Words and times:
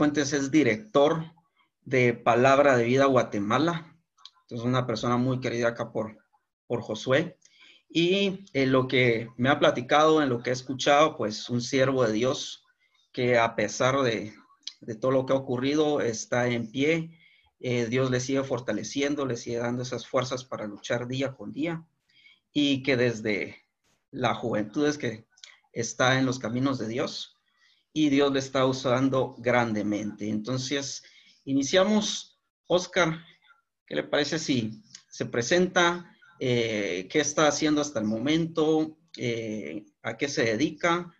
Fuentes 0.00 0.32
es 0.32 0.50
director 0.50 1.30
de 1.82 2.14
Palabra 2.14 2.74
de 2.74 2.84
Vida 2.84 3.04
Guatemala. 3.04 4.00
Entonces, 4.40 4.66
una 4.66 4.86
persona 4.86 5.18
muy 5.18 5.40
querida 5.40 5.68
acá 5.68 5.92
por, 5.92 6.16
por 6.66 6.80
Josué. 6.80 7.36
Y 7.86 8.46
en 8.54 8.72
lo 8.72 8.88
que 8.88 9.28
me 9.36 9.50
ha 9.50 9.58
platicado, 9.58 10.22
en 10.22 10.30
lo 10.30 10.42
que 10.42 10.48
he 10.48 10.52
escuchado, 10.54 11.18
pues 11.18 11.50
un 11.50 11.60
siervo 11.60 12.02
de 12.06 12.14
Dios 12.14 12.64
que 13.12 13.36
a 13.36 13.54
pesar 13.54 14.00
de, 14.00 14.32
de 14.80 14.94
todo 14.94 15.10
lo 15.10 15.26
que 15.26 15.34
ha 15.34 15.36
ocurrido, 15.36 16.00
está 16.00 16.48
en 16.48 16.70
pie. 16.70 17.18
Eh, 17.58 17.84
Dios 17.84 18.10
le 18.10 18.20
sigue 18.20 18.42
fortaleciendo, 18.42 19.26
le 19.26 19.36
sigue 19.36 19.58
dando 19.58 19.82
esas 19.82 20.06
fuerzas 20.06 20.46
para 20.46 20.66
luchar 20.66 21.08
día 21.08 21.34
con 21.34 21.52
día. 21.52 21.84
Y 22.54 22.82
que 22.82 22.96
desde 22.96 23.66
la 24.10 24.34
juventud 24.34 24.86
es 24.86 24.96
que 24.96 25.26
está 25.74 26.18
en 26.18 26.24
los 26.24 26.38
caminos 26.38 26.78
de 26.78 26.88
Dios 26.88 27.36
y 27.92 28.08
Dios 28.08 28.32
le 28.32 28.38
está 28.38 28.66
usando 28.66 29.34
grandemente. 29.38 30.28
Entonces, 30.28 31.02
iniciamos. 31.44 32.38
Oscar, 32.66 33.24
¿qué 33.86 33.96
le 33.96 34.04
parece 34.04 34.38
si 34.38 34.82
se 35.08 35.26
presenta? 35.26 36.16
Eh, 36.38 37.08
¿Qué 37.10 37.18
está 37.20 37.48
haciendo 37.48 37.80
hasta 37.80 37.98
el 37.98 38.06
momento? 38.06 38.96
Eh, 39.16 39.84
¿A 40.02 40.16
qué 40.16 40.28
se 40.28 40.44
dedica? 40.44 41.12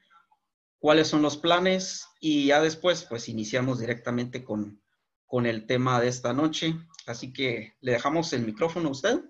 ¿Cuáles 0.78 1.08
son 1.08 1.22
los 1.22 1.36
planes? 1.36 2.06
Y 2.20 2.46
ya 2.46 2.62
después, 2.62 3.04
pues 3.04 3.28
iniciamos 3.28 3.80
directamente 3.80 4.44
con, 4.44 4.80
con 5.26 5.44
el 5.46 5.66
tema 5.66 6.00
de 6.00 6.08
esta 6.08 6.32
noche. 6.32 6.76
Así 7.06 7.32
que 7.32 7.74
le 7.80 7.92
dejamos 7.92 8.32
el 8.32 8.46
micrófono 8.46 8.88
a 8.88 8.92
usted. 8.92 9.20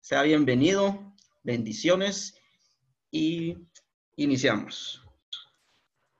Sea 0.00 0.22
bienvenido, 0.22 1.14
bendiciones 1.42 2.34
y 3.10 3.56
iniciamos. 4.16 5.02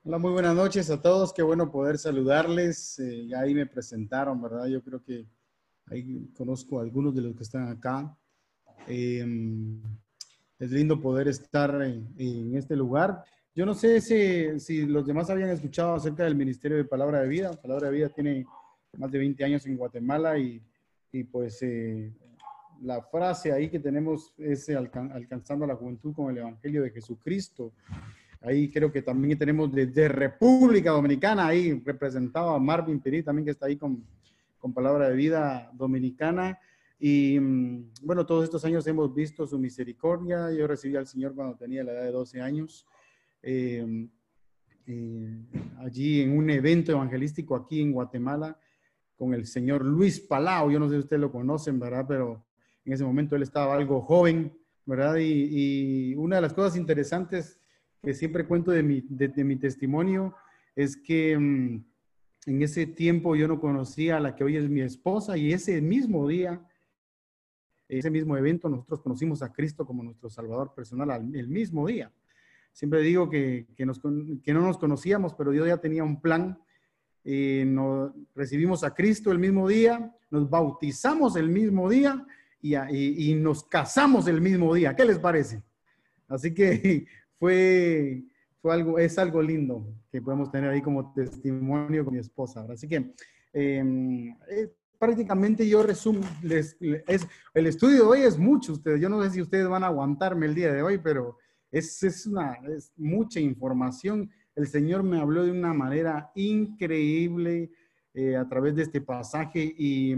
Hola, 0.04 0.18
muy 0.18 0.32
buenas 0.32 0.56
noches 0.56 0.90
a 0.90 1.00
todos. 1.00 1.32
Qué 1.32 1.44
bueno 1.44 1.70
poder 1.70 1.96
saludarles. 1.96 2.98
Eh, 2.98 3.28
ya 3.28 3.38
ahí 3.38 3.54
me 3.54 3.66
presentaron, 3.66 4.42
¿verdad? 4.42 4.66
Yo 4.66 4.82
creo 4.82 5.00
que 5.00 5.28
ahí 5.86 6.28
conozco 6.36 6.80
a 6.80 6.82
algunos 6.82 7.14
de 7.14 7.22
los 7.22 7.36
que 7.36 7.44
están 7.44 7.68
acá. 7.68 8.12
Em, 8.88 9.80
es 10.58 10.72
lindo 10.72 11.00
poder 11.00 11.28
estar 11.28 11.80
en, 11.82 12.52
este 12.56 12.74
lugar. 12.74 13.22
Yo 13.54 13.64
no 13.64 13.74
sé 13.74 14.00
si, 14.00 14.58
si, 14.58 14.86
los 14.86 15.06
demás 15.06 15.30
habían 15.30 15.50
escuchado 15.50 15.94
acerca 15.94 16.24
del 16.24 16.34
Ministerio 16.34 16.78
de 16.78 16.84
Palabra 16.84 17.20
de 17.20 17.28
Vida. 17.28 17.52
Palabra 17.52 17.86
de 17.86 17.94
Vida 17.94 18.08
tiene 18.08 18.44
más 18.98 19.12
de 19.12 19.18
20 19.20 19.44
años 19.44 19.64
en 19.66 19.76
Guatemala 19.76 20.36
y, 20.36 20.60
y 21.12 21.22
pues 21.22 21.62
eh, 21.62 22.12
la 22.80 23.02
frase 23.02 23.52
ahí 23.52 23.70
que 23.70 23.78
tenemos 23.78 24.34
es 24.36 24.68
alcanzando 24.68 25.64
a 25.64 25.68
la 25.68 25.76
juventud 25.76 26.12
con 26.12 26.32
el 26.32 26.38
Evangelio 26.38 26.82
de 26.82 26.90
Jesucristo. 26.90 27.72
Ahí 28.44 28.68
creo 28.70 28.90
que 28.90 29.02
también 29.02 29.38
tenemos 29.38 29.70
desde 29.72 30.08
República 30.08 30.90
Dominicana, 30.90 31.46
ahí 31.46 31.80
representado 31.84 32.50
a 32.50 32.58
Marvin 32.58 33.00
Piri 33.00 33.22
también 33.22 33.44
que 33.44 33.52
está 33.52 33.66
ahí 33.66 33.76
con, 33.76 34.04
con 34.58 34.72
Palabra 34.72 35.08
de 35.08 35.16
Vida 35.16 35.70
Dominicana. 35.74 36.58
Y 36.98 37.38
mm, 37.38 37.92
bueno, 38.02 38.26
todos 38.26 38.44
estos 38.44 38.64
años 38.64 38.86
hemos 38.88 39.14
visto 39.14 39.46
su 39.46 39.58
misericordia. 39.58 40.52
Yo 40.52 40.66
recibí 40.66 40.96
al 40.96 41.06
Señor 41.06 41.34
cuando 41.34 41.56
tenía 41.56 41.84
la 41.84 41.92
edad 41.92 42.02
de 42.02 42.10
12 42.10 42.40
años. 42.40 42.84
Eh, 43.42 44.08
eh, 44.86 45.38
allí 45.78 46.22
en 46.22 46.36
un 46.36 46.50
evento 46.50 46.90
evangelístico 46.90 47.54
aquí 47.54 47.80
en 47.80 47.92
Guatemala 47.92 48.58
con 49.16 49.34
el 49.34 49.46
señor 49.46 49.84
Luis 49.84 50.18
Palau. 50.18 50.70
Yo 50.72 50.80
no 50.80 50.88
sé 50.88 50.96
si 50.96 51.00
ustedes 51.00 51.20
lo 51.20 51.30
conocen, 51.30 51.78
¿verdad? 51.78 52.04
Pero 52.08 52.44
en 52.84 52.92
ese 52.92 53.04
momento 53.04 53.36
él 53.36 53.42
estaba 53.42 53.74
algo 53.74 54.00
joven, 54.00 54.52
¿verdad? 54.84 55.16
Y, 55.18 56.10
y 56.10 56.14
una 56.16 56.36
de 56.36 56.42
las 56.42 56.52
cosas 56.52 56.76
interesantes 56.76 57.61
que 58.02 58.14
siempre 58.14 58.46
cuento 58.46 58.72
de 58.72 58.82
mi, 58.82 59.00
de, 59.08 59.44
mi 59.44 59.56
testimonio 59.56 60.34
es 60.74 60.96
que 60.96 61.38
mm, 61.38 61.84
en 62.46 62.62
ese 62.62 62.86
tiempo 62.86 63.36
yo 63.36 63.46
no 63.46 63.60
conocía 63.60 64.16
a 64.16 64.20
la 64.20 64.34
que 64.34 64.42
hoy 64.42 64.56
es 64.56 64.68
mi 64.68 64.80
esposa 64.80 65.36
y 65.36 65.52
ese 65.52 65.80
mismo 65.80 66.26
día, 66.26 66.60
ese 67.88 68.10
mismo 68.10 68.36
evento, 68.36 68.68
nosotros 68.68 69.00
conocimos 69.02 69.42
a 69.42 69.52
Cristo 69.52 69.86
como 69.86 70.02
nuestro 70.02 70.28
Salvador 70.28 70.74
personal 70.74 71.10
el 71.32 71.46
mismo 71.46 71.86
día. 71.86 72.10
Siempre 72.72 73.02
digo 73.02 73.30
que, 73.30 73.66
que, 73.76 73.86
nos, 73.86 74.00
que 74.00 74.52
no 74.52 74.62
nos 74.62 74.78
conocíamos, 74.78 75.34
pero 75.34 75.52
Dios 75.52 75.68
ya 75.68 75.76
tenía 75.76 76.02
un 76.02 76.20
plan. 76.20 76.58
Eh, 77.22 77.64
nos, 77.66 78.12
recibimos 78.34 78.82
a 78.82 78.94
Cristo 78.94 79.30
el 79.30 79.38
mismo 79.38 79.68
día, 79.68 80.12
nos 80.30 80.50
bautizamos 80.50 81.36
el 81.36 81.50
mismo 81.50 81.88
día 81.88 82.26
y, 82.60 82.74
y, 82.74 83.30
y 83.30 83.34
nos 83.36 83.62
casamos 83.62 84.26
el 84.26 84.40
mismo 84.40 84.74
día. 84.74 84.96
¿Qué 84.96 85.04
les 85.04 85.20
parece? 85.20 85.62
Así 86.26 86.54
que 86.54 87.06
fue, 87.42 88.22
fue 88.60 88.72
algo, 88.72 89.00
es 89.00 89.18
algo 89.18 89.42
lindo 89.42 89.84
que 90.12 90.22
podemos 90.22 90.48
tener 90.52 90.70
ahí 90.70 90.80
como 90.80 91.12
testimonio 91.12 92.04
con 92.04 92.14
mi 92.14 92.20
esposa. 92.20 92.64
Así 92.70 92.86
que 92.86 93.14
em, 93.52 94.32
prácticamente 94.96 95.68
yo 95.68 95.82
resumo, 95.82 96.20
es, 96.44 96.76
el 97.52 97.66
estudio 97.66 97.96
de 97.96 98.02
hoy 98.02 98.20
es 98.20 98.38
mucho, 98.38 98.74
ustedes, 98.74 99.00
yo 99.00 99.08
no 99.08 99.20
sé 99.24 99.30
si 99.30 99.42
ustedes 99.42 99.66
van 99.66 99.82
a 99.82 99.88
aguantarme 99.88 100.46
el 100.46 100.54
día 100.54 100.72
de 100.72 100.82
hoy, 100.82 100.98
pero 100.98 101.36
es, 101.72 102.00
es, 102.04 102.26
una, 102.26 102.60
mucha 102.96 103.40
información. 103.40 104.30
El 104.54 104.68
Señor 104.68 105.02
me 105.02 105.18
habló 105.18 105.42
de 105.42 105.50
una 105.50 105.74
manera 105.74 106.30
increíble 106.36 107.72
eh, 108.14 108.36
a 108.36 108.48
través 108.48 108.76
de 108.76 108.82
este 108.82 109.00
pasaje 109.00 109.74
y, 109.76 110.14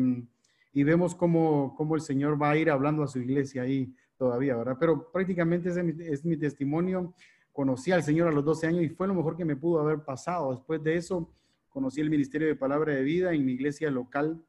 y 0.75 0.83
vemos 0.83 1.15
cómo, 1.15 1.75
cómo, 1.75 1.95
el 1.95 2.03
Señor 2.03 2.41
va 2.41 2.51
a 2.51 2.59
ir 2.59 2.69
hablando 2.69 3.03
a 3.03 3.09
su 3.09 3.19
iglesia 3.19 3.63
ahí 3.63 3.95
todavía, 4.17 4.57
¿verdad? 4.57 4.77
Pero 4.79 5.11
prácticamente 5.11 5.69
ese 5.69 5.95
es 6.11 6.25
mi, 6.25 6.37
testimonio. 6.37 7.15
Conocí 7.53 7.93
al 7.93 8.03
Señor 8.03 8.29
a 8.29 8.33
los 8.33 8.45
12 8.45 8.67
años 8.67 8.83
y 8.83 8.89
fue 8.89 9.07
lo 9.07 9.15
mejor 9.15 9.37
que 9.37 9.45
me 9.45 9.57
pudo 9.57 9.81
haber 9.81 10.05
pasado. 10.05 10.53
Después 10.53 10.83
de 10.83 10.97
eso, 10.97 11.31
conocí 11.71 12.01
el 12.01 12.11
Ministerio 12.11 12.49
de 12.49 12.57
Palabra 12.57 12.95
de 12.95 13.03
Vida 13.03 13.33
en 13.33 13.45
mi 13.45 13.53
iglesia 13.53 13.91
local. 13.91 14.43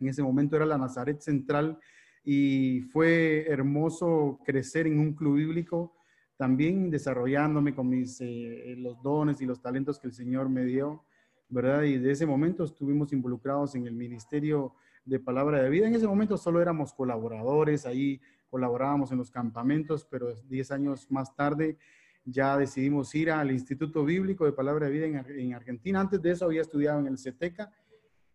En 0.00 0.08
ese 0.08 0.22
momento 0.22 0.56
era 0.56 0.66
la 0.66 0.78
Nazaret 0.78 1.20
Central 1.20 1.78
y 2.24 2.80
fue 2.92 3.46
hermoso 3.48 4.40
crecer 4.44 4.86
en 4.86 4.98
un 4.98 5.12
club 5.12 5.36
bíblico, 5.36 5.94
también 6.36 6.90
desarrollándome 6.90 7.74
con 7.74 7.88
mis, 7.88 8.20
eh, 8.20 8.74
los 8.78 9.00
dones 9.02 9.40
y 9.40 9.46
los 9.46 9.60
talentos 9.60 9.98
que 9.98 10.08
el 10.08 10.14
Señor 10.14 10.48
me 10.48 10.64
dio, 10.64 11.04
¿verdad? 11.48 11.82
Y 11.82 11.98
de 11.98 12.10
ese 12.10 12.26
momento 12.26 12.64
estuvimos 12.64 13.12
involucrados 13.12 13.74
en 13.74 13.86
el 13.86 13.94
Ministerio 13.94 14.74
de 15.04 15.20
Palabra 15.20 15.62
de 15.62 15.68
Vida. 15.68 15.86
En 15.86 15.94
ese 15.94 16.06
momento 16.06 16.36
solo 16.36 16.60
éramos 16.60 16.94
colaboradores, 16.94 17.86
ahí 17.86 18.20
colaborábamos 18.54 19.10
en 19.10 19.18
los 19.18 19.32
campamentos, 19.32 20.06
pero 20.08 20.32
10 20.32 20.70
años 20.70 21.10
más 21.10 21.34
tarde 21.34 21.76
ya 22.24 22.56
decidimos 22.56 23.12
ir 23.16 23.32
al 23.32 23.50
Instituto 23.50 24.04
Bíblico 24.04 24.44
de 24.44 24.52
Palabra 24.52 24.86
de 24.86 24.92
Vida 24.92 25.24
en, 25.26 25.54
Argentina. 25.54 25.98
Antes 25.98 26.22
de 26.22 26.30
eso 26.30 26.44
había 26.44 26.60
estudiado 26.60 27.00
en 27.00 27.08
el 27.08 27.18
CETECA 27.18 27.72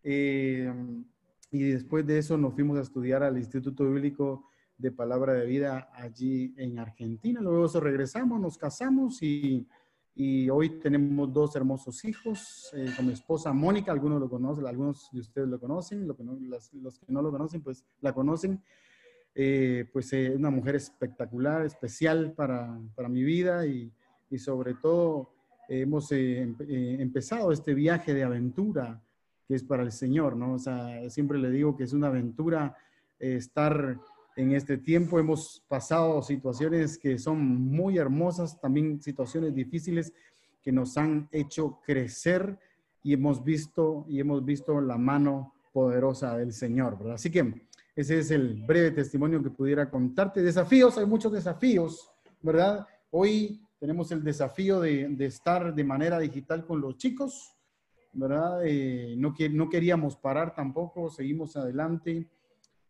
eh, 0.02 0.70
y 1.50 1.62
después 1.70 2.06
de 2.06 2.18
eso 2.18 2.36
nos 2.36 2.52
fuimos 2.52 2.76
a 2.76 2.82
estudiar 2.82 3.22
al 3.22 3.38
Instituto 3.38 3.90
Bíblico 3.90 4.44
de 4.76 4.92
Palabra 4.92 5.32
de 5.32 5.46
Vida 5.46 5.88
allí 5.94 6.52
en 6.58 6.78
Argentina. 6.78 7.40
Luego 7.40 7.64
eso 7.64 7.80
regresamos, 7.80 8.38
nos 8.42 8.58
casamos 8.58 9.22
y, 9.22 9.66
y 10.14 10.50
hoy 10.50 10.80
tenemos 10.80 11.32
dos 11.32 11.56
hermosos 11.56 12.04
hijos 12.04 12.70
eh, 12.74 12.92
con 12.94 13.06
mi 13.06 13.14
esposa 13.14 13.54
Mónica, 13.54 13.90
algunos 13.90 14.20
lo 14.20 14.28
conocen, 14.28 14.66
algunos 14.66 15.08
de 15.12 15.20
ustedes 15.20 15.48
lo 15.48 15.58
conocen, 15.58 16.06
los 16.06 16.18
que 16.98 17.10
no 17.10 17.22
lo 17.22 17.30
conocen 17.30 17.62
pues 17.62 17.86
la 18.02 18.12
conocen. 18.12 18.62
Eh, 19.34 19.88
pues 19.92 20.12
es 20.12 20.30
eh, 20.30 20.36
una 20.36 20.50
mujer 20.50 20.76
espectacular, 20.76 21.64
especial 21.64 22.32
para, 22.32 22.80
para 22.96 23.08
mi 23.08 23.22
vida 23.22 23.64
y, 23.64 23.92
y, 24.28 24.38
sobre 24.38 24.74
todo 24.74 25.30
hemos 25.68 26.10
eh, 26.10 26.52
empezado 26.98 27.52
este 27.52 27.74
viaje 27.74 28.12
de 28.12 28.24
aventura 28.24 29.00
que 29.46 29.54
es 29.54 29.62
para 29.62 29.84
el 29.84 29.92
Señor, 29.92 30.36
¿no? 30.36 30.54
O 30.54 30.58
sea, 30.58 31.08
siempre 31.10 31.38
le 31.38 31.50
digo 31.50 31.76
que 31.76 31.84
es 31.84 31.92
una 31.92 32.08
aventura 32.08 32.76
estar 33.20 34.00
en 34.36 34.52
este 34.52 34.78
tiempo. 34.78 35.18
Hemos 35.18 35.62
pasado 35.68 36.22
situaciones 36.22 36.98
que 36.98 37.18
son 37.18 37.40
muy 37.40 37.98
hermosas, 37.98 38.60
también 38.60 39.00
situaciones 39.00 39.54
difíciles 39.54 40.12
que 40.62 40.72
nos 40.72 40.96
han 40.96 41.28
hecho 41.30 41.80
crecer 41.84 42.58
y 43.02 43.12
hemos 43.12 43.42
visto 43.44 44.04
y 44.08 44.20
hemos 44.20 44.44
visto 44.44 44.80
la 44.80 44.98
mano 44.98 45.54
poderosa 45.72 46.36
del 46.36 46.52
Señor, 46.52 46.98
¿verdad? 46.98 47.14
Así 47.14 47.30
que 47.30 47.69
ese 47.96 48.18
es 48.18 48.30
el 48.30 48.54
breve 48.66 48.92
testimonio 48.92 49.42
que 49.42 49.50
pudiera 49.50 49.90
contarte. 49.90 50.42
Desafíos, 50.42 50.96
hay 50.98 51.06
muchos 51.06 51.32
desafíos, 51.32 52.10
¿verdad? 52.40 52.86
Hoy 53.10 53.60
tenemos 53.78 54.12
el 54.12 54.22
desafío 54.22 54.80
de, 54.80 55.14
estar 55.20 55.74
de 55.74 55.84
manera 55.84 56.18
digital 56.18 56.64
con 56.64 56.80
los 56.80 56.96
chicos, 56.96 57.56
¿verdad? 58.12 58.60
Eh, 58.64 59.14
no, 59.16 59.34
no 59.52 59.68
queríamos 59.68 60.16
parar 60.16 60.54
tampoco, 60.54 61.10
seguimos 61.10 61.56
adelante 61.56 62.28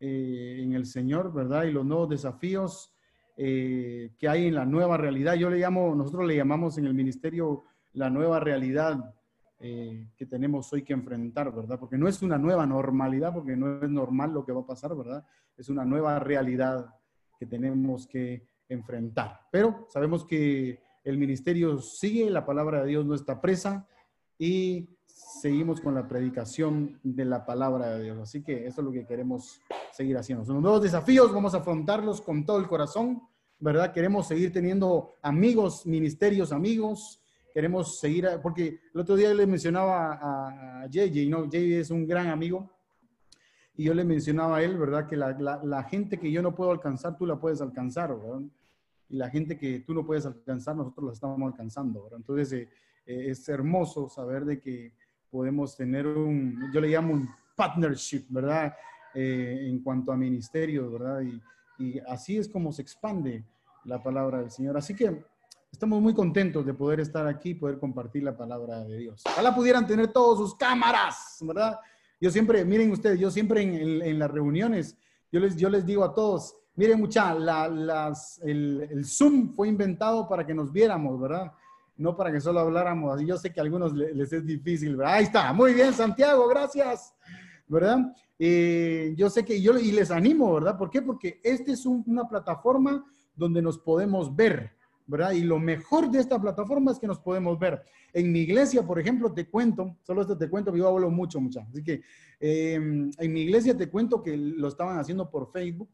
eh, 0.00 0.60
en 0.62 0.72
el 0.72 0.86
Señor, 0.86 1.32
¿verdad? 1.32 1.64
Y 1.64 1.72
los 1.72 1.84
nuevos 1.84 2.08
desafíos 2.08 2.94
eh, 3.36 4.12
que 4.18 4.28
hay 4.28 4.46
en 4.46 4.54
la 4.54 4.66
nueva 4.66 4.96
realidad. 4.96 5.34
Yo 5.34 5.48
le 5.48 5.58
llamo, 5.58 5.94
nosotros 5.94 6.26
le 6.26 6.36
llamamos 6.36 6.76
en 6.78 6.86
el 6.86 6.94
ministerio 6.94 7.64
la 7.92 8.10
nueva 8.10 8.40
realidad 8.40 9.14
eh, 9.62 10.08
que 10.16 10.24
tenemos 10.24 10.72
hoy 10.72 10.82
que 10.82 10.94
enfrentar, 10.94 11.54
¿verdad? 11.54 11.78
Porque 11.78 11.98
no 11.98 12.08
es 12.08 12.22
una 12.22 12.38
nueva 12.38 12.64
normalidad, 12.64 13.34
porque 13.34 13.56
no 13.56 13.82
es 13.82 13.90
normal 13.90 14.32
lo 14.32 14.44
que 14.44 14.52
va 14.52 14.62
a 14.62 14.66
pasar, 14.66 14.96
¿verdad? 14.96 15.22
Es 15.54 15.68
una 15.68 15.84
nueva 15.84 16.18
realidad 16.18 16.94
que 17.38 17.44
tenemos 17.44 18.06
que 18.06 18.46
enfrentar. 18.70 19.40
Pero 19.52 19.86
sabemos 19.90 20.24
que 20.24 20.80
el 21.04 21.18
ministerio 21.18 21.78
sigue, 21.78 22.30
la 22.30 22.46
palabra 22.46 22.82
de 22.82 22.88
Dios 22.88 23.04
no 23.04 23.14
está 23.14 23.40
presa 23.40 23.86
y 24.38 24.88
seguimos 25.04 25.82
con 25.82 25.94
la 25.94 26.08
predicación 26.08 26.98
de 27.02 27.26
la 27.26 27.44
palabra 27.44 27.98
de 27.98 28.04
Dios. 28.04 28.18
Así 28.18 28.42
que 28.42 28.66
eso 28.66 28.80
es 28.80 28.84
lo 28.84 28.92
que 28.92 29.06
queremos 29.06 29.60
seguir 29.92 30.16
haciendo. 30.16 30.44
Son 30.44 30.62
nuevos 30.62 30.82
desafíos, 30.82 31.34
vamos 31.34 31.54
a 31.54 31.58
afrontarlos 31.58 32.22
con 32.22 32.46
todo 32.46 32.58
el 32.58 32.66
corazón, 32.66 33.22
¿verdad? 33.58 33.92
Queremos 33.92 34.26
seguir 34.26 34.52
teniendo 34.52 35.16
amigos, 35.20 35.84
ministerios 35.84 36.50
amigos, 36.50 37.19
queremos 37.52 37.98
seguir, 37.98 38.28
porque 38.42 38.80
el 38.94 39.00
otro 39.00 39.16
día 39.16 39.32
le 39.34 39.46
mencionaba 39.46 40.14
a, 40.14 40.82
a 40.82 40.86
JJ, 40.86 41.28
¿no? 41.28 41.44
JJ 41.44 41.80
es 41.80 41.90
un 41.90 42.06
gran 42.06 42.28
amigo. 42.28 42.70
Y 43.76 43.84
yo 43.84 43.94
le 43.94 44.04
mencionaba 44.04 44.58
a 44.58 44.62
él, 44.62 44.76
¿verdad? 44.76 45.06
Que 45.06 45.16
la, 45.16 45.32
la, 45.32 45.82
gente 45.84 46.18
que 46.18 46.30
yo 46.30 46.42
no 46.42 46.54
puedo 46.54 46.70
alcanzar, 46.70 47.16
tú 47.16 47.24
la 47.24 47.40
puedes 47.40 47.60
alcanzar, 47.62 48.14
¿verdad? 48.14 48.42
Y 49.08 49.16
la 49.16 49.30
gente 49.30 49.56
que 49.56 49.80
tú 49.80 49.94
no 49.94 50.04
puedes 50.04 50.26
alcanzar, 50.26 50.76
nosotros 50.76 51.06
la 51.06 51.12
estamos 51.12 51.50
alcanzando, 51.50 52.02
¿verdad? 52.02 52.18
Entonces, 52.18 52.52
eh, 52.52 52.68
eh, 53.06 53.30
es 53.30 53.48
hermoso 53.48 54.08
saber 54.08 54.44
de 54.44 54.60
que 54.60 54.92
podemos 55.30 55.76
tener 55.76 56.06
un, 56.06 56.70
yo 56.72 56.80
le 56.80 56.88
llamo 56.88 57.14
un 57.14 57.28
partnership, 57.56 58.26
¿verdad? 58.28 58.74
Eh, 59.14 59.66
en 59.68 59.82
cuanto 59.82 60.12
a 60.12 60.16
ministerio, 60.16 60.90
¿verdad? 60.90 61.22
Y, 61.22 61.40
y, 61.78 61.98
así 62.00 62.36
es 62.36 62.48
como 62.48 62.72
se 62.72 62.82
expande 62.82 63.44
la 63.84 64.02
palabra 64.02 64.40
del 64.40 64.50
Señor. 64.50 64.76
Así 64.76 64.94
que 64.94 65.24
estamos 65.70 66.00
muy 66.00 66.14
contentos 66.14 66.66
de 66.66 66.74
poder 66.74 67.00
estar 67.00 67.26
aquí, 67.26 67.54
poder 67.54 67.78
compartir 67.78 68.22
la 68.22 68.36
palabra 68.36 68.84
de 68.84 68.96
Dios. 68.98 69.22
Ojalá 69.26 69.54
pudieran 69.54 69.86
tener 69.86 70.08
todos 70.08 70.38
sus 70.38 70.54
cámaras, 70.54 71.38
¿verdad? 71.40 71.78
Yo 72.20 72.30
siempre, 72.30 72.64
miren 72.64 72.90
ustedes, 72.90 73.18
yo 73.18 73.30
siempre 73.30 73.62
en, 73.62 74.02
en, 74.02 74.18
las 74.18 74.30
reuniones, 74.30 74.96
yo 75.32 75.40
les, 75.40 75.56
yo 75.56 75.70
les 75.70 75.86
digo 75.86 76.04
a 76.04 76.14
todos, 76.14 76.54
miren 76.76 77.00
mucha, 77.00 77.34
la, 77.34 77.68
las, 77.68 78.40
el, 78.42 78.88
el 78.90 79.04
Zoom 79.04 79.54
fue 79.54 79.68
inventado 79.68 80.28
para 80.28 80.46
que 80.46 80.54
nos 80.54 80.70
viéramos, 80.72 81.18
¿verdad? 81.20 81.52
no 82.00 82.16
para 82.16 82.32
que 82.32 82.40
solo 82.40 82.60
habláramos 82.60 83.14
así. 83.14 83.26
Yo 83.26 83.36
sé 83.36 83.52
que 83.52 83.60
a 83.60 83.62
algunos 83.62 83.92
les, 83.92 84.32
es 84.32 84.44
difícil, 84.44 84.96
¿verdad? 84.96 85.14
Ahí 85.14 85.24
está, 85.24 85.52
muy 85.52 85.74
bien, 85.74 85.92
Santiago, 85.92 86.48
gracias, 86.48 87.14
¿verdad? 87.68 87.98
Eh, 88.38 89.12
yo 89.16 89.28
sé 89.28 89.44
que 89.44 89.60
yo 89.60 89.78
y 89.78 89.92
les 89.92 90.10
animo, 90.10 90.54
¿verdad? 90.54 90.78
¿Por 90.78 90.90
qué? 90.90 91.02
Porque 91.02 91.40
esta 91.44 91.70
es 91.70 91.84
una 91.84 92.26
plataforma 92.26 93.04
donde 93.36 93.60
nos 93.60 93.78
podemos 93.78 94.34
ver, 94.34 94.72
¿verdad? 95.10 95.32
Y 95.32 95.42
lo 95.42 95.58
mejor 95.58 96.10
de 96.10 96.20
esta 96.20 96.40
plataforma 96.40 96.92
es 96.92 96.98
que 96.98 97.06
nos 97.06 97.18
podemos 97.18 97.58
ver. 97.58 97.82
En 98.12 98.32
mi 98.32 98.40
iglesia, 98.40 98.82
por 98.82 98.98
ejemplo, 98.98 99.32
te 99.32 99.48
cuento, 99.48 99.96
solo 100.02 100.22
esto 100.22 100.38
te 100.38 100.48
cuento, 100.48 100.74
yo 100.74 100.88
hablo 100.88 101.10
mucho, 101.10 101.40
mucho. 101.40 101.60
Así 101.68 101.82
que 101.82 102.02
em, 102.38 103.10
en 103.18 103.32
mi 103.32 103.40
iglesia 103.42 103.76
te 103.76 103.88
cuento 103.88 104.22
que 104.22 104.36
lo 104.36 104.68
estaban 104.68 104.98
haciendo 104.98 105.28
por 105.28 105.50
Facebook, 105.52 105.88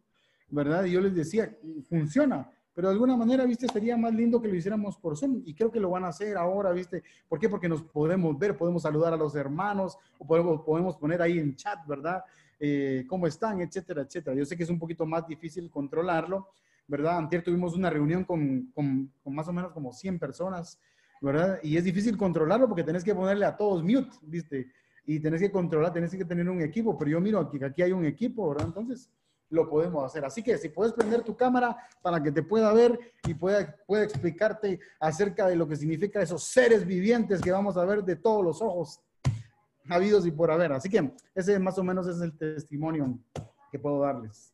¿verdad? 0.49 0.85
Y 0.85 0.93
yo 0.93 1.01
les 1.01 1.15
decía, 1.15 1.57
funciona 1.89 2.51
pero 2.77 2.89
de 2.89 2.93
alguna 2.93 3.17
manera, 3.17 3.47
viste, 3.47 3.67
sería 3.69 3.97
más 3.97 4.13
lindo 4.13 4.39
que 4.39 4.49
lo 4.49 4.55
hiciéramos 4.55 4.99
por 4.99 5.17
Zoom 5.17 5.41
y 5.47 5.55
creo 5.55 5.73
que 5.73 5.81
lo 5.81 5.89
van 5.89 6.05
a 6.05 6.09
hacer 6.09 6.37
ahora, 6.37 6.73
viste. 6.73 7.03
¿Por 7.27 7.39
qué? 7.39 7.49
Porque 7.49 7.71
nos 7.71 7.83
podemos 7.83 8.39
ver, 8.39 8.55
podemos 8.55 8.83
saludar 8.83 9.15
a 9.15 9.17
los 9.17 9.35
hermanos 9.35 9.97
o 10.19 10.27
podemos, 10.27 10.61
podemos 10.61 10.95
poner 10.99 11.23
ahí 11.23 11.39
en 11.39 11.57
chat, 11.57 11.79
¿verdad? 11.87 12.23
Eh, 12.61 13.07
¿Cómo 13.09 13.27
están? 13.27 13.63
Etcétera, 13.63 14.03
etcétera. 14.03 14.37
Yo 14.37 14.45
sé 14.45 14.59
que 14.59 14.65
es 14.65 14.69
un 14.69 14.79
poquito 14.79 15.07
más 15.07 15.27
difícil 15.27 15.71
controlarlo, 15.71 16.49
¿verdad? 16.89 17.19
Antier 17.19 17.43
tuvimos 17.43 17.75
una 17.75 17.91
reunión 17.91 18.25
con, 18.25 18.71
con, 18.75 19.13
con 19.23 19.35
más 19.35 19.49
o 19.49 19.53
menos 19.53 19.73
como 19.73 19.93
100 19.93 20.19
personas, 20.19 20.81
¿verdad? 21.21 21.59
Y 21.63 21.77
es 21.77 21.85
difícil 21.85 22.17
controlarlo 22.17 22.69
porque 22.69 22.85
tenés 22.85 23.05
que 23.05 23.15
ponerle 23.15 23.47
a 23.47 23.57
todos 23.57 23.83
mute, 23.83 24.17
viste. 24.23 24.71
Y 25.07 25.21
tenés 25.21 25.41
que 25.41 25.51
controlar, 25.51 25.93
tenés 25.93 26.11
que 26.11 26.25
tener 26.25 26.49
un 26.49 26.61
equipo, 26.61 26.99
pero 26.99 27.13
yo 27.13 27.21
miro 27.21 27.39
aquí, 27.39 27.63
aquí 27.63 27.83
hay 27.83 27.93
un 27.93 28.05
equipo, 28.05 28.49
¿verdad? 28.49 28.67
Entonces, 28.67 29.09
lo 29.51 29.69
podemos 29.69 30.05
hacer. 30.05 30.25
Así 30.25 30.43
que 30.43 30.59
si 30.59 30.69
puedes 30.69 30.93
prender 30.93 31.23
tu 31.23 31.37
cámara 31.37 31.77
para 32.03 32.23
que 32.23 32.33
te 32.33 32.43
pueda 32.43 32.73
ver 32.73 32.99
y 33.27 33.35
pueda, 33.35 33.77
pueda 33.87 34.05
explicarte 34.05 34.81
acerca 34.99 35.47
de 35.47 35.57
lo 35.57 35.69
que 35.69 35.77
significa 35.77 36.21
esos 36.21 36.43
seres 36.43 36.85
vivientes 36.85 37.41
que 37.41 37.53
vamos 37.53 37.77
a 37.77 37.85
ver 37.85 38.03
de 38.03 38.17
todos 38.17 38.45
los 38.45 38.61
ojos 38.61 39.01
habidos 39.89 40.27
y 40.27 40.31
por 40.31 40.51
haber. 40.51 40.73
Así 40.73 40.89
que 40.89 41.13
ese 41.35 41.59
más 41.59 41.79
o 41.79 41.85
menos 41.85 42.07
es 42.09 42.21
el 42.21 42.37
testimonio 42.37 43.19
que 43.71 43.79
puedo 43.79 44.01
darles. 44.01 44.53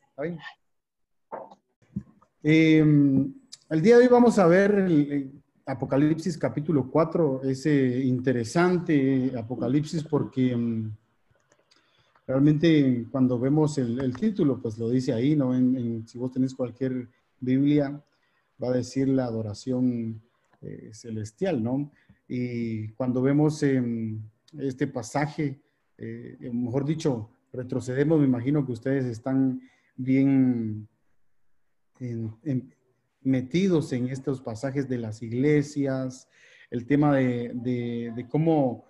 Em, 2.44 3.32
el 3.70 3.82
día 3.82 3.96
de 3.96 4.02
hoy 4.02 4.08
vamos 4.08 4.38
a 4.38 4.46
ver 4.46 4.72
el, 4.72 5.30
Apocalipsis 5.64 6.36
capítulo 6.36 6.90
4, 6.90 7.42
ese 7.44 8.00
interesante 8.04 9.32
Apocalipsis 9.36 10.02
porque... 10.04 10.52
Em, 10.52 10.92
realmente 12.26 13.06
cuando 13.10 13.38
vemos 13.38 13.78
el, 13.78 14.16
título, 14.16 14.60
pues 14.60 14.78
lo 14.78 14.88
dice 14.88 15.12
ahí, 15.12 15.36
¿no? 15.36 15.54
En, 15.54 16.06
si 16.06 16.18
vos 16.18 16.32
tenés 16.32 16.54
cualquier 16.54 17.08
Biblia, 17.40 18.02
va 18.62 18.68
a 18.68 18.76
decir 18.76 19.08
la 19.08 19.24
adoración 19.24 20.22
eh, 20.62 20.90
celestial, 20.92 21.62
¿no? 21.62 21.90
Y 22.28 22.88
cuando 22.90 23.20
vemos 23.20 23.62
este 24.58 24.86
pasaje, 24.86 25.60
eh, 25.98 26.50
mejor 26.52 26.84
dicho, 26.84 27.28
retrocedemos, 27.52 28.20
me 28.20 28.26
imagino 28.26 28.64
que 28.64 28.72
ustedes 28.72 29.04
están 29.04 29.60
bien 29.96 30.88
metidos 33.22 33.92
en 33.92 34.08
estos 34.08 34.40
pasajes 34.40 34.88
de 34.88 34.98
las 34.98 35.22
iglesias, 35.22 36.28
el 36.70 36.86
tema 36.86 37.14
de 37.16 38.26
cómo 38.30 38.84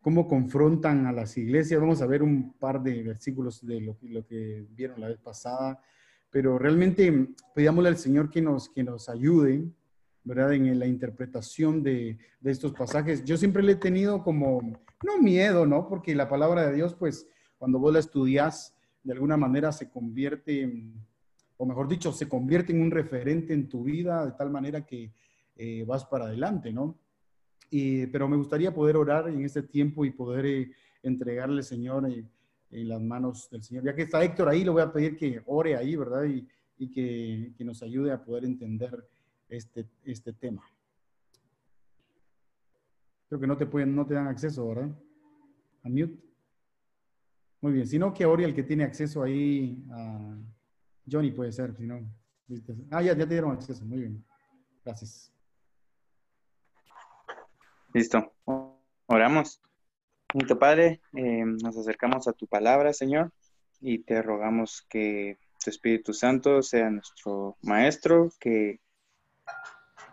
cómo 0.00 0.26
confrontan 0.26 1.06
a 1.06 1.12
las 1.12 1.36
iglesias. 1.36 1.80
Vamos 1.80 2.02
a 2.02 2.06
ver 2.06 2.22
un 2.22 2.52
par 2.54 2.82
de 2.82 3.02
versículos 3.02 3.64
de 3.64 3.80
lo, 3.80 3.96
lo 4.02 4.26
que 4.26 4.66
vieron 4.70 5.00
la 5.00 5.08
vez 5.08 5.18
pasada, 5.18 5.80
pero 6.30 6.58
realmente 6.58 7.28
pidámosle 7.54 7.88
al 7.88 7.98
Señor 7.98 8.30
que 8.30 8.40
nos, 8.40 8.68
que 8.68 8.82
nos 8.82 9.08
ayude, 9.08 9.64
¿verdad? 10.24 10.54
En 10.54 10.78
la 10.78 10.86
interpretación 10.86 11.82
de, 11.82 12.18
de, 12.40 12.50
estos 12.50 12.72
pasajes. 12.72 13.24
Yo 13.24 13.36
siempre 13.36 13.62
le 13.62 13.72
he 13.72 13.76
tenido 13.76 14.22
como, 14.22 14.60
no 15.04 15.18
miedo, 15.20 15.66
¿no? 15.66 15.88
Porque 15.88 16.14
la 16.14 16.28
palabra 16.28 16.66
de 16.66 16.74
Dios, 16.74 16.94
pues, 16.94 17.26
cuando 17.58 17.78
vos 17.78 17.92
la 17.92 17.98
estudias, 17.98 18.74
de 19.02 19.12
alguna 19.12 19.36
manera 19.36 19.72
se 19.72 19.90
convierte, 19.90 20.72
o 21.60 21.66
mejor 21.66 21.88
dicho, 21.88 22.10
se 22.10 22.26
convierte 22.26 22.72
en 22.72 22.80
un 22.80 22.90
referente 22.90 23.52
en 23.52 23.68
tu 23.68 23.84
vida, 23.84 24.24
de 24.24 24.32
tal 24.32 24.48
manera 24.48 24.86
que 24.86 25.12
eh, 25.56 25.84
vas 25.86 26.06
para 26.06 26.24
adelante, 26.24 26.72
¿no? 26.72 26.98
pero 28.10 28.26
me 28.28 28.36
gustaría 28.38 28.74
poder 28.74 28.96
orar 28.96 29.28
en 29.28 29.44
este 29.44 29.62
tiempo 29.62 30.04
y 30.06 30.10
poder 30.10 30.46
eh, 30.46 30.72
entregarle, 31.02 31.62
Señor, 31.62 32.10
eh, 32.10 32.24
en 32.70 32.88
las 32.88 33.00
manos 33.00 33.48
del 33.50 33.62
Señor. 33.62 33.84
Ya 33.84 33.94
que 33.94 34.02
está 34.02 34.24
Héctor 34.24 34.48
ahí, 34.48 34.64
le 34.64 34.70
voy 34.70 34.80
a 34.80 34.90
pedir 34.90 35.16
que 35.16 35.42
ore 35.44 35.76
ahí, 35.76 35.94
¿verdad? 35.96 36.24
Y, 36.24 36.88
que, 36.88 37.52
que, 37.54 37.64
nos 37.64 37.82
ayude 37.82 38.10
a 38.10 38.24
poder 38.24 38.46
entender 38.46 39.06
este, 39.46 39.86
este 40.02 40.32
tema. 40.32 40.64
Creo 43.28 43.38
que 43.38 43.46
no 43.46 43.58
te, 43.58 43.66
pueden, 43.66 43.94
no 43.94 44.06
te 44.06 44.14
dan 44.14 44.28
acceso, 44.28 44.66
¿verdad? 44.66 44.90
A 45.82 45.88
mute. 45.90 46.18
Muy 47.60 47.72
bien, 47.74 47.86
si 47.86 47.98
no, 47.98 48.14
que 48.14 48.24
ore 48.24 48.44
el 48.44 48.54
que 48.54 48.62
tiene 48.62 48.82
acceso 48.84 49.22
ahí 49.22 49.84
a 49.90 50.38
Johnny 51.10 51.30
puede 51.30 51.52
ser, 51.52 51.74
si 51.76 51.86
no. 51.86 52.00
Ah, 52.90 53.02
ya, 53.02 53.14
ya 53.16 53.26
te 53.26 53.34
dieron 53.34 53.52
acceso, 53.52 53.84
muy 53.84 54.00
bien. 54.00 54.24
Gracias. 54.84 55.32
Listo. 57.92 58.32
Oramos. 59.06 59.60
tu 60.46 60.58
Padre, 60.58 61.00
eh, 61.12 61.44
nos 61.44 61.76
acercamos 61.76 62.28
a 62.28 62.32
tu 62.32 62.46
palabra, 62.46 62.92
Señor, 62.92 63.32
y 63.80 63.98
te 64.04 64.22
rogamos 64.22 64.86
que 64.88 65.38
tu 65.62 65.70
Espíritu 65.70 66.12
Santo 66.12 66.62
sea 66.62 66.90
nuestro 66.90 67.56
maestro, 67.62 68.30
que 68.38 68.80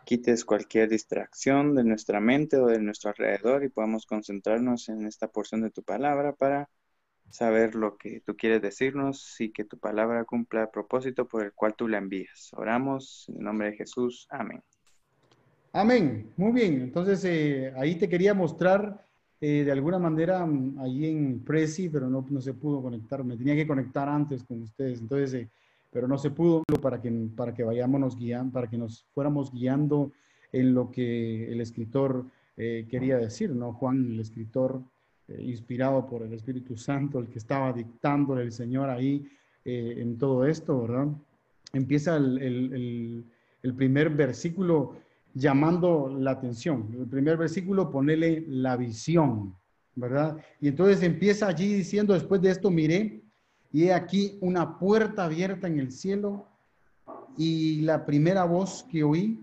quites 0.06 0.46
cualquier 0.46 0.90
distracción 0.90 1.76
de 1.76 1.84
nuestra 1.84 2.20
mente 2.20 2.58
o 2.58 2.68
de 2.68 2.80
nuestro 2.80 3.10
alrededor 3.10 3.64
y 3.64 3.70
podamos 3.70 4.06
concentrarnos 4.06 4.90
en 4.90 5.06
esta 5.06 5.28
porción 5.28 5.62
de 5.62 5.70
tu 5.70 5.84
palabra 5.84 6.34
para 6.34 6.70
saber 7.30 7.76
lo 7.76 7.98
que 7.98 8.22
tú 8.22 8.36
quieres 8.36 8.62
decirnos 8.62 9.40
y 9.40 9.50
que 9.50 9.66
tu 9.66 9.78
palabra 9.78 10.24
cumpla 10.24 10.64
el 10.64 10.70
propósito 10.70 11.28
por 11.28 11.44
el 11.44 11.54
cual 11.54 11.76
tú 11.76 11.88
la 11.88 11.98
envías. 11.98 12.52
Oramos 12.54 13.26
en 13.30 13.38
el 13.38 13.44
nombre 13.44 13.72
de 13.72 13.78
Jesús. 13.78 14.28
Amén. 14.30 14.62
Amén. 15.74 16.32
Muy 16.38 16.52
bien. 16.54 16.82
Entonces, 16.82 17.24
eh, 17.26 17.74
ahí 17.78 17.96
te 17.96 18.10
quería 18.10 18.34
mostrar 18.34 19.06
eh, 19.40 19.64
de 19.64 19.72
alguna 19.72 20.00
manera 20.00 20.46
mm, 20.46 20.80
ahí 20.80 21.06
en 21.06 21.44
Prezi, 21.44 21.90
pero 21.90 22.10
no, 22.10 22.26
no 22.30 22.42
se 22.42 22.54
pudo 22.54 22.82
conectar. 22.82 23.24
Me 23.24 23.38
tenía 23.38 23.56
que 23.56 23.68
conectar 23.68 24.08
antes 24.10 24.44
con 24.44 24.62
ustedes. 24.64 25.02
Entonces, 25.02 25.34
eh, 25.34 25.50
pero 25.92 26.08
no 26.08 26.18
se 26.18 26.32
pudo 26.32 26.64
para 26.82 27.02
que, 27.02 27.12
para 27.36 27.54
que 27.54 27.64
vayámonos 27.64 28.18
guiando, 28.18 28.54
para 28.54 28.68
que 28.68 28.78
nos 28.78 29.06
fuéramos 29.14 29.52
guiando 29.52 30.12
en 30.52 30.74
lo 30.74 30.92
que 30.92 31.52
el 31.52 31.62
escritor 31.62 32.26
quería 32.56 33.18
decir, 33.18 33.52
¿no? 33.52 33.72
Juan, 33.72 34.14
el 34.14 34.20
escritor 34.20 34.82
inspirado 35.40 36.08
por 36.08 36.24
el 36.24 36.34
Espíritu 36.34 36.78
Santo, 36.78 37.20
el 37.20 37.28
que 37.28 37.40
estaba 37.40 37.74
dictándole 37.74 38.44
el 38.44 38.52
Señor 38.52 38.90
ahí 38.90 39.28
en 39.66 40.18
todo 40.18 40.46
esto, 40.46 40.82
¿verdad? 40.82 41.08
Empieza 41.74 42.16
el, 42.16 42.38
el, 42.38 43.26
el 43.62 43.74
primer 43.74 44.10
versículo 44.10 44.96
llamando 45.34 46.08
la 46.10 46.32
atención. 46.32 46.88
El 46.98 47.08
primer 47.08 47.38
versículo, 47.38 47.92
ponele 47.92 48.46
la 48.48 48.78
visión, 48.78 49.54
¿verdad? 49.96 50.38
Y 50.62 50.70
entonces 50.70 51.04
empieza 51.04 51.48
allí 51.48 51.74
diciendo, 51.74 52.14
después 52.14 52.42
de 52.42 52.52
esto 52.52 52.72
miré, 52.72 53.22
y 53.74 53.84
he 53.84 53.94
aquí 53.94 54.38
una 54.42 54.80
puerta 54.80 55.26
abierta 55.26 55.68
en 55.68 55.80
el 55.80 55.92
cielo, 55.92 56.48
y 57.38 57.82
la 57.82 58.06
primera 58.06 58.46
voz 58.46 58.84
que 58.90 59.04
oí, 59.04 59.40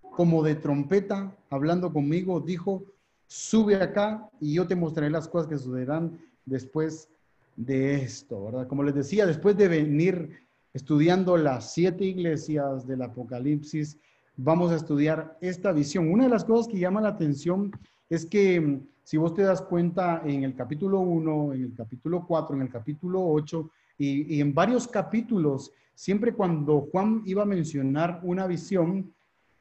como 0.00 0.42
de 0.42 0.54
trompeta, 0.54 1.36
hablando 1.50 1.92
conmigo, 1.92 2.40
dijo, 2.40 2.82
sube 3.26 3.76
acá 3.76 4.28
y 4.40 4.54
yo 4.54 4.66
te 4.66 4.76
mostraré 4.76 5.10
las 5.10 5.28
cosas 5.28 5.48
que 5.48 5.58
sucederán 5.58 6.18
después 6.44 7.08
de 7.56 7.96
esto, 7.96 8.44
¿verdad? 8.44 8.68
Como 8.68 8.82
les 8.82 8.94
decía, 8.94 9.26
después 9.26 9.56
de 9.56 9.68
venir 9.68 10.46
estudiando 10.74 11.36
las 11.36 11.72
siete 11.72 12.04
iglesias 12.04 12.86
del 12.86 13.02
Apocalipsis, 13.02 13.98
vamos 14.36 14.70
a 14.70 14.76
estudiar 14.76 15.36
esta 15.40 15.72
visión. 15.72 16.10
Una 16.12 16.24
de 16.24 16.30
las 16.30 16.44
cosas 16.44 16.68
que 16.68 16.78
llama 16.78 17.00
la 17.00 17.08
atención 17.08 17.72
es 18.10 18.26
que 18.26 18.60
mm, 18.60 18.86
si 19.02 19.16
vos 19.16 19.34
te 19.34 19.42
das 19.42 19.62
cuenta 19.62 20.22
en 20.24 20.44
el 20.44 20.54
capítulo 20.54 21.00
1, 21.00 21.54
en 21.54 21.62
el 21.62 21.74
capítulo 21.74 22.26
4, 22.26 22.56
en 22.56 22.62
el 22.62 22.68
capítulo 22.68 23.26
8 23.26 23.70
y, 23.98 24.40
en 24.40 24.52
varios 24.52 24.86
capítulos, 24.88 25.72
siempre 25.94 26.34
cuando 26.34 26.88
Juan 26.92 27.22
iba 27.24 27.42
a 27.42 27.46
mencionar 27.46 28.20
una 28.22 28.46
visión, 28.46 29.14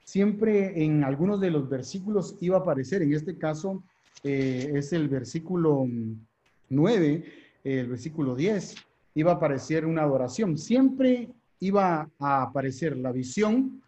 siempre 0.05 0.83
en 0.83 1.03
algunos 1.03 1.41
de 1.41 1.51
los 1.51 1.67
versículos 1.67 2.38
iba 2.39 2.57
a 2.57 2.62
aparecer, 2.62 3.01
en 3.01 3.13
este 3.13 3.38
caso 3.38 3.83
eh, 4.24 4.71
es 4.75 4.93
el 4.93 5.09
versículo 5.09 5.85
9, 6.69 7.25
el 7.63 7.88
versículo 7.88 8.35
10, 8.35 8.75
iba 9.15 9.31
a 9.31 9.35
aparecer 9.35 9.85
una 9.85 10.03
adoración. 10.03 10.57
Siempre 10.57 11.29
iba 11.59 12.09
a 12.19 12.43
aparecer 12.43 12.95
la 12.95 13.12
visión 13.12 13.81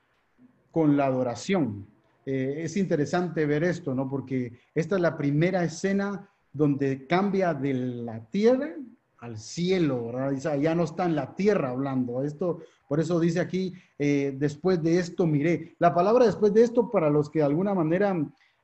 con 0.72 0.98
la 0.98 1.06
adoración. 1.06 1.86
Eh, 2.26 2.62
es 2.64 2.76
interesante 2.76 3.46
ver 3.46 3.64
esto, 3.64 3.94
¿no? 3.94 4.10
Porque 4.10 4.54
esta 4.74 4.96
es 4.96 5.02
la 5.02 5.18
primera 5.18 5.64
escena 5.64 6.28
donde 6.52 7.06
cambia 7.06 7.54
de 7.54 7.74
la 7.74 8.26
tierra 8.26 8.76
al 9.20 9.38
cielo, 9.38 10.12
ya 10.32 10.76
no 10.76 10.84
está 10.84 11.06
en 11.06 11.16
la 11.16 11.34
tierra 11.34 11.70
hablando. 11.70 12.24
Esto, 12.24 12.60
por 12.88 13.00
eso 13.00 13.20
dice 13.20 13.40
aquí, 13.40 13.74
eh, 13.98 14.36
después 14.38 14.82
de 14.84 15.00
esto 15.00 15.26
miré. 15.26 15.76
La 15.80 15.94
palabra 15.94 16.26
después 16.26 16.54
de 16.54 16.64
esto, 16.64 16.92
para 16.92 17.10
los 17.10 17.30
que 17.30 17.40
de 17.40 17.46
alguna 17.46 17.74
manera 17.74 18.16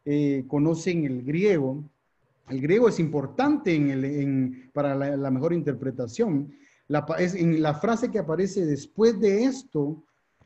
eh, 0.06 0.44
conocen 0.48 1.06
el 1.06 1.24
griego, 1.24 1.84
el 2.50 2.62
griego 2.62 2.90
es 2.90 3.00
importante 3.00 3.74
en 3.74 3.90
el, 3.90 4.70
para 4.74 4.96
la, 4.96 5.32
mejor 5.32 5.54
interpretación. 5.54 6.54
La, 6.88 7.06
es, 7.18 7.34
en 7.34 7.62
la 7.62 7.74
frase 7.74 8.12
que 8.12 8.20
aparece 8.20 8.66
después 8.66 9.20
de 9.20 9.46
esto, 9.46 10.04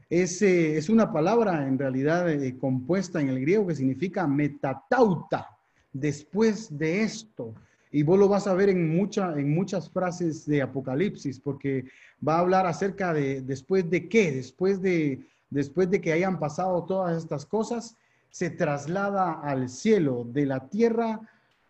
es, 0.09 0.41
eh, 0.41 0.77
es 0.77 0.87
una 0.87 1.11
palabra 1.11 1.67
en 1.67 1.77
realidad 1.77 2.27
compuesta 2.59 3.19
en 3.19 3.29
el 3.29 3.41
griego 3.41 3.67
que 3.67 3.75
significa 3.75 4.25
metatauta, 4.25 5.49
después 5.91 6.77
de 6.77 7.01
esto. 7.01 7.53
Y 7.91 8.03
vos 8.03 8.19
lo 8.19 8.27
vas 8.27 8.47
a 8.47 8.53
ver 8.53 8.69
en, 8.69 8.95
mucha, 8.95 9.33
en 9.39 9.53
muchas 9.53 9.89
frases 9.89 10.45
de 10.45 10.61
Apocalipsis, 10.61 11.39
porque 11.39 11.85
va 12.25 12.35
a 12.35 12.39
hablar 12.39 12.65
acerca 12.65 13.13
de 13.13 13.41
después 13.41 13.89
de 13.89 14.09
qué, 14.09 14.31
después 14.31 14.81
de, 14.81 15.25
después 15.49 15.89
de 15.89 16.01
que 16.01 16.13
hayan 16.13 16.39
pasado 16.39 16.83
todas 16.83 17.17
estas 17.17 17.45
cosas, 17.45 17.95
se 18.29 18.49
traslada 18.49 19.39
al 19.41 19.69
cielo, 19.69 20.27
de 20.31 20.45
la 20.45 20.67
tierra 20.67 21.21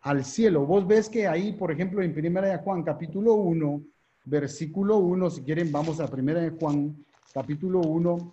al 0.02 0.26
cielo. 0.26 0.66
Vos 0.66 0.88
ves 0.88 1.10
que 1.10 1.28
ahí, 1.28 1.54
por 1.54 1.72
ejemplo, 1.72 2.02
en 2.02 2.14
Primera 2.14 2.48
de 2.48 2.58
Juan, 2.58 2.84
capítulo 2.84 3.36
1, 3.36 3.82
versículo 4.26 4.98
1, 4.98 5.30
si 5.30 5.42
quieren, 5.42 5.72
vamos 5.72 6.00
a 6.00 6.08
Primera 6.08 6.42
de 6.42 6.50
Juan, 6.52 6.96
capítulo 7.34 7.82
1, 7.82 8.32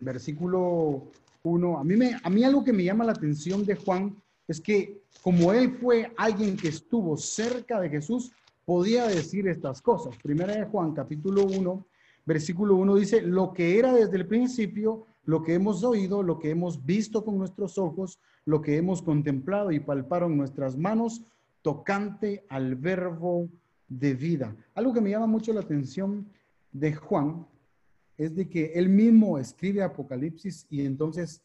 versículo 0.00 1.08
1. 1.42 1.78
A 1.78 1.84
mí, 1.84 1.96
me, 1.96 2.16
a 2.22 2.30
mí 2.30 2.44
algo 2.44 2.64
que 2.64 2.72
me 2.72 2.84
llama 2.84 3.04
la 3.04 3.12
atención 3.12 3.64
de 3.64 3.76
Juan 3.76 4.16
es 4.50 4.60
que 4.60 5.00
como 5.22 5.52
él 5.52 5.78
fue 5.80 6.12
alguien 6.16 6.56
que 6.56 6.68
estuvo 6.68 7.16
cerca 7.16 7.80
de 7.80 7.88
Jesús, 7.88 8.32
podía 8.64 9.06
decir 9.06 9.46
estas 9.46 9.80
cosas. 9.80 10.16
Primera 10.20 10.56
de 10.56 10.64
Juan, 10.64 10.92
capítulo 10.92 11.44
1, 11.44 11.86
versículo 12.26 12.74
1 12.74 12.96
dice, 12.96 13.22
lo 13.22 13.52
que 13.52 13.78
era 13.78 13.94
desde 13.94 14.16
el 14.16 14.26
principio, 14.26 15.06
lo 15.24 15.44
que 15.44 15.54
hemos 15.54 15.84
oído, 15.84 16.24
lo 16.24 16.40
que 16.40 16.50
hemos 16.50 16.84
visto 16.84 17.24
con 17.24 17.38
nuestros 17.38 17.78
ojos, 17.78 18.18
lo 18.44 18.60
que 18.60 18.76
hemos 18.76 19.02
contemplado 19.02 19.70
y 19.70 19.78
palparon 19.78 20.36
nuestras 20.36 20.76
manos, 20.76 21.22
tocante 21.62 22.44
al 22.48 22.74
verbo 22.74 23.48
de 23.88 24.14
vida. 24.14 24.56
Algo 24.74 24.92
que 24.92 25.00
me 25.00 25.10
llama 25.10 25.28
mucho 25.28 25.52
la 25.52 25.60
atención 25.60 26.26
de 26.72 26.92
Juan 26.94 27.46
es 28.18 28.34
de 28.34 28.48
que 28.48 28.72
él 28.74 28.88
mismo 28.88 29.38
escribe 29.38 29.84
Apocalipsis 29.84 30.66
y 30.70 30.84
entonces 30.84 31.40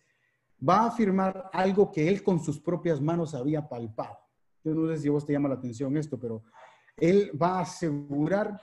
va 0.68 0.82
a 0.82 0.88
afirmar 0.88 1.50
algo 1.54 1.92
que 1.92 2.08
él 2.08 2.24
con 2.24 2.40
sus 2.40 2.60
propias 2.60 3.02
manos 3.02 3.36
había 3.36 3.68
palpado. 3.68 4.18
Yo 4.64 4.74
no 4.74 4.88
sé 4.88 5.02
si 5.02 5.08
a 5.08 5.12
vos 5.12 5.26
te 5.26 5.34
llama 5.34 5.50
la 5.50 5.56
atención 5.56 5.96
esto, 5.98 6.20
pero 6.20 6.44
él 6.98 7.32
va 7.40 7.60
a 7.60 7.62
asegurar 7.62 8.60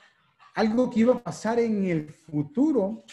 algo 0.55 0.91
que 0.91 1.01
iba 1.01 1.15
a 1.15 1.23
pasar 1.23 1.59
en 1.61 1.85
el 1.85 2.11
futuro, 2.11 3.05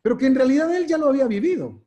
pero 0.00 0.16
que 0.16 0.26
en 0.26 0.34
realidad 0.34 0.74
él 0.74 0.86
ya 0.86 0.98
lo 0.98 1.08
había 1.08 1.26
vivido. 1.26 1.84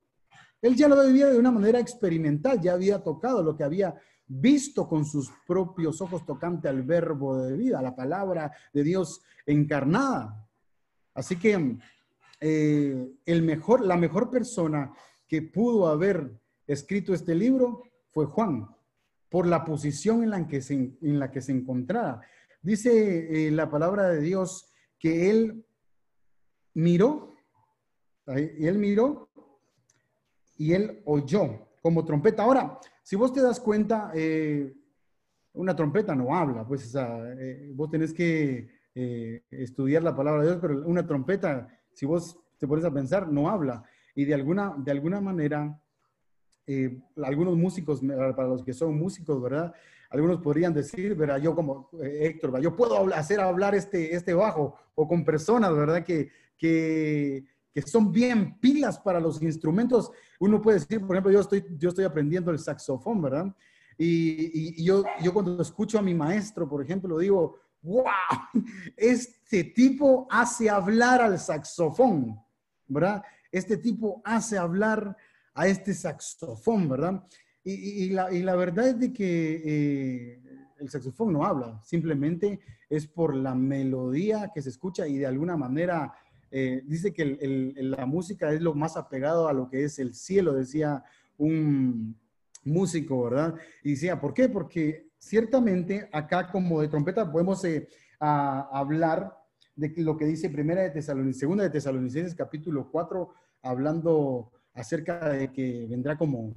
Él 0.62 0.76
ya 0.76 0.88
lo 0.88 0.96
había 0.96 1.08
vivido 1.08 1.32
de 1.32 1.40
una 1.40 1.52
manera 1.52 1.80
experimental, 1.80 2.62
ya 2.62 2.74
había 2.74 3.02
tocado 3.02 3.42
lo 3.42 3.56
que 3.56 3.64
había 3.64 3.96
visto 4.28 4.88
con 4.88 5.04
sus 5.04 5.32
propios 5.48 6.00
ojos 6.02 6.26
tocante 6.26 6.70
al 6.70 6.84
verbo 6.84 7.38
de 7.38 7.58
vida, 7.58 7.82
la 7.82 7.96
palabra 7.96 8.52
de 8.72 8.84
Dios 8.84 9.22
encarnada. 9.46 10.48
Así 11.14 11.38
que 11.38 11.78
eh, 12.40 13.12
el 13.26 13.42
mejor, 13.42 13.86
la 13.86 13.98
mejor 13.98 14.30
persona 14.30 14.94
que 15.28 15.42
pudo 15.42 15.88
haber 15.88 16.41
escrito 16.74 17.14
este 17.14 17.36
libro 17.36 17.84
fue 18.12 18.26
Juan, 18.26 18.68
por 19.30 19.48
la 19.48 19.64
posición 19.64 20.24
en 20.24 20.30
la 20.30 20.48
que 20.48 20.62
se, 20.62 20.74
en 20.74 21.20
la 21.20 21.32
que 21.32 21.42
se 21.42 21.54
encontraba. 21.54 22.22
Dice 22.62 23.48
eh, 23.48 23.52
la 23.52 23.70
palabra 23.70 24.10
de 24.10 24.20
Dios 24.20 24.72
que 25.00 25.30
él 25.30 25.66
miró, 26.74 27.34
y 28.28 28.68
él 28.68 28.78
miró 28.78 29.30
y 30.58 30.74
él 30.74 31.02
oyó 31.06 31.68
como 31.82 32.06
trompeta. 32.06 32.44
Ahora, 32.44 32.80
si 33.02 33.16
vos 33.16 33.34
te 33.34 33.42
das 33.42 33.60
cuenta, 33.60 34.12
eh, 34.14 34.76
una 35.54 35.76
trompeta 35.76 36.14
no 36.14 36.36
habla, 36.36 36.68
pues 36.68 36.94
eh, 36.96 37.72
vos 37.74 37.90
tenés 37.90 38.14
que 38.14 38.82
estudiar 39.50 40.04
la 40.04 40.16
palabra 40.16 40.42
de 40.42 40.50
Dios, 40.50 40.60
pero 40.62 40.86
una 40.86 41.08
trompeta, 41.08 41.68
si 41.94 42.06
vos 42.06 42.38
te 42.58 42.68
pones 42.68 42.84
a 42.84 42.94
pensar, 42.94 43.32
no 43.32 43.50
habla. 43.50 43.84
Y 44.14 44.26
de 44.26 44.34
alguna, 44.34 44.76
de 44.78 44.92
alguna 44.92 45.22
manera, 45.22 45.81
eh, 46.68 47.02
algunos 47.24 47.58
músicos, 47.58 48.02
para 48.02 48.48
los 48.48 48.64
que 48.64 48.74
son 48.74 48.98
músicos, 48.98 49.42
¿verdad? 49.42 49.74
Algunos 50.10 50.42
podrían 50.42 50.74
decir, 50.74 51.16
¿verdad? 51.16 51.38
Yo 51.38 51.56
como 51.56 51.90
eh, 52.02 52.28
Héctor, 52.28 52.60
yo 52.62 52.76
puedo 52.76 53.14
hacer 53.14 53.40
hablar 53.40 53.76
este, 53.76 54.16
este 54.16 54.34
bajo 54.34 54.76
o 54.96 55.08
con 55.08 55.24
personas, 55.24 55.74
¿verdad? 55.76 56.04
Que, 56.04 56.30
que, 56.58 57.46
que, 57.74 57.82
son 57.82 58.12
bien 58.12 58.60
pilas 58.60 59.00
para 59.00 59.20
los 59.20 59.42
instrumentos. 59.42 60.12
Uno 60.40 60.62
puede 60.62 60.80
decir, 60.80 61.00
por 61.02 61.16
ejemplo, 61.16 61.32
yo 61.32 61.40
estoy, 61.40 61.66
yo 61.78 61.90
estoy 61.90 62.06
aprendiendo 62.06 62.52
el 62.52 62.60
saxofón, 62.60 63.22
¿verdad? 63.22 63.56
Y, 63.98 64.82
y, 64.82 64.84
yo, 64.84 65.04
yo 65.24 65.34
cuando 65.34 65.62
escucho 65.62 65.98
a 65.98 66.02
mi 66.02 66.14
maestro, 66.14 66.68
por 66.68 66.84
ejemplo, 66.84 67.18
digo, 67.18 67.60
wow, 67.82 68.06
este 68.98 69.64
tipo 69.64 70.28
hace 70.30 70.70
hablar 70.70 71.22
al 71.22 71.40
saxofón, 71.40 72.40
¿verdad? 72.88 73.24
Este 73.52 73.78
tipo 73.78 74.22
hace 74.24 74.58
hablar 74.58 75.18
a 75.54 75.68
este 75.68 75.94
saxofón, 75.94 76.90
¿verdad? 76.90 77.24
Y, 77.64 78.10
la, 78.10 78.56
verdad 78.56 78.88
es 78.88 79.00
de 79.00 79.14
que 79.14 79.62
eh, 79.64 80.42
el 80.80 80.90
saxofón 80.90 81.34
no 81.34 81.46
habla, 81.46 81.80
simplemente 81.84 82.60
es 82.90 83.06
por 83.06 83.36
la 83.36 83.54
melodía 83.54 84.52
que 84.54 84.62
se 84.62 84.70
escucha 84.70 85.08
y 85.08 85.18
de 85.18 85.28
alguna 85.28 85.56
manera 85.56 86.12
eh, 86.50 86.82
dice 86.86 87.14
que 87.14 87.38
la 87.78 88.06
música 88.06 88.52
es 88.52 88.62
lo 88.62 88.74
más 88.74 88.98
apegado 88.98 89.48
a 89.48 89.54
lo 89.54 89.70
que 89.70 89.84
es 89.84 90.00
el 90.00 90.16
cielo, 90.16 90.54
decía 90.54 91.04
un 91.38 92.18
músico, 92.64 93.24
¿verdad? 93.24 93.56
Y 93.84 93.92
decía, 93.92 94.20
¿por 94.20 94.34
qué? 94.34 94.50
Porque 94.50 95.12
ciertamente 95.18 96.10
acá 96.12 96.52
como 96.52 96.82
de 96.82 96.88
trompeta 96.88 97.32
podemos 97.32 97.64
eh, 97.64 97.88
hablar 98.20 99.38
de 99.76 99.94
lo 99.98 100.18
que 100.18 100.26
dice 100.26 100.50
primera 100.50 100.82
de 100.82 100.90
Tesalonicenses, 100.90 101.40
segunda 101.40 101.64
de 101.64 101.70
Tesalonicenses 101.70 102.36
capítulo 102.36 102.90
4, 102.92 103.30
hablando 103.62 104.52
acerca 104.74 105.30
de 105.30 105.52
que 105.52 105.86
vendrá 105.90 106.18
como, 106.18 106.56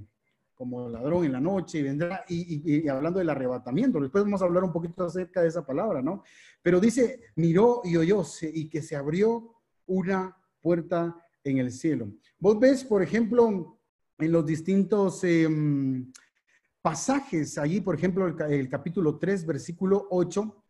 como 0.55 0.89
ladrón 0.89 1.25
en 1.25 1.33
la 1.33 1.41
noche 1.41 1.79
y 1.79 1.83
vendrá, 1.83 2.25
y, 2.29 2.89
hablando 2.89 3.19
del 3.19 3.31
arrebatamiento, 3.31 4.01
después 4.01 4.25
vamos 4.25 4.43
a 4.43 4.45
hablar 4.45 4.65
un 4.65 4.73
poquito 4.73 5.05
acerca 5.05 5.43
de 5.43 5.49
esa 5.49 5.67
palabra, 5.67 6.03
¿no? 6.03 6.23
Pero 6.63 6.81
dice, 6.81 7.21
miró 7.37 7.83
y 7.85 7.97
oyó, 7.97 8.23
y 8.43 8.69
que 8.69 8.83
se 8.83 8.97
abrió 8.97 9.55
una 9.87 10.37
puerta 10.61 11.17
en 11.43 11.59
el 11.59 11.71
cielo. 11.73 12.13
Vos 12.39 12.59
ves, 12.59 12.85
por 12.85 13.03
ejemplo, 13.03 13.79
en 14.19 14.33
los 14.33 14.47
distintos 14.47 15.23
em, 15.25 16.11
pasajes, 16.81 17.59
allí, 17.59 17.81
por 17.81 17.95
ejemplo, 17.95 18.27
el, 18.27 18.53
el, 18.53 18.69
capítulo 18.69 19.19
3, 19.19 19.45
versículo 19.45 20.07
8, 20.11 20.65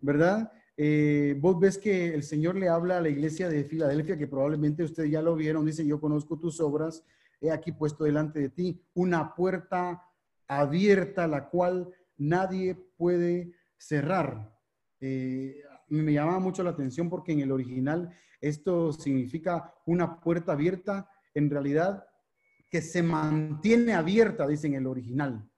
¿verdad? 0.00 0.52
Eh, 0.80 1.34
vos 1.40 1.58
ves 1.58 1.76
que 1.76 2.14
el 2.14 2.22
Señor 2.22 2.54
le 2.54 2.68
habla 2.68 2.98
a 2.98 3.00
la 3.00 3.08
iglesia 3.08 3.48
de 3.48 3.64
Filadelfia, 3.64 4.16
que 4.16 4.28
probablemente 4.28 4.84
ustedes 4.84 5.10
ya 5.10 5.20
lo 5.20 5.34
vieron, 5.34 5.66
dice, 5.66 5.84
yo 5.84 6.00
conozco 6.00 6.38
tus 6.38 6.60
obras, 6.60 7.04
he 7.40 7.50
aquí 7.50 7.72
puesto 7.72 8.04
delante 8.04 8.38
de 8.38 8.48
ti 8.48 8.80
una 8.94 9.34
puerta 9.34 10.04
abierta, 10.46 11.26
la 11.26 11.48
cual 11.48 11.92
nadie 12.16 12.76
puede 12.96 13.52
cerrar. 13.76 14.56
Eh, 15.00 15.62
me 15.88 16.12
llama 16.12 16.38
mucho 16.38 16.62
la 16.62 16.70
atención 16.70 17.10
porque 17.10 17.32
en 17.32 17.40
el 17.40 17.50
original 17.50 18.10
esto 18.40 18.92
significa 18.92 19.74
una 19.84 20.20
puerta 20.20 20.52
abierta, 20.52 21.10
en 21.34 21.50
realidad 21.50 22.06
que 22.70 22.82
se 22.82 23.02
mantiene 23.02 23.94
abierta, 23.94 24.46
dice 24.46 24.66
en 24.68 24.74
el 24.74 24.86
original, 24.86 25.48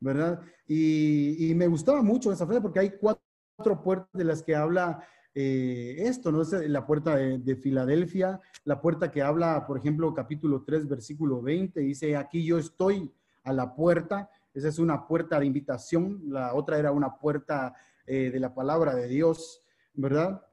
¿verdad? 0.00 0.40
Y, 0.66 1.52
me 1.54 1.66
gustaba 1.66 2.02
mucho 2.02 2.32
esa 2.32 2.46
frase 2.46 2.60
porque 2.60 2.80
hay 2.80 2.90
cuatro 2.98 3.23
puertas 3.56 4.12
de 4.12 4.24
las 4.24 4.42
que 4.42 4.56
habla 4.56 5.06
eh, 5.34 5.96
esto, 5.98 6.30
¿no? 6.30 6.42
Es 6.42 6.52
la 6.52 6.86
puerta 6.86 7.16
de, 7.16 7.56
Filadelfia, 7.56 8.40
la 8.64 8.80
puerta 8.80 9.10
que 9.10 9.22
habla, 9.22 9.66
por 9.66 9.78
ejemplo, 9.78 10.12
capítulo 10.14 10.62
3, 10.62 10.88
versículo 10.88 11.42
20, 11.42 11.80
dice, 11.80 12.16
aquí 12.16 12.44
yo 12.44 12.58
estoy 12.58 13.12
a 13.42 13.52
la 13.52 13.74
puerta, 13.74 14.30
esa 14.52 14.68
es 14.68 14.78
una 14.78 15.06
puerta 15.06 15.38
de 15.38 15.46
invitación, 15.46 16.22
la 16.28 16.54
otra 16.54 16.78
era 16.78 16.92
una 16.92 17.16
puerta 17.16 17.74
eh, 18.06 18.30
de 18.30 18.40
la 18.40 18.54
palabra 18.54 18.94
de 18.94 19.08
Dios, 19.08 19.60
¿verdad? 19.94 20.46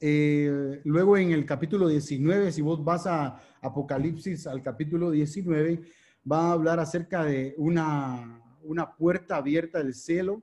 Eh, 0.00 0.80
luego 0.84 1.16
en 1.16 1.30
el 1.30 1.46
capítulo 1.46 1.88
19, 1.88 2.52
si 2.52 2.60
vos 2.60 2.84
vas 2.84 3.06
a 3.06 3.40
Apocalipsis 3.62 4.46
al 4.46 4.60
capítulo 4.60 5.10
19, 5.10 5.80
va 6.30 6.48
a 6.48 6.52
hablar 6.52 6.80
acerca 6.80 7.24
de 7.24 7.54
una, 7.56 8.42
una 8.62 8.94
puerta 8.94 9.36
abierta 9.36 9.78
del 9.78 9.94
cielo, 9.94 10.42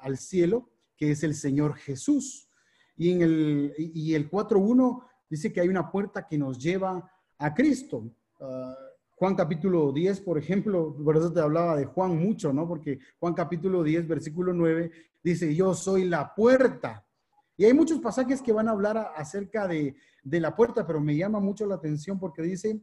al 0.00 0.16
cielo, 0.16 0.70
que 0.98 1.12
es 1.12 1.22
el 1.22 1.34
Señor 1.34 1.76
Jesús. 1.76 2.50
Y 2.96 3.12
en 3.12 3.22
el, 3.22 3.74
y 3.78 4.14
el 4.14 4.30
4.1 4.30 5.04
dice 5.30 5.52
que 5.52 5.60
hay 5.60 5.68
una 5.68 5.90
puerta 5.90 6.26
que 6.26 6.36
nos 6.36 6.58
lleva 6.58 7.10
a 7.38 7.54
Cristo. 7.54 8.10
Ah, 8.40 8.74
Juan 9.14 9.34
capítulo 9.34 9.92
10, 9.92 10.20
por 10.20 10.38
ejemplo, 10.38 10.94
por 11.02 11.16
eso 11.16 11.32
te 11.32 11.40
hablaba 11.40 11.76
de 11.76 11.86
Juan 11.86 12.16
mucho, 12.18 12.52
¿no? 12.52 12.68
Porque 12.68 12.98
Juan 13.18 13.34
capítulo 13.34 13.82
10, 13.82 14.06
versículo 14.06 14.52
9, 14.52 14.92
dice, 15.22 15.54
yo 15.54 15.74
soy 15.74 16.04
la 16.04 16.34
puerta. 16.34 17.04
Y 17.56 17.64
hay 17.64 17.72
muchos 17.72 18.00
pasajes 18.00 18.42
que 18.42 18.52
van 18.52 18.68
a 18.68 18.72
hablar 18.72 19.12
acerca 19.16 19.66
de, 19.66 19.96
de 20.22 20.40
la 20.40 20.54
puerta, 20.54 20.86
pero 20.86 21.00
me 21.00 21.16
llama 21.16 21.40
mucho 21.40 21.66
la 21.66 21.76
atención 21.76 22.18
porque 22.18 22.42
dice, 22.42 22.80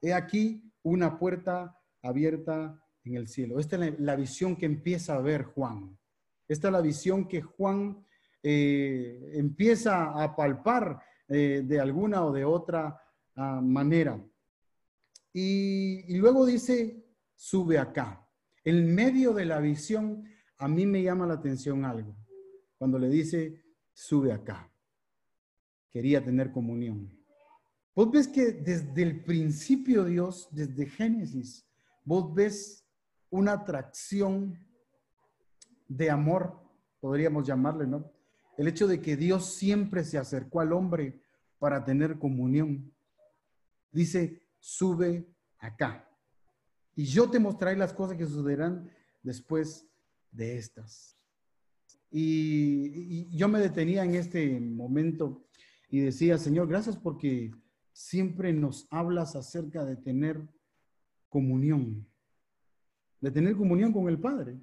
he 0.00 0.14
aquí 0.14 0.72
una 0.82 1.18
puerta 1.18 1.76
abierta 2.02 2.80
en 3.04 3.16
el 3.16 3.28
cielo. 3.28 3.58
Esta 3.58 3.84
es 3.84 3.98
la, 3.98 4.16
visión 4.16 4.56
que 4.56 4.66
empieza 4.66 5.14
a 5.14 5.20
ver 5.20 5.44
Juan. 5.44 5.98
Esta 6.48 6.68
es 6.68 6.72
la 6.72 6.80
visión 6.80 7.28
que 7.28 7.42
Juan 7.42 8.04
eh, 8.42 9.32
empieza 9.34 10.22
a 10.22 10.34
palpar 10.34 10.98
eh, 11.28 11.62
de 11.64 11.78
alguna 11.78 12.24
o 12.24 12.32
de 12.32 12.44
otra 12.44 12.98
ah, 13.36 13.60
manera. 13.62 14.18
Y, 15.32 16.16
luego 16.16 16.46
dice, 16.46 17.04
sube 17.34 17.78
acá. 17.78 18.26
En 18.64 18.94
medio 18.94 19.34
de 19.34 19.44
la 19.44 19.60
visión, 19.60 20.24
a 20.56 20.66
mí 20.66 20.86
me 20.86 21.02
llama 21.02 21.26
la 21.26 21.34
atención 21.34 21.84
algo. 21.84 22.16
Cuando 22.78 22.98
le 22.98 23.08
dice, 23.08 23.62
sube 23.92 24.32
acá. 24.32 24.72
Quería 25.90 26.24
tener 26.24 26.50
comunión. 26.50 27.14
Vos 27.94 28.10
ves 28.10 28.28
que 28.28 28.52
desde 28.52 29.02
el 29.02 29.24
principio 29.24 30.04
Dios, 30.04 30.48
desde 30.52 30.86
Génesis, 30.86 31.66
vos 32.04 32.32
ves 32.34 32.86
una 33.30 33.52
atracción 33.52 34.58
de 35.88 36.10
amor, 36.10 36.60
podríamos 37.00 37.46
llamarle, 37.46 37.86
¿no? 37.86 38.12
El 38.56 38.68
hecho 38.68 38.86
de 38.86 39.00
que 39.00 39.16
Dios 39.16 39.54
siempre 39.54 40.04
se 40.04 40.18
acercó 40.18 40.60
al 40.60 40.72
hombre 40.72 41.20
para 41.58 41.84
tener 41.84 42.18
comunión. 42.18 42.92
Dice, 43.90 44.42
sube 44.58 45.26
acá. 45.58 46.08
Y 46.94 47.04
yo 47.04 47.30
te 47.30 47.38
mostraré 47.38 47.76
las 47.76 47.92
cosas 47.92 48.16
que 48.16 48.26
sucederán 48.26 48.90
después 49.22 49.88
de 50.32 50.58
estas. 50.58 51.16
Y, 52.10 53.36
yo 53.36 53.48
me 53.48 53.60
detenía 53.60 54.04
en 54.04 54.14
este 54.14 54.58
momento 54.60 55.44
y 55.90 56.00
decía, 56.00 56.38
Señor, 56.38 56.68
gracias 56.68 56.96
porque 56.96 57.52
siempre 57.92 58.52
nos 58.52 58.86
hablas 58.90 59.36
acerca 59.36 59.84
de 59.84 59.96
tener 59.96 60.48
comunión, 61.28 62.06
de 63.20 63.30
tener 63.30 63.56
comunión 63.56 63.92
con 63.92 64.08
el 64.08 64.18
Padre. 64.18 64.58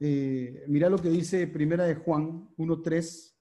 Eh, 0.00 0.64
mira 0.68 0.88
lo 0.88 0.98
que 0.98 1.10
dice 1.10 1.46
Primera 1.46 1.84
de 1.84 1.96
Juan 1.96 2.48
1.3. 2.56 3.34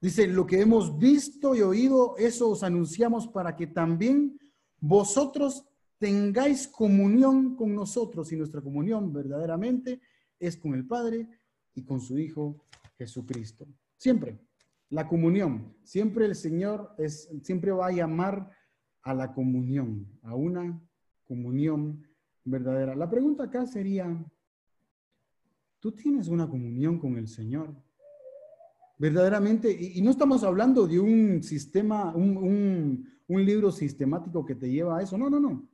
Dice, 0.00 0.26
lo 0.26 0.46
que 0.46 0.60
hemos 0.60 0.98
visto 0.98 1.54
y 1.54 1.62
oído, 1.62 2.16
eso 2.18 2.50
os 2.50 2.62
anunciamos 2.62 3.26
para 3.28 3.56
que 3.56 3.66
también 3.66 4.38
vosotros 4.78 5.64
tengáis 5.98 6.68
comunión 6.68 7.56
con 7.56 7.74
nosotros 7.74 8.30
y 8.30 8.36
nuestra 8.36 8.60
comunión 8.60 9.12
verdaderamente 9.12 10.00
es 10.38 10.56
con 10.56 10.74
el 10.74 10.86
Padre 10.86 11.26
y 11.74 11.84
con 11.84 12.00
su 12.00 12.18
Hijo 12.18 12.66
Jesucristo. 12.98 13.66
Siempre, 13.96 14.38
la 14.90 15.08
comunión. 15.08 15.74
Siempre 15.82 16.26
el 16.26 16.34
Señor 16.34 16.94
es, 16.98 17.30
siempre 17.42 17.70
va 17.70 17.86
a 17.86 17.92
llamar 17.92 18.50
a 19.02 19.14
la 19.14 19.32
comunión, 19.32 20.06
a 20.22 20.34
una 20.34 20.80
comunión 21.24 22.06
verdadera. 22.44 22.94
La 22.94 23.08
pregunta 23.08 23.44
acá 23.44 23.66
sería, 23.66 24.06
¿tú 25.84 25.92
tienes 25.92 26.28
una 26.28 26.48
comunión 26.48 26.98
con 26.98 27.18
el 27.18 27.28
Señor? 27.28 27.68
Verdaderamente, 28.96 29.70
y, 29.70 30.00
no 30.00 30.12
estamos 30.12 30.42
hablando 30.42 30.86
de 30.86 30.98
un 30.98 31.42
sistema, 31.42 32.14
un, 32.14 33.06
un, 33.28 33.44
libro 33.44 33.70
sistemático 33.70 34.46
que 34.46 34.54
te 34.54 34.70
lleva 34.70 34.96
a 34.96 35.02
eso, 35.02 35.18
no, 35.18 35.28
no, 35.28 35.38
no. 35.38 35.68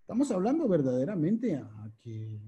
Estamos 0.00 0.28
hablando 0.32 0.66
verdaderamente 0.66 1.54
a 1.54 1.88
que 2.00 2.40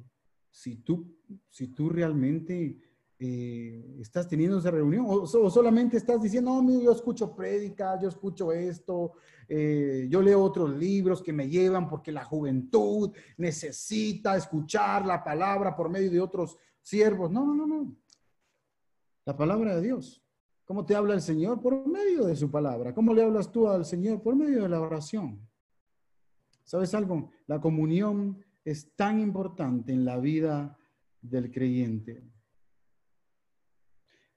si 0.51 0.79
tú, 0.79 1.17
si 1.49 1.69
tú 1.69 1.91
realmente 1.91 2.77
eh, 3.21 3.99
estás 4.01 4.29
teniendo 4.29 4.59
esa 4.59 4.73
reunión 4.73 5.07
o, 5.09 5.27
solamente 5.27 5.99
estás 5.99 6.21
diciendo, 6.21 6.61
no, 6.61 6.83
yo 6.83 6.91
escucho 6.91 7.37
prédicas, 7.37 8.03
yo 8.03 8.09
escucho 8.09 8.51
esto, 8.51 9.13
eh, 9.49 10.09
yo 10.11 10.21
leo 10.21 10.43
otros 10.43 10.77
libros 10.77 11.23
que 11.23 11.33
me 11.33 11.49
llevan 11.49 11.89
porque 11.89 12.11
la 12.11 12.25
juventud 12.25 13.13
necesita 13.37 14.37
escuchar 14.37 15.07
la 15.07 15.23
palabra 15.23 15.77
por 15.77 15.89
medio 15.89 16.11
de 16.11 16.21
otros 16.21 16.59
siervos. 16.87 17.33
No, 17.33 17.45
no, 17.45 17.55
no, 17.55 17.67
no. 17.67 17.97
La 19.25 19.37
palabra 19.37 19.75
de 19.75 19.83
Dios. 19.83 20.23
¿Cómo 20.65 20.87
te 20.87 20.95
habla 20.95 21.15
el 21.15 21.21
Señor? 21.21 21.61
Por 21.61 21.87
medio 21.87 22.27
de 22.27 22.37
su 22.37 22.49
palabra. 22.49 22.95
¿Cómo 22.95 23.13
le 23.13 23.23
hablas 23.23 23.51
tú 23.51 23.69
al 23.69 23.85
Señor? 23.85 24.23
Por 24.23 24.37
medio 24.37 24.63
de 24.63 24.69
la 24.69 24.81
oración. 24.81 25.41
¿Sabes 26.63 26.95
algo? 26.95 27.31
La 27.49 27.61
comunión 27.61 28.39
es 28.65 28.95
tan 28.95 29.19
importante 29.19 29.93
en 29.93 30.05
la 30.05 30.19
vida 30.19 30.79
del 31.21 31.51
creyente. 31.51 32.23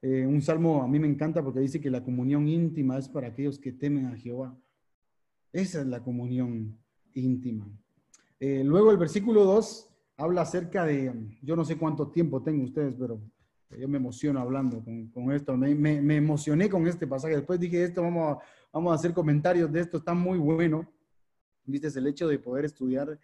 Eh, 0.01 0.25
un 0.25 0.41
salmo 0.41 0.81
a 0.81 0.87
mí 0.87 0.99
me 0.99 1.07
encanta 1.07 1.43
porque 1.43 1.59
dice 1.59 1.79
que 1.79 1.91
la 1.91 2.03
comunión 2.03 2.47
íntima 2.47 2.97
es 2.97 3.09
para 3.09 3.27
aquellos 3.27 3.59
que 3.59 3.73
temen 3.73 4.07
a 4.07 4.17
Jehová. 4.17 4.57
Esa 5.51 5.81
es 5.81 5.87
la 5.87 6.01
comunión 6.01 6.79
íntima. 7.13 7.71
Eh, 8.39 8.63
luego 8.63 8.89
el 8.91 8.97
versículo 8.97 9.43
2 9.43 9.88
habla 10.19 10.41
acerca 10.41 10.85
de, 10.85 11.13
yo 11.41 11.55
no 11.55 11.63
sé 11.63 11.77
cuánto 11.77 12.09
tiempo 12.09 12.43
tengo 12.43 12.65
ustedes, 12.65 12.93
pero 12.99 13.21
yo 13.77 13.87
me 13.87 13.97
emociono 13.97 14.41
hablando 14.41 14.83
con, 14.83 15.31
esto. 15.31 15.55
Me, 15.55 16.15
emocioné 16.15 16.69
con 16.69 16.85
este 16.87 17.07
pasaje. 17.07 17.37
Después 17.37 17.57
dije, 17.57 17.83
esto 17.83 18.01
vamos 18.01 18.37
a, 18.37 18.43
vamos 18.73 18.91
a 18.91 18.95
hacer 18.95 19.13
comentarios 19.13 19.71
de 19.71 19.79
esto, 19.79 19.97
está 19.97 20.13
muy 20.13 20.37
bueno. 20.37 20.91
Viste, 21.63 21.87
es 21.87 21.95
el 21.95 22.05
hecho 22.05 22.27
de 22.27 22.37
poder 22.37 22.65
estudiar 22.65 23.17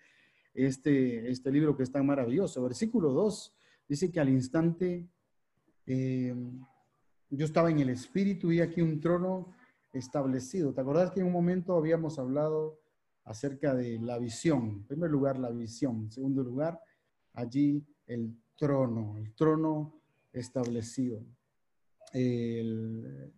este, 0.53 1.29
este 1.29 1.51
libro 1.51 1.75
que 1.75 1.83
es 1.83 1.91
tan 1.91 2.05
maravilloso. 2.05 2.63
Versículo 2.63 3.11
2 3.11 3.53
dice 3.89 4.09
que 4.09 4.21
al 4.21 4.29
instante 4.29 5.05
eh, 5.85 6.33
yo 7.29 7.45
estaba 7.45 7.69
en 7.71 7.79
el 7.79 7.89
espíritu 7.89 8.53
y 8.53 8.61
aquí 8.61 8.81
un 8.81 9.01
trono 9.01 9.53
establecido. 9.91 10.73
¿Te 10.73 10.79
acordás 10.79 11.11
que 11.11 11.19
en 11.19 11.25
un 11.25 11.33
momento 11.33 11.75
habíamos 11.75 12.17
hablado 12.19 12.79
acerca 13.25 13.73
de 13.75 13.99
la 13.99 14.17
visión? 14.17 14.69
En 14.69 14.83
primer 14.85 15.11
lugar, 15.11 15.37
la 15.37 15.49
visión. 15.51 16.03
En 16.05 16.11
segundo 16.11 16.43
lugar, 16.43 16.79
allí 17.33 17.85
el 18.07 18.35
trono, 18.55 19.17
el 19.17 19.33
trono 19.33 20.01
establecido. 20.31 21.23
El, 22.13 23.31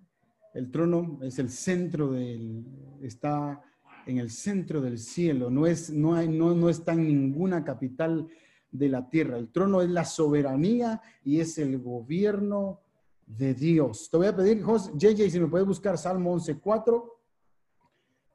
trono 0.72 1.20
es 1.24 1.40
el 1.40 1.50
centro 1.50 2.12
del, 2.12 2.64
está 3.02 3.62
en 4.06 4.20
el 4.20 4.30
centro 4.30 4.82
del 4.82 5.00
cielo, 5.00 5.50
no, 5.50 5.66
es, 5.66 5.90
no, 5.90 6.16
hay, 6.16 6.30
no, 6.30 6.54
no 6.54 6.70
está 6.70 6.94
en 6.94 7.08
ninguna 7.08 7.64
capital 7.64 8.28
de 8.72 8.90
la 8.90 9.10
tierra. 9.10 9.38
El 9.38 9.52
trono 9.52 9.82
es 9.82 9.90
la 9.90 10.06
soberanía 10.06 11.02
y 11.24 11.40
es 11.40 11.58
el 11.58 11.80
gobierno 11.80 12.82
de 13.26 13.54
Dios. 13.54 14.10
Te 14.10 14.18
voy 14.18 14.28
a 14.28 14.36
pedir, 14.36 14.64
JJ, 14.64 15.30
si 15.30 15.40
me 15.40 15.48
puedes 15.48 15.68
buscar 15.68 15.98
Salmo 15.98 16.36
11.4 16.36 17.17